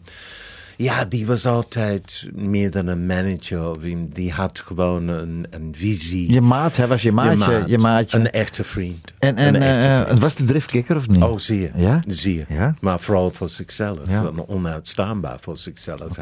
ja, 0.77 1.05
die 1.05 1.25
was 1.25 1.45
altijd 1.45 2.29
meer 2.33 2.71
dan 2.71 2.87
een 2.87 3.05
manager. 3.05 3.77
Die 4.09 4.31
had 4.31 4.59
gewoon 4.59 5.07
een, 5.07 5.47
een 5.49 5.73
visie. 5.77 6.31
Je 6.31 6.41
maat, 6.41 6.77
hij 6.77 6.87
was 6.87 7.01
je 7.01 7.11
maatje. 7.11 7.63
Je, 7.67 7.77
maat. 7.77 7.81
maatje. 7.81 8.17
Een 8.17 8.31
echte 8.31 8.63
vriend. 8.63 9.13
en 9.19 9.37
en 9.37 9.55
een 9.55 9.61
echte 9.61 9.87
eh, 9.87 10.01
vriend. 10.01 10.19
was 10.19 10.35
de 10.35 10.45
driftkikker 10.45 10.95
of 10.95 11.07
niet? 11.07 11.23
Oh, 11.23 11.37
zie 11.37 11.61
je. 11.61 11.71
Ja? 11.75 11.99
Zie 12.07 12.35
je. 12.35 12.45
Ja? 12.49 12.73
Maar 12.79 12.99
vooral 12.99 13.31
voor 13.31 13.49
zichzelf. 13.49 13.99
Ja. 14.07 14.31
Onuitstaanbaar 14.47 15.37
voor 15.41 15.57
zichzelf. 15.57 16.17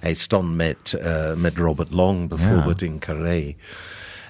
Hij 0.00 0.14
stond 0.14 0.54
met, 0.54 0.92
eh, 0.92 1.32
met 1.34 1.56
Robert 1.56 1.92
Long 1.92 2.28
bijvoorbeeld 2.28 2.82
in 2.82 2.98
Carré. 2.98 3.54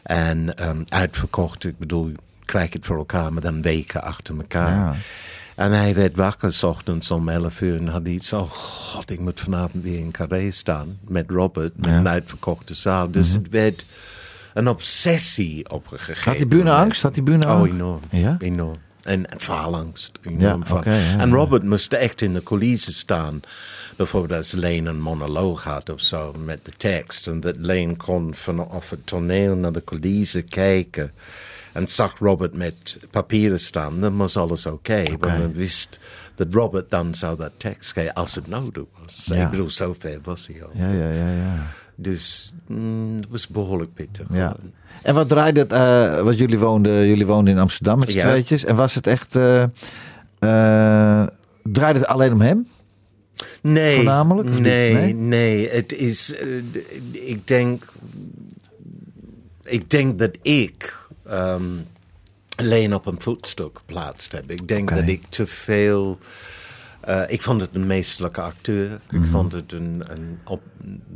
En 0.03 0.55
ehm, 0.55 0.83
uitverkocht, 0.89 1.65
ik 1.65 1.79
bedoel, 1.79 2.13
krijg 2.45 2.73
het 2.73 2.87
voor 2.87 2.97
elkaar, 2.97 3.33
maar 3.33 3.43
dan 3.43 3.63
weken 3.63 4.03
achter 4.03 4.37
elkaar. 4.37 4.75
Ja. 4.75 4.95
En 5.57 5.73
hij 5.73 5.95
werd 5.95 6.17
wakker, 6.17 6.53
s 6.53 6.63
ochtends 6.63 7.11
om 7.11 7.29
11 7.29 7.61
uur. 7.61 7.77
En 7.77 7.87
had 7.89 8.07
iets, 8.07 8.33
oh 8.33 8.51
god, 8.51 9.11
ik 9.11 9.21
moet 9.21 9.41
vanavond 9.41 9.85
weer 9.85 9.99
in 9.99 10.11
Carré 10.11 10.51
staan. 10.51 10.99
Met 11.09 11.25
Robert, 11.31 11.77
met 11.77 11.91
Ja. 11.91 11.97
een 11.99 12.09
uitverkochte 12.09 12.75
zaal. 12.75 13.11
Dus 13.11 13.33
het 13.33 13.49
werd 13.51 13.87
een 14.55 14.69
obsessie 14.69 15.71
op 15.71 15.93
een 15.93 15.99
gegeven 15.99 16.25
Had 16.31 16.37
hij 16.37 16.49
burenangst? 16.49 17.03
Had 17.03 17.15
hij 17.15 17.25
burenangst? 17.25 17.71
Oh, 17.71 17.77
enorm. 17.77 18.01
Ja? 18.11 18.37
Enorm. 18.39 18.77
En 19.03 19.25
faalangst. 19.39 20.13
Enorm 20.23 20.63
ja, 20.85 21.19
en. 21.19 21.33
Robert 21.33 21.63
moest 21.63 21.93
echt 21.93 22.21
in 22.21 22.35
de 22.35 22.43
coulissen 22.43 22.93
staan. 22.93 23.41
Bijvoorbeeld 23.97 24.39
als 24.39 24.53
Leen 24.53 24.87
een 24.87 25.01
monoloog 25.01 25.63
had 25.65 25.91
of 25.91 26.01
zo 26.01 26.35
met 26.45 26.61
de 26.63 26.71
tekst. 26.71 27.27
En 27.27 27.41
dat 27.41 27.55
Leen 27.59 27.97
kon 27.97 28.35
vanaf 28.35 28.91
het 28.91 29.07
toneel 29.07 29.55
naar 29.55 29.73
de 29.73 29.85
coulissen 29.85 30.49
kijken. 30.49 31.13
En 31.77 31.89
zag 31.89 32.19
Robert 32.19 32.55
met 32.55 32.99
papieren 33.11 33.61
staan. 33.61 34.01
Dan 34.01 34.17
was 34.17 34.37
alles 34.37 34.67
oké. 34.67 35.03
Want 35.19 35.39
dan 35.39 35.53
wist 35.53 36.01
dat 36.35 36.47
Robert 36.55 36.91
dan 36.91 37.15
zou 37.15 37.37
dat 37.37 37.51
tekst 37.57 37.93
geven 37.93 38.15
als 38.15 38.35
het 38.35 38.47
nodig 38.49 38.85
was. 39.01 39.31
Ja. 39.35 39.45
Ik 39.45 39.51
bedoel, 39.51 39.71
zover 39.71 40.19
was 40.23 40.47
hij 40.47 40.65
al. 40.65 40.71
Ja, 40.75 40.91
ja, 40.91 41.09
ja, 41.09 41.29
ja. 41.29 41.67
Dus 41.95 42.53
mm, 42.67 43.17
het 43.17 43.27
was 43.29 43.49
behoorlijk 43.49 43.95
pittig. 43.95 44.27
ja. 44.33 44.57
En 45.03 45.15
wat 45.15 45.29
draaide 45.29 45.61
het, 45.61 45.73
eh, 45.73 46.21
wat 46.23 46.39
jullie 46.39 46.59
woonden, 46.59 47.07
jullie 47.07 47.27
woonden 47.27 47.55
in 47.55 47.61
Amsterdam 47.61 47.99
met 47.99 48.11
z'n 48.11 48.19
Ja. 48.19 48.67
En 48.67 48.77
was 48.77 48.95
het 48.95 49.07
echt, 49.07 49.37
eh, 49.37 49.65
draaide 51.63 51.99
het 51.99 52.07
alleen 52.07 52.33
om 52.33 52.41
hem? 52.41 52.67
Nee, 53.63 53.95
Voornamelijk, 53.95 54.49
nee, 54.49 54.95
Nee? 54.95 55.15
nee, 55.15 55.69
Het 55.69 55.93
is, 55.93 56.35
ik 57.13 57.47
denk, 57.47 57.85
ik 59.63 59.91
denk 59.91 60.19
dat 60.19 60.37
ik 60.43 61.06
ehm, 61.29 61.63
alleen 62.57 62.95
op 62.95 63.07
een 63.07 63.21
voetstuk 63.21 63.77
geplaatst 63.79 64.33
heb. 64.33 64.51
Ik 64.51 64.69
denk 64.69 64.89
dat 64.95 65.07
ik 65.09 65.27
te 65.29 65.47
veel. 65.47 66.19
eh, 67.01 67.23
ik 67.27 67.43
vond 67.43 67.61
het 67.61 67.71
een 67.73 67.87
meesterlijke 67.87 68.41
acteur. 68.41 68.93
Ik 69.11 69.19
Mhm. 69.19 69.31
vond 69.31 69.53
het 69.53 69.73
een, 69.73 70.03
een 70.07 70.39
op, 70.45 70.63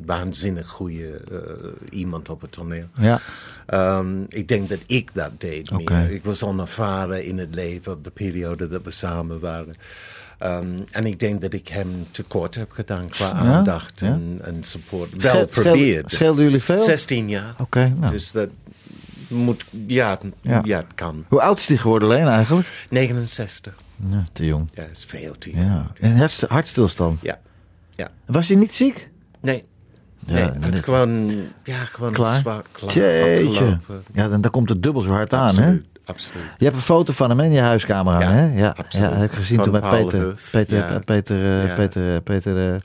waanzinnig 0.05 0.67
goede 0.69 1.21
eh, 1.31 1.99
iemand 1.99 2.29
op 2.29 2.41
het 2.41 2.53
toneel. 2.53 2.87
Ja. 3.01 3.21
Ehm, 3.67 4.23
ik 4.29 4.49
denk 4.49 4.69
dat 4.69 4.79
ik 4.87 5.11
dat 5.13 5.31
deed 5.41 5.71
Oké. 5.73 5.93
meer. 5.93 6.11
Ik 6.11 6.25
was 6.25 6.43
onervaren 6.43 7.25
in 7.25 7.39
het 7.39 7.55
leven 7.55 7.93
op 7.93 8.05
de 8.05 8.11
periode 8.11 8.69
dat 8.69 8.81
we 8.85 8.91
samen 8.91 9.41
waren. 9.41 9.75
Ehm, 10.39 10.67
en 10.91 11.07
ik 11.07 11.19
denk 11.19 11.41
dat 11.41 11.53
ik 11.53 11.69
hem 11.69 12.07
tekort 12.11 12.55
heb 12.55 12.71
gedaan 12.71 13.09
qua 13.09 13.31
aandacht 13.33 14.01
Ja? 14.01 14.19
En, 14.41 14.57
support. 14.61 15.23
Wel 15.23 15.47
probeerd. 15.47 16.13
scheelden 16.13 16.45
jullie 16.45 16.63
veel? 16.63 16.79
16 16.79 17.29
jaar. 17.29 17.55
Oké, 17.61 17.89
nou. 17.99 18.13
Dus 18.13 18.31
dat 18.33 18.49
moet, 19.31 19.65
ja, 19.87 20.19
Ja. 20.43 20.61
ja. 20.65 20.77
het 20.77 20.95
kan. 20.95 21.25
Hoe 21.29 21.41
oud 21.43 21.59
is 21.59 21.67
die 21.67 21.79
geworden 21.79 22.09
alleen 22.09 22.27
eigenlijk? 22.29 22.69
69. 22.91 23.75
Ja, 24.11 24.25
te 24.33 24.45
jong. 24.47 24.71
Ja, 24.75 24.83
dat 24.83 24.97
is 24.97 25.05
veel 25.05 25.35
te 25.39 25.51
jong. 25.51 25.65
Ja. 25.65 25.87
En 26.01 26.17
hartst- 26.17 26.45
hartstilstand? 26.49 27.21
Ja. 27.23 27.39
ja. 27.97 28.09
Was 28.27 28.49
hij 28.49 28.57
niet 28.57 28.75
ziek? 28.75 29.09
Nee. 29.41 29.65
Ja, 30.27 30.35
nee, 30.35 30.71
het 30.71 30.81
gewoon, 30.85 31.31
ja, 31.65 31.77
gewoon 31.85 32.13
Klaar? 32.13 32.41
zwaar 32.41 32.63
klaar. 32.73 32.93
Jeetje. 32.93 33.49
afgelopen. 33.49 34.03
Ja, 34.13 34.29
dan, 34.29 34.41
dan 34.41 34.51
komt 34.51 34.69
het 34.69 34.83
dubbel 34.83 35.03
zo 35.03 35.11
hard 35.11 35.33
aan, 35.33 35.41
hè? 35.41 35.49
Absoluut, 35.49 35.87
absoluut. 36.05 36.43
Je 36.59 36.65
hebt 36.65 36.77
een 36.77 36.83
foto 36.83 37.13
van 37.13 37.29
hem 37.31 37.41
in 37.41 37.53
je 37.53 37.61
huiskamer 37.61 38.21
Ja, 38.21 38.31
hè? 38.31 38.53
Ja, 38.61 38.75
absoluut. 38.77 39.11
ja, 39.11 39.17
heb 39.17 39.31
ik 39.31 39.37
gezien 39.37 39.57
Van 39.57 39.65
toen 39.71 39.81
bij 39.81 39.91
Paul 39.91 40.05
Peter. 40.05 40.21
Huff, 40.21 40.51
Peter, 40.51 40.77
ja. 40.79 40.99
Peter, 41.05 41.37
eh, 41.61 41.69
Ja. 41.69 41.75
Peter, 41.75 42.21
Peter, 42.21 42.73
eh, 42.75 42.81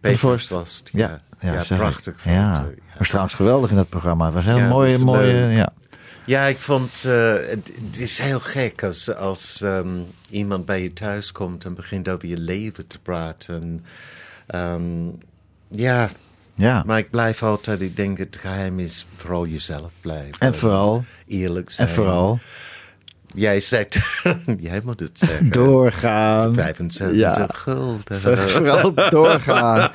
Peter 0.00 0.18
Vorst. 0.18 0.48
Vorst, 0.48 0.90
Ja, 0.92 1.20
ja. 1.40 1.52
Ja, 1.52 1.76
prachtig 1.76 2.14
foto, 2.20 2.30
Ja. 2.34 2.42
ja. 2.42 2.64
Was 2.98 3.08
trouwens 3.08 3.34
geweldig 3.34 3.70
in 3.70 3.76
dat 3.76 3.88
programma. 3.88 4.24
Het 4.24 4.34
was 4.34 4.46
een 4.46 4.54
heel 4.56 4.68
mooie, 4.68 4.92
is 4.92 5.04
mooie, 5.04 5.32
ja. 5.34 5.72
Ja, 6.30 6.44
ik 6.46 6.58
vond 6.58 7.04
eh, 7.04 7.34
het, 7.34 7.98
is 7.98 8.18
heel 8.18 8.40
gek 8.40 8.82
als, 8.82 9.14
als 9.14 9.62
ehm, 9.62 10.00
iemand 10.30 10.64
bij 10.64 10.82
je 10.82 10.92
thuis 10.92 11.32
komt 11.32 11.64
en 11.64 11.74
begint 11.74 12.08
over 12.08 12.28
je 12.28 12.38
leven 12.38 12.86
te 12.86 12.98
praten. 13.00 13.84
Ehm, 14.46 15.08
ja, 15.70 16.10
Ja. 16.54 16.82
maar 16.86 16.98
ik 16.98 17.10
blijf 17.10 17.42
altijd, 17.42 17.80
ik 17.80 17.96
denk 17.96 18.18
het 18.18 18.36
geheim 18.40 18.78
is 18.78 19.06
vooral 19.16 19.46
jezelf 19.46 19.90
blijven. 20.00 20.38
En 20.40 20.54
vooral, 20.54 21.04
Eerlijk 21.26 21.66
en 21.68 21.72
zijn. 21.74 21.88
vooral, 21.88 22.38
Jij 23.34 23.60
zegt, 23.60 23.98
jij 24.58 24.80
moet 24.84 25.00
het 25.00 25.18
zeggen. 25.18 25.50
doorgaan. 25.50 26.54
75 26.54 27.18
Ja. 27.18 27.46
gulden. 27.52 28.38
Vooral 28.38 28.94
doorgaan. 29.10 29.88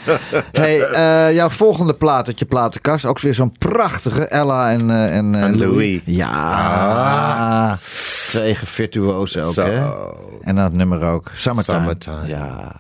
hey, 0.52 0.82
eh, 0.82 1.36
jouw 1.36 1.50
volgende 1.50 1.94
plaat 1.94 2.28
uit 2.28 2.40
je 2.40 2.46
platenkast. 2.46 3.06
Ook 3.06 3.20
weer 3.20 3.36
zo'n 3.36 3.56
prachtige 3.58 4.28
Ella 4.28 4.72
en, 4.72 4.90
eh, 4.90 5.16
en, 5.18 5.36
eh, 5.36 5.42
En 5.44 5.58
Louis. 5.58 6.02
Ja. 6.06 7.78
Twee 8.28 8.58
virtuozen 8.64 9.44
ook, 9.44 9.54
Zo. 9.54 9.66
hè? 9.66 9.78
En 10.42 10.56
dan 10.56 10.64
het 10.64 10.74
nummer 10.74 11.04
ook. 11.04 11.32
Summertime. 11.34 11.78
Summertime. 11.80 12.28
Ja. 12.28 12.76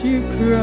Don't 0.00 0.12
you 0.12 0.20
cry. 0.30 0.56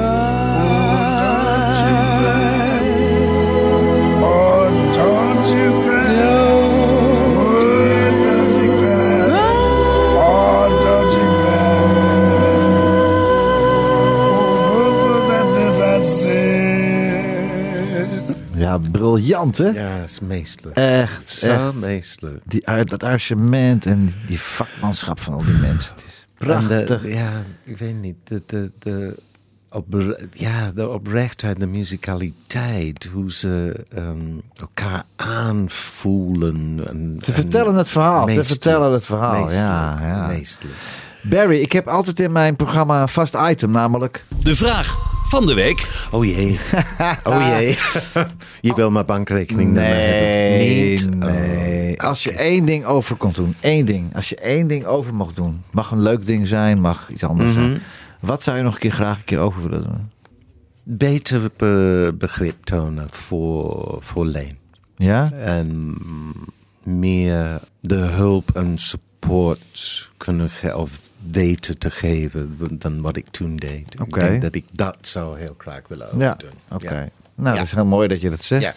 Oh, 4.24 4.66
don't 4.96 5.48
you 5.56 5.70
cry. 5.84 6.22
Oh, 6.24 6.62
don't 8.24 8.54
you 8.60 8.70
cry. 8.80 9.30
Oh, 10.18 10.68
don't 10.86 11.14
you 11.14 11.30
cry. 11.42 11.58
Ja, 18.56 18.78
briljant 18.78 19.58
hè? 19.58 19.68
Ja, 19.70 20.04
is 20.04 20.20
meestelijk. 20.20 20.76
Echt, 20.78 21.30
Zo 21.34 21.52
echt. 21.68 21.74
meestelijk. 21.74 22.42
Die, 22.46 22.68
uit- 22.68 22.90
dat 22.90 23.04
arrangement 23.04 23.86
en 23.86 24.14
die 24.28 24.40
vakmanschap 24.40 25.20
van 25.20 25.34
al 25.34 25.44
die 25.44 25.54
mensen. 25.58 25.94
Het 25.96 26.04
is 26.06 26.26
En 26.48 26.68
de- 26.68 26.84
prachtig. 26.84 27.08
ja, 27.14 27.44
ik 27.64 27.78
weet 27.78 27.96
niet. 28.02 28.16
De, 28.24 28.42
de, 28.46 28.72
de, 28.80 29.16
opre- 29.78 30.18
ja, 30.34 30.72
de 30.76 30.90
oprechtheid, 30.90 31.60
de 31.60 31.68
musicaliteit. 31.68 33.10
Hoe 33.14 33.32
ze 33.32 33.86
ehm, 33.96 34.18
elkaar 34.56 35.04
aanvoelen. 35.16 36.82
En, 36.88 37.18
Ze 37.22 37.26
en 37.28 37.34
vertellen 37.34 37.76
het 37.76 37.88
verhaal. 37.90 38.30
Ze 38.30 38.44
vertellen 38.44 38.92
het 38.92 39.06
verhaal. 39.06 39.52
Ja, 39.52 39.98
ja. 40.02 40.28
meestelijk. 40.28 40.76
Barry, 41.22 41.60
ik 41.62 41.72
heb 41.72 41.88
altijd 41.88 42.20
in 42.20 42.32
mijn 42.32 42.56
programma 42.56 43.02
een 43.02 43.08
vast 43.10 43.36
item, 43.50 43.72
namelijk... 43.72 44.26
De 44.42 44.56
vraag 44.56 44.98
van 45.30 45.46
de 45.46 45.54
week. 45.54 45.88
Oh 46.12 46.26
jee. 46.26 46.60
Oh 47.24 47.48
jee. 47.48 47.78
Je 48.68 48.74
wil 48.76 48.92
mijn 48.92 49.06
bankrekening. 49.06 49.72
Nee, 49.74 50.90
Niet? 50.92 51.16
nee. 51.16 52.02
Als 52.02 52.24
je 52.24 52.32
één 52.32 52.66
ding 52.66 52.86
over 52.86 53.16
kon 53.16 53.32
doen, 53.32 53.56
één 53.60 53.86
ding. 53.86 54.16
Als 54.16 54.30
je 54.30 54.36
één 54.36 54.68
ding 54.68 54.86
over 54.86 55.14
mocht 55.14 55.36
doen. 55.36 55.62
Mag 55.72 55.92
een 55.92 56.02
leuk 56.02 56.26
ding 56.26 56.48
zijn, 56.48 56.82
mag 56.82 57.10
iets 57.10 57.24
anders 57.24 57.50
Mhm. 57.50 57.60
zijn. 57.62 57.82
Wat 58.20 58.44
zou 58.44 58.58
je 58.58 58.64
nog 58.64 58.74
een 58.74 58.80
keer 58.80 58.92
graag 58.92 59.18
een 59.18 59.24
keer 59.24 59.40
over 59.40 59.62
willen 59.70 59.84
doen? 59.84 60.12
Beter 60.84 61.50
be- 61.58 62.14
begrip 62.18 62.64
tonen 62.66 63.08
voor, 63.12 63.98
voor 64.02 64.26
Leen. 64.26 64.58
Ja? 64.96 65.32
En 65.32 65.96
meer 66.84 67.60
de 67.80 67.96
hulp 67.96 68.52
en 68.56 68.78
support 68.78 70.10
kunnen 70.18 70.50
ge- 70.50 70.78
of 70.78 71.00
weten 71.32 71.78
te 71.78 71.92
geven 71.92 72.58
dan 72.72 73.02
wat 73.02 73.16
ik 73.16 73.28
toen 73.32 73.56
deed. 73.56 73.96
Ik 74.00 74.14
denk 74.14 74.42
dat 74.42 74.56
ik 74.56 74.66
dat 74.72 74.98
zou 75.02 75.40
heel 75.40 75.56
graag 75.58 75.82
willen 75.88 76.08
Ja, 76.18 76.26
overdoen. 76.28 76.60
oké. 76.72 77.10
Nou, 77.36 77.56
dat 77.56 77.66
is 77.66 77.72
heel 77.72 77.86
mooi 77.86 78.08
dat 78.08 78.22
je 78.22 78.30
dat 78.30 78.44
zegt. 78.44 78.64
Ja. 78.64 78.74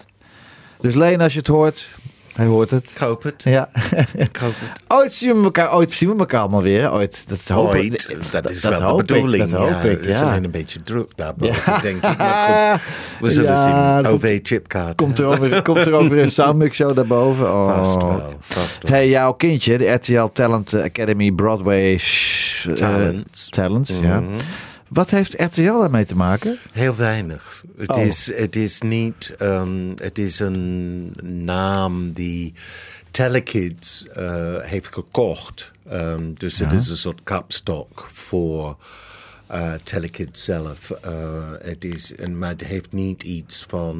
Dus 0.80 0.94
Leen, 0.94 1.20
als 1.20 1.32
je 1.32 1.38
het 1.38 1.48
hoort, 1.48 1.88
hij 2.34 2.46
hoort 2.46 2.70
het. 2.70 2.90
Ik 2.90 2.96
hoop 2.96 3.22
het. 3.22 3.42
Ja. 3.44 3.68
Ik 4.14 4.36
hoop 4.36 4.52
het. 4.56 4.80
Ooit 4.88 5.12
zien 5.12 5.36
we 5.38 5.44
elkaar, 5.44 5.74
ooit 5.74 5.92
zien 5.92 6.12
we 6.12 6.18
elkaar 6.18 6.40
allemaal 6.40 6.62
weer. 6.62 6.92
Ooit. 6.92 7.24
Dat 7.28 7.38
hoop 7.48 7.74
ik. 7.74 8.06
Ooit, 8.10 8.32
dat 8.32 8.50
is 8.50 8.62
wel 8.62 8.78
de 8.78 8.84
hoop 8.84 9.00
ik, 9.00 9.06
bedoeling. 9.06 9.50
dat 9.50 9.60
hoop 9.60 9.68
ja, 9.68 9.80
ik, 9.80 9.98
Het 9.98 10.06
is 10.08 10.20
ja. 10.20 10.26
alleen 10.30 10.44
een 10.44 10.50
beetje 10.50 10.82
druk 10.82 11.10
daarboven, 11.16 11.62
Ja. 11.72 11.78
denk 11.80 11.96
ik. 11.96 12.18
Maar 12.18 12.78
goed, 12.78 13.28
we 13.28 13.30
zullen 13.34 13.50
Ja, 13.52 13.94
zien. 13.94 14.02
dat 14.02 14.12
OV-chipkaart. 14.12 14.96
Komt 14.96 15.18
er 15.18 15.40
weer, 15.40 15.62
komt 15.62 15.86
er 15.86 16.08
weer 16.08 16.22
een 16.22 16.30
soundmix 16.30 16.76
show 16.76 16.94
daarboven? 16.94 17.52
Oh. 17.52 17.76
Vast 17.76 17.96
wel, 18.02 18.34
vast 18.40 18.82
wel. 18.82 18.92
Hey, 18.92 19.08
jouw 19.08 19.32
kindje, 19.32 19.78
de 19.78 19.86
RTL 19.92 20.24
Talent 20.32 20.74
Academy 20.74 21.30
Broadway 21.32 21.98
sh- 21.98 22.66
eh, 22.66 22.72
Talents. 22.74 23.48
Talents, 23.48 23.92
ja. 24.02 24.22
Wat 24.90 25.10
heeft 25.10 25.34
RTL 25.40 25.62
daarmee 25.80 26.04
te 26.04 26.16
maken? 26.16 26.58
Heel 26.72 26.96
weinig. 26.96 27.64
Het, 27.78 27.88
Oh. 27.90 28.02
is, 28.04 28.32
het 28.34 28.56
is 28.56 28.80
niet. 28.80 29.32
ehm, 29.38 29.92
het 29.96 30.18
is 30.18 30.38
een 30.38 31.12
naam 31.44 32.12
die 32.12 32.54
Telekids 33.10 34.06
eh, 34.06 34.56
heeft 34.60 34.94
gekocht. 34.94 35.70
Ehm, 35.88 36.32
dus 36.34 36.58
het 36.58 36.72
is 36.72 36.88
een 36.88 36.96
soort 36.96 37.20
kapstok 37.22 38.08
voor 38.12 38.76
eh 39.50 39.72
Telekids 39.82 40.44
zelf. 40.44 40.90
Eh, 40.90 41.12
het 41.62 41.84
is, 41.84 42.14
en, 42.16 42.38
maar 42.38 42.48
het 42.48 42.64
heeft 42.64 42.92
niet 42.92 43.22
iets 43.22 43.64
van 43.68 43.96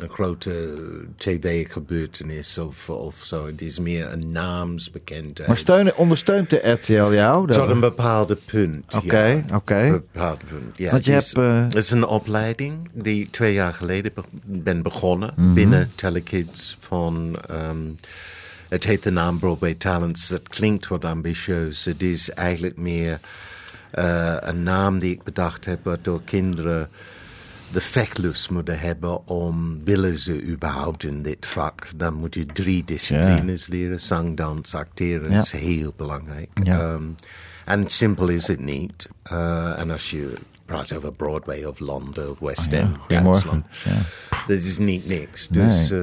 een 0.00 0.08
grote 0.08 0.74
tv-gebeurtenis 1.16 2.58
of, 2.58 2.90
of 2.90 3.16
zo. 3.16 3.46
Het 3.46 3.60
is 3.62 3.78
meer 3.78 4.12
een 4.12 4.32
naamsbekendheid. 4.32 5.48
Maar 5.48 5.58
steunen, 5.58 5.96
ondersteunt 5.96 6.50
de 6.50 6.70
RTL 6.70 7.12
jou? 7.12 7.50
Tot 7.50 7.68
een 7.68 7.80
bepaalde 7.80 8.36
punt. 8.44 8.94
Oké, 8.94 9.24
ja. 9.26 9.44
oké. 9.56 9.88
Bepaald 9.90 10.40
punt. 10.48 10.78
Ja, 10.78 10.90
Want 10.90 11.04
je 11.04 11.12
het 11.12 11.22
is, 11.22 11.32
hebt, 11.32 11.46
eh, 11.48 11.62
het 11.62 11.74
is 11.74 11.90
een 11.90 12.06
opleiding 12.06 12.88
die 12.92 13.22
ik 13.22 13.30
twee 13.30 13.52
jaar 13.52 13.74
geleden 13.74 14.12
be- 14.14 14.22
ben 14.44 14.82
begonnen 14.82 15.32
Mhm. 15.36 15.54
binnen 15.54 15.90
Telekids 15.94 16.76
van. 16.80 17.36
ehm, 17.48 17.78
het 18.68 18.84
heet 18.84 19.02
de 19.02 19.10
naam 19.10 19.38
Broadway 19.38 19.74
Talents. 19.74 20.28
Dat 20.28 20.48
klinkt 20.48 20.88
wat 20.88 21.04
ambitieus. 21.04 21.84
Het 21.84 22.02
is 22.02 22.30
eigenlijk 22.30 22.76
meer 22.76 23.20
eh, 23.94 24.36
een 24.40 24.62
naam 24.62 24.98
die 24.98 25.12
ik 25.12 25.22
bedacht 25.22 25.64
heb, 25.64 25.84
waardoor 25.84 26.22
kinderen 26.24 26.88
de 27.72 27.80
vechtlust 27.80 28.50
moeten 28.50 28.78
hebben 28.78 29.26
om, 29.28 29.84
willen 29.84 30.18
ze 30.18 30.44
überhaupt 30.44 31.04
in 31.04 31.22
dit 31.22 31.46
vak, 31.46 31.86
dan 31.96 32.14
moet 32.14 32.34
je 32.34 32.46
drie 32.46 32.84
disciplines 32.84 33.66
leren. 33.66 34.00
Zang, 34.00 34.36
dans, 34.36 34.74
acteren 34.74 35.30
Ja. 35.30 35.40
is 35.40 35.52
heel 35.52 35.92
belangrijk. 35.96 36.48
Ja. 36.62 36.80
Ehm, 36.80 37.02
en 37.64 37.88
simpel 37.88 38.28
is 38.28 38.46
het 38.46 38.60
niet. 38.60 39.08
Eh, 39.22 39.78
en 39.78 39.90
als 39.90 40.10
je 40.10 40.32
praat 40.66 40.96
over 40.96 41.12
Broadway 41.12 41.64
of 41.64 41.78
Londen 41.80 42.30
of 42.30 42.38
West 42.38 42.66
Oh 42.66 42.72
ja, 42.72 42.78
End, 42.78 42.96
goedemorgen. 42.98 43.32
Duitsland, 43.32 43.64
Ja. 43.84 44.44
dat 44.46 44.56
is 44.64 44.78
niet 44.78 45.06
niks. 45.06 45.48
Dus, 45.48 45.90
eh, 45.90 45.98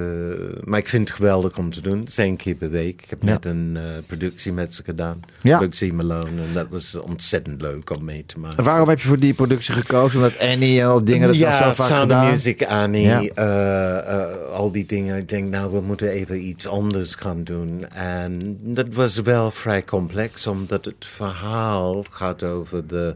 maar 0.64 0.80
ik 0.80 0.89
vind 0.89 1.07
het 1.07 1.18
geweldig 1.18 1.57
om 1.57 1.72
te 1.72 1.82
doen. 1.82 1.99
Het 1.99 2.09
is 2.09 2.18
één 2.18 2.36
keer 2.36 2.55
per 2.55 2.70
week. 2.70 3.01
Ik 3.03 3.09
heb 3.09 3.22
Ja. 3.24 3.28
net 3.30 3.45
een 3.45 3.78
eh, 3.78 3.84
productie 4.07 4.53
met 4.53 4.76
ze 4.76 4.84
gedaan. 4.84 5.20
Ja. 5.41 5.59
Bugsy 5.59 5.91
Malone. 5.93 6.41
En 6.41 6.53
dat 6.53 6.68
was 6.70 6.95
ontzettend 6.95 7.62
leuk 7.62 7.95
om 7.95 8.03
mee 8.05 8.26
te 8.26 8.39
maken. 8.39 8.64
Waarom 8.64 8.89
heb 8.89 8.99
je 8.99 9.07
voor 9.07 9.20
die 9.20 9.34
productie 9.34 9.74
gekozen? 9.74 10.18
Omdat 10.18 10.39
Annie 10.39 10.82
en 10.82 10.88
al 10.88 11.03
dingen 11.03 11.28
dat 11.28 11.38
ja, 11.38 11.57
zo 11.64 11.74
vaak 11.74 11.88
Sound 11.88 12.01
gedaan. 12.01 12.30
Music, 12.30 12.64
Annie, 12.66 13.01
Ja. 13.05 13.22
eh, 13.22 14.51
al 14.53 14.72
die 14.72 14.86
dingen. 14.86 15.18
Ik 15.18 15.30
denk, 15.30 15.49
nou, 15.49 15.72
we 15.72 15.82
moeten 15.82 16.09
even 16.09 16.45
iets 16.47 16.68
anders 16.68 17.16
gaan 17.16 17.43
doen. 17.43 17.89
En 17.89 18.57
dat 18.62 18.88
was 18.93 19.20
wel 19.20 19.51
vrij 19.51 19.84
complex, 19.84 20.47
omdat 20.47 20.86
het 20.86 21.05
verhaal 21.05 22.03
gaat 22.09 22.43
over 22.43 22.88
de... 22.88 23.16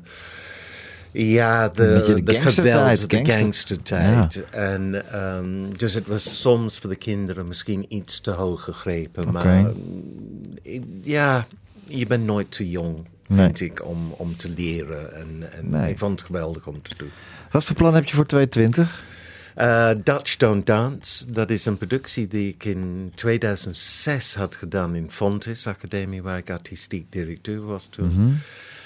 Ja, 1.17 1.69
de, 1.69 1.73
de 1.73 2.03
geweld, 2.05 2.25
de 2.25 2.39
gangster- 2.39 3.25
gangstertijd. 3.25 4.45
En, 4.49 5.11
ehm, 5.11 5.71
dus 5.77 5.93
het 5.93 6.07
was 6.07 6.41
soms 6.41 6.79
voor 6.79 6.89
de 6.89 6.95
kinderen 6.95 7.47
misschien 7.47 7.85
iets 7.87 8.19
te 8.21 8.31
hoog 8.31 8.63
gegrepen. 8.63 9.31
Maar 9.31 9.45
ehm, 9.45 10.81
ja, 11.01 11.47
je 11.87 12.05
bent 12.07 12.25
nooit 12.25 12.51
te 12.51 12.69
jong, 12.69 13.05
Nee. 13.27 13.37
vind 13.45 13.59
ik, 13.61 13.85
om, 13.85 14.11
om 14.17 14.37
te 14.37 14.49
leren. 14.57 15.15
En, 15.15 15.53
en 15.53 15.67
Nee. 15.67 15.89
ik 15.89 15.97
vond 15.97 16.11
het 16.19 16.27
geweldig 16.27 16.67
om 16.67 16.81
te 16.81 16.95
doen. 16.97 17.09
Wat 17.51 17.63
voor 17.63 17.75
plan 17.75 17.93
heb 17.93 18.05
je 18.05 18.15
voor 18.15 18.25
2020? 18.25 19.03
Eh, 19.55 19.89
Dutch 20.03 20.35
Don't 20.37 20.65
Dance, 20.65 21.31
dat 21.31 21.49
is 21.49 21.65
een 21.65 21.77
productie 21.77 22.27
die 22.27 22.49
ik 22.53 22.63
in 22.65 23.11
2006 23.15 24.35
had 24.35 24.55
gedaan 24.55 24.95
in 24.95 25.11
Fontes 25.11 25.67
Academie, 25.67 26.21
waar 26.23 26.37
ik 26.37 26.49
artistiek 26.49 27.11
directeur 27.11 27.61
was 27.65 27.87
toen. 27.89 28.07
Mhm. 28.21 28.31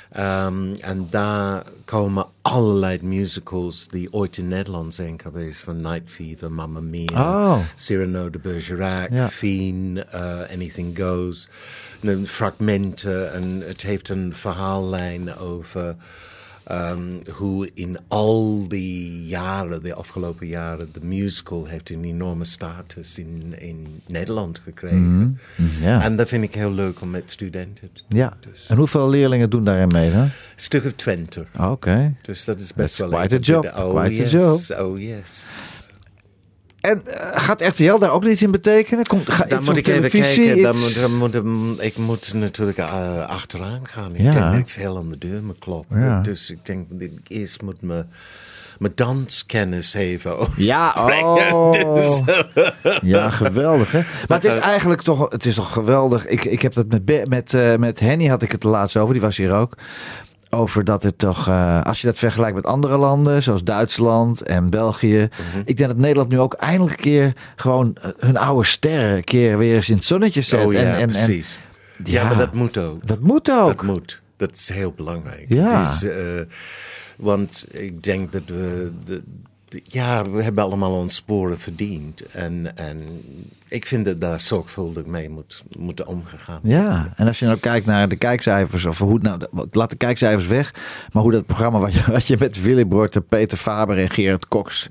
Ehm, 0.10 0.74
en 0.82 1.08
daar 1.10 1.64
komen 1.86 2.26
allerlei 2.42 3.00
musicals 3.02 3.88
die 3.88 4.14
ooit 4.14 4.38
in 4.38 4.48
Nederland 4.48 4.96
zijn 4.96 5.20
geweest, 5.22 5.62
van 5.64 5.82
Night 5.82 6.10
Fever, 6.10 6.52
Mamma 6.52 6.80
Mia, 6.80 7.52
Oh. 7.52 7.60
Cyrano 7.76 8.30
de 8.30 8.40
Bergerac, 8.40 9.10
Ja. 9.12 9.28
Fiend, 9.30 10.06
eh, 10.06 10.40
Anything 10.52 10.98
Goes. 10.98 11.50
En 12.02 12.28
fragmenten 12.28 13.34
en 13.34 13.62
het 13.66 13.82
heeft 13.82 14.10
een 14.10 14.36
verhaallijn 14.36 15.36
over 15.38 15.96
ehm, 16.70 17.02
hoe 17.36 17.70
in 17.74 17.98
al 18.08 18.68
die 18.68 19.26
jaren, 19.26 19.82
de 19.84 19.94
afgelopen 19.94 20.48
jaren, 20.48 20.90
de 20.92 21.00
musical 21.04 21.66
heeft 21.66 21.90
een 21.90 22.04
enorme 22.04 22.46
status 22.46 23.18
in, 23.20 23.54
in 23.58 24.02
Nederland 24.08 24.60
gekregen. 24.60 25.40
Mhm. 25.56 25.84
Ja. 25.84 26.04
En 26.04 26.16
dat 26.16 26.28
vind 26.28 26.44
ik 26.44 26.54
heel 26.54 26.72
leuk 26.72 27.02
om 27.02 27.10
met 27.10 27.32
studenten 27.32 27.90
te 27.94 28.02
Ja. 28.08 28.38
En 28.68 28.78
hoeveel 28.78 29.10
leerlingen 29.10 29.50
doen 29.50 29.64
daarin 29.64 29.88
mee 29.88 30.12
dan? 30.12 30.30
Stuk 30.56 30.86
of 30.86 30.92
twintig. 30.94 31.48
Oké. 31.60 32.14
Dus 32.22 32.46
dat 32.46 32.60
is 32.60 32.74
best 32.74 32.96
That's 32.98 33.10
wel 33.10 33.20
quite 33.20 33.36
a 33.36 33.40
job, 33.40 33.64
te- 33.64 33.84
Oh, 33.84 33.90
quite 34.02 34.22
a 34.22 34.24
yes. 34.24 34.32
job. 34.68 34.80
Oh 34.80 35.00
yes. 35.00 35.48
En 36.82 37.02
eh, 37.08 37.42
gaat 37.42 37.62
RTL 37.62 37.98
daar 37.98 38.12
ook 38.12 38.26
iets 38.26 38.42
in 38.42 38.52
betekenen? 38.52 39.06
Komt, 39.06 39.32
ga, 39.32 39.46
Dan 39.46 39.58
iets 39.58 39.68
moet 39.68 39.78
ik 39.78 39.88
even 39.88 40.10
televisie, 40.10 40.46
kijken. 40.46 40.64
Dan 40.64 40.80
moet, 40.80 40.96
dan 40.96 41.16
moet, 41.18 41.32
dan- 41.34 41.78
ik 41.80 41.98
moet 41.98 42.34
natuurlijk 42.34 42.78
eh, 42.78 43.28
achteraan 43.28 43.88
gaan. 43.88 44.16
Ik 44.16 44.22
Ja. 44.22 44.32
denk 44.32 44.44
dat 44.52 44.60
ik 44.60 44.70
veel 44.70 44.98
aan 44.98 45.10
de 45.10 45.18
deur 45.18 45.44
moet 45.44 45.60
kloppen. 45.60 46.00
Ja. 46.00 46.22
Dus 46.22 46.52
ik 46.52 46.66
denk 46.66 46.88
dat 46.90 47.02
ik 47.02 47.12
eerst 47.28 47.62
moet 47.62 47.82
me 47.82 48.06
mijn 48.80 48.92
danskennis 48.96 49.94
even 49.94 50.36
Ja, 50.58 50.94
oh. 51.52 51.72
Dus, 51.96 52.22
Ja, 53.02 53.30
geweldig 53.30 53.92
hè. 53.92 54.00
Maar 54.28 54.42
het 54.42 54.46
is 54.52 54.56
eigenlijk 54.56 55.02
toch, 55.02 55.30
het 55.32 55.46
is 55.46 55.56
toch 55.56 55.72
geweldig. 55.74 56.28
Ik, 56.28 56.46
ik 56.46 56.62
heb 56.62 56.74
dat 56.74 56.86
met, 56.88 57.30
met, 57.30 57.54
eh, 57.54 57.76
met 57.76 58.00
Henny 58.00 58.26
had 58.28 58.42
ik 58.42 58.52
het 58.52 58.64
laatst 58.64 58.98
over, 58.98 59.14
die 59.14 59.22
was 59.24 59.38
hier 59.38 59.52
ook. 59.54 59.78
Over 60.52 60.84
dat 60.84 61.04
het 61.04 61.18
toch, 61.18 61.48
eh, 61.48 61.82
als 61.84 62.02
je 62.02 62.08
dat 62.08 62.18
vergelijkt 62.18 62.56
met 62.56 62.66
andere 62.66 62.98
landen, 62.98 63.44
zoals 63.44 63.64
Duitsland 63.64 64.42
en 64.42 64.70
België. 64.70 65.30
Mhm. 65.32 65.62
Ik 65.66 65.78
denk 65.78 65.90
dat 65.90 65.98
Nederland 65.98 66.30
nu 66.30 66.40
ook 66.40 66.54
eindelijk 66.54 66.96
een 66.98 67.02
keer 67.04 67.34
gewoon 67.56 67.96
eh, 68.02 68.10
hun 68.18 68.38
oude 68.38 68.68
sterren 68.68 69.16
een 69.16 69.24
keer 69.24 69.58
weer 69.58 69.76
eens 69.76 69.90
in 69.90 69.96
het 69.96 70.06
zonnetje 70.06 70.42
zet. 70.42 70.66
oh 70.66 70.74
ja, 70.74 70.80
en, 70.80 70.86
en, 70.94 71.00
en- 71.00 71.08
precies. 71.08 71.60
ja, 72.04 72.12
ja. 72.22 72.28
maar 72.28 72.38
dat 72.38 72.54
moet 72.54 72.78
ook. 72.78 73.08
dat 73.08 73.20
moet 73.20 73.52
ook. 73.52 73.68
Dat 73.68 73.82
moet. 73.84 74.22
Dat 74.38 74.52
is 74.52 74.70
heel 74.70 74.92
belangrijk. 74.92 75.46
Ja. 75.48 75.80
Dus, 75.80 76.06
want 77.18 77.66
ik 77.72 78.04
denk 78.04 78.32
dat 78.32 78.42
we... 78.46 78.92
De- 79.06 79.24
ja, 79.84 80.30
we 80.30 80.44
hebben 80.44 80.64
allemaal 80.64 80.92
ons 80.92 81.16
sporen 81.16 81.60
verdiend. 81.60 82.22
En, 82.26 82.78
en 82.78 83.04
ik 83.68 83.86
vind 83.86 84.06
dat 84.06 84.22
daar 84.22 84.40
zorgvuldig 84.40 85.06
mee 85.06 85.30
moet, 85.30 85.64
moeten 85.78 86.08
omgegaan 86.08 86.60
Ja, 86.64 87.14
en 87.16 87.28
als 87.28 87.40
je 87.40 87.46
nou 87.46 87.58
kijkt 87.58 87.86
naar 87.86 88.10
de 88.10 88.16
kijkcijfers, 88.16 88.86
of 88.86 89.00
hoe 89.00 89.20
nou, 89.22 89.40
laat 89.72 89.90
de 89.90 89.96
kijkcijfers 89.96 90.48
weg, 90.48 90.74
maar 91.12 91.24
hoe 91.24 91.32
dat 91.32 91.46
programma 91.46 91.80
wat 91.80 91.94
je, 91.94 92.04
wat 92.12 92.28
je 92.28 92.36
met 92.40 92.62
Willy 92.62 92.88
Borten, 92.88 93.26
Peter 93.26 93.58
Faber 93.58 93.98
en 93.98 94.10
Gerard 94.10 94.48
Cox 94.48 94.88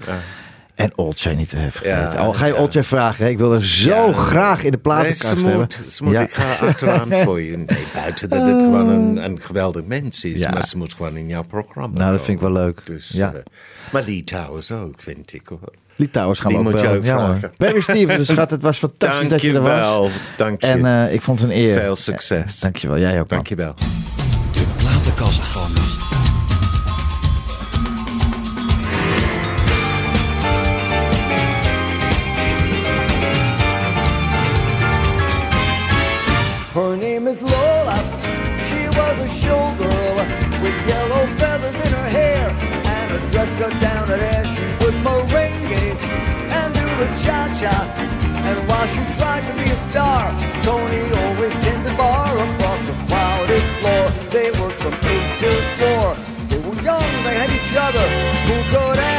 en 0.79 0.93
Oltje 0.97 1.31
niet 1.35 1.49
te 1.49 1.57
vergeten. 1.57 1.89
Ja, 1.91 2.09
Al 2.15 2.33
ga 2.33 2.47
je 2.47 2.57
Oltje 2.57 2.83
vragen, 2.85 3.25
hè? 3.25 3.31
ik 3.31 3.39
wil 3.39 3.53
er 3.53 3.67
zo 3.67 3.89
Ja. 4.07 4.13
graag 4.13 4.63
in 4.65 4.71
de 4.71 4.79
platenkast 4.79 5.35
Nee, 5.35 5.43
ze 5.43 5.49
hebben. 5.49 6.13
Ja. 6.13 6.21
Ik 6.21 6.33
ga 6.33 6.67
achteraan 6.67 7.09
voor 7.25 7.41
je. 7.41 7.57
Nee, 7.57 7.87
buiten 7.95 8.29
dat 8.29 8.47
het 8.47 8.63
gewoon 8.63 8.89
een, 8.89 9.25
een 9.25 9.41
geweldig 9.41 9.85
mens 9.85 10.25
is. 10.25 10.41
Ja. 10.41 10.51
Maar 10.51 10.67
ze 10.67 10.77
moet 10.77 10.95
gewoon 10.95 11.17
in 11.17 11.27
jouw 11.29 11.43
programma 11.43 11.99
Nou, 11.99 12.13
dat 12.13 12.25
vind 12.25 12.37
ik 12.37 12.43
wel 12.43 12.53
leuk. 12.53 12.81
Dus, 12.85 13.09
Ja. 13.09 13.33
eh, 13.33 13.41
maar 13.93 14.03
Lee 14.07 14.25
Towers 14.25 14.71
ook, 14.73 14.95
vind 15.03 15.33
ik. 15.33 15.47
Hoor. 15.49 15.59
Litouwers 15.97 16.39
gaan 16.41 16.49
Die 16.51 16.59
we 16.59 16.65
ook 16.65 16.71
moet 16.73 16.81
je 16.81 16.87
bellen. 16.87 17.01
ook 17.01 17.05
Ja, 17.07 17.27
hoor. 17.27 17.39
vragen. 17.39 17.53
Barry 17.57 17.81
Stevens, 17.81 18.29
schat, 18.33 18.51
het 18.51 18.63
was 18.63 18.79
fantastisch 18.79 19.29
dat 19.29 19.41
je 19.43 19.53
er 19.53 19.61
was. 19.61 19.71
Dankjewel, 19.73 20.11
dank 20.37 20.61
je. 20.61 20.67
En 20.67 20.87
eh, 21.07 21.13
ik 21.15 21.23
vond 21.23 21.41
het 21.41 21.51
een 21.51 21.57
eer. 21.57 21.79
Veel 21.81 21.97
succes. 21.97 22.61
Dankjewel, 22.61 22.99
jij 22.99 23.11
ook. 23.13 23.17
man. 23.17 23.27
Dankjewel. 23.29 23.75
De 24.53 24.65
platenkast 24.77 25.47
van. 25.47 26.08
Each 57.71 57.77
other. 57.77 58.09
Who 58.47 58.57
could 58.71 59.18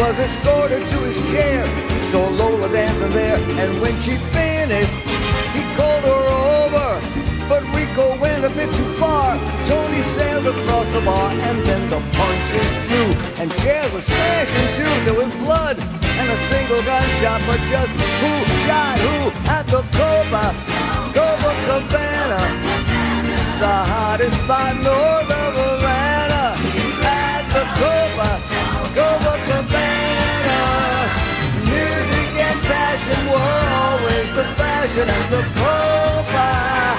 was 0.00 0.18
escorted 0.18 0.80
to 0.80 0.98
his 1.04 1.20
chair. 1.30 1.60
He 1.92 2.00
saw 2.00 2.26
Lola 2.40 2.68
dancing 2.72 3.10
there, 3.10 3.36
and 3.36 3.70
when 3.82 3.94
she 4.00 4.16
finished, 4.32 4.96
he 5.52 5.62
called 5.76 6.04
her 6.08 6.24
over. 6.64 6.88
But 7.50 7.62
Rico 7.76 8.16
went 8.18 8.42
a 8.44 8.50
bit 8.50 8.70
too 8.72 8.90
far. 8.96 9.36
Tony 9.68 10.02
sailed 10.02 10.46
across 10.46 10.88
the 10.94 11.02
bar, 11.02 11.30
and 11.30 11.58
then 11.68 11.82
the 11.90 12.00
punches 12.16 12.72
flew, 12.88 13.08
and 13.40 13.52
chairs 13.60 13.92
were 13.92 14.00
smashing 14.00 14.68
too. 14.78 14.92
There 15.04 15.18
was 15.20 15.30
blood 15.44 15.76
and 15.76 16.28
a 16.36 16.38
single 16.48 16.82
gunshot, 16.88 17.40
but 17.46 17.60
just 17.68 17.92
who 18.22 18.32
shot 18.64 18.96
who 19.04 19.16
at 19.52 19.66
the 19.68 19.82
Copa, 19.98 20.44
Copa 21.12 21.50
Cabana, 21.66 22.42
the 23.60 23.76
hottest 23.92 24.36
spot 24.44 24.74
north 24.80 25.30
of 25.30 25.79
fashion 33.10 33.30
were 33.30 33.68
always 33.84 34.28
the 34.34 34.44
fashion 34.54 35.08
and 35.08 35.24
the 35.34 35.42
profile. 35.58 36.98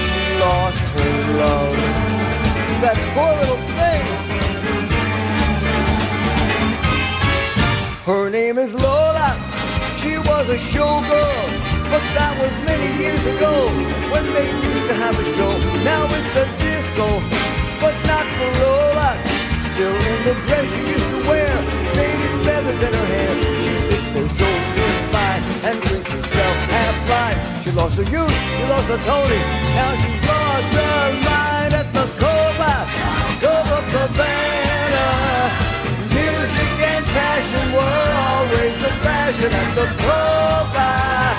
She 0.00 0.24
lost 0.40 0.80
her 0.94 1.16
love, 1.38 1.76
that 2.82 2.96
poor 3.14 3.32
little 3.40 3.62
thing. 3.76 4.04
Her 8.04 8.30
name 8.30 8.58
is 8.58 8.74
Lola, 8.74 9.36
she 9.96 10.18
was 10.18 10.48
a 10.50 10.56
showgirl, 10.56 11.44
but 11.90 12.04
that 12.16 12.36
was 12.40 12.52
many 12.64 12.88
years 13.02 13.24
ago 13.26 13.68
when 14.12 14.24
they 14.34 14.46
used 14.68 14.86
to 14.88 14.94
have 14.94 15.18
a 15.18 15.24
show. 15.36 15.52
Now 15.84 16.04
it's 16.18 16.36
a 16.36 16.46
disco, 16.58 17.06
but 17.80 17.94
not 18.06 18.26
for 18.36 18.50
Still 19.74 19.90
in 19.90 20.22
the 20.22 20.34
dress 20.46 20.72
she 20.72 20.82
used 20.86 21.10
to 21.10 21.18
wear, 21.28 21.50
faded 21.98 22.46
feathers 22.46 22.80
in 22.80 22.94
her 22.94 23.06
hair. 23.10 23.34
She 23.58 23.76
sits 23.76 24.08
there 24.10 24.28
so 24.28 24.46
fine 25.10 25.42
and 25.66 25.80
drinks 25.82 26.12
herself 26.12 26.56
half 26.70 26.94
blind. 27.06 27.38
She 27.64 27.72
lost 27.72 27.96
her 27.96 28.04
youth, 28.04 28.30
she 28.30 28.62
lost 28.70 28.88
her 28.88 28.98
Tony. 29.02 29.42
Now 29.74 29.90
she's 29.98 30.22
lost 30.30 30.70
her 30.78 31.02
mind 31.26 31.74
at 31.74 31.90
the 31.90 32.06
Cobra, 32.22 32.86
Cobra 33.42 33.80
Cabana. 33.90 35.06
Music 36.14 36.70
and 36.94 37.04
passion 37.10 37.66
were 37.74 38.10
always 38.30 38.78
the 38.78 38.92
fashion 39.02 39.50
at 39.50 39.74
the 39.74 39.86
Cobra. 40.06 41.33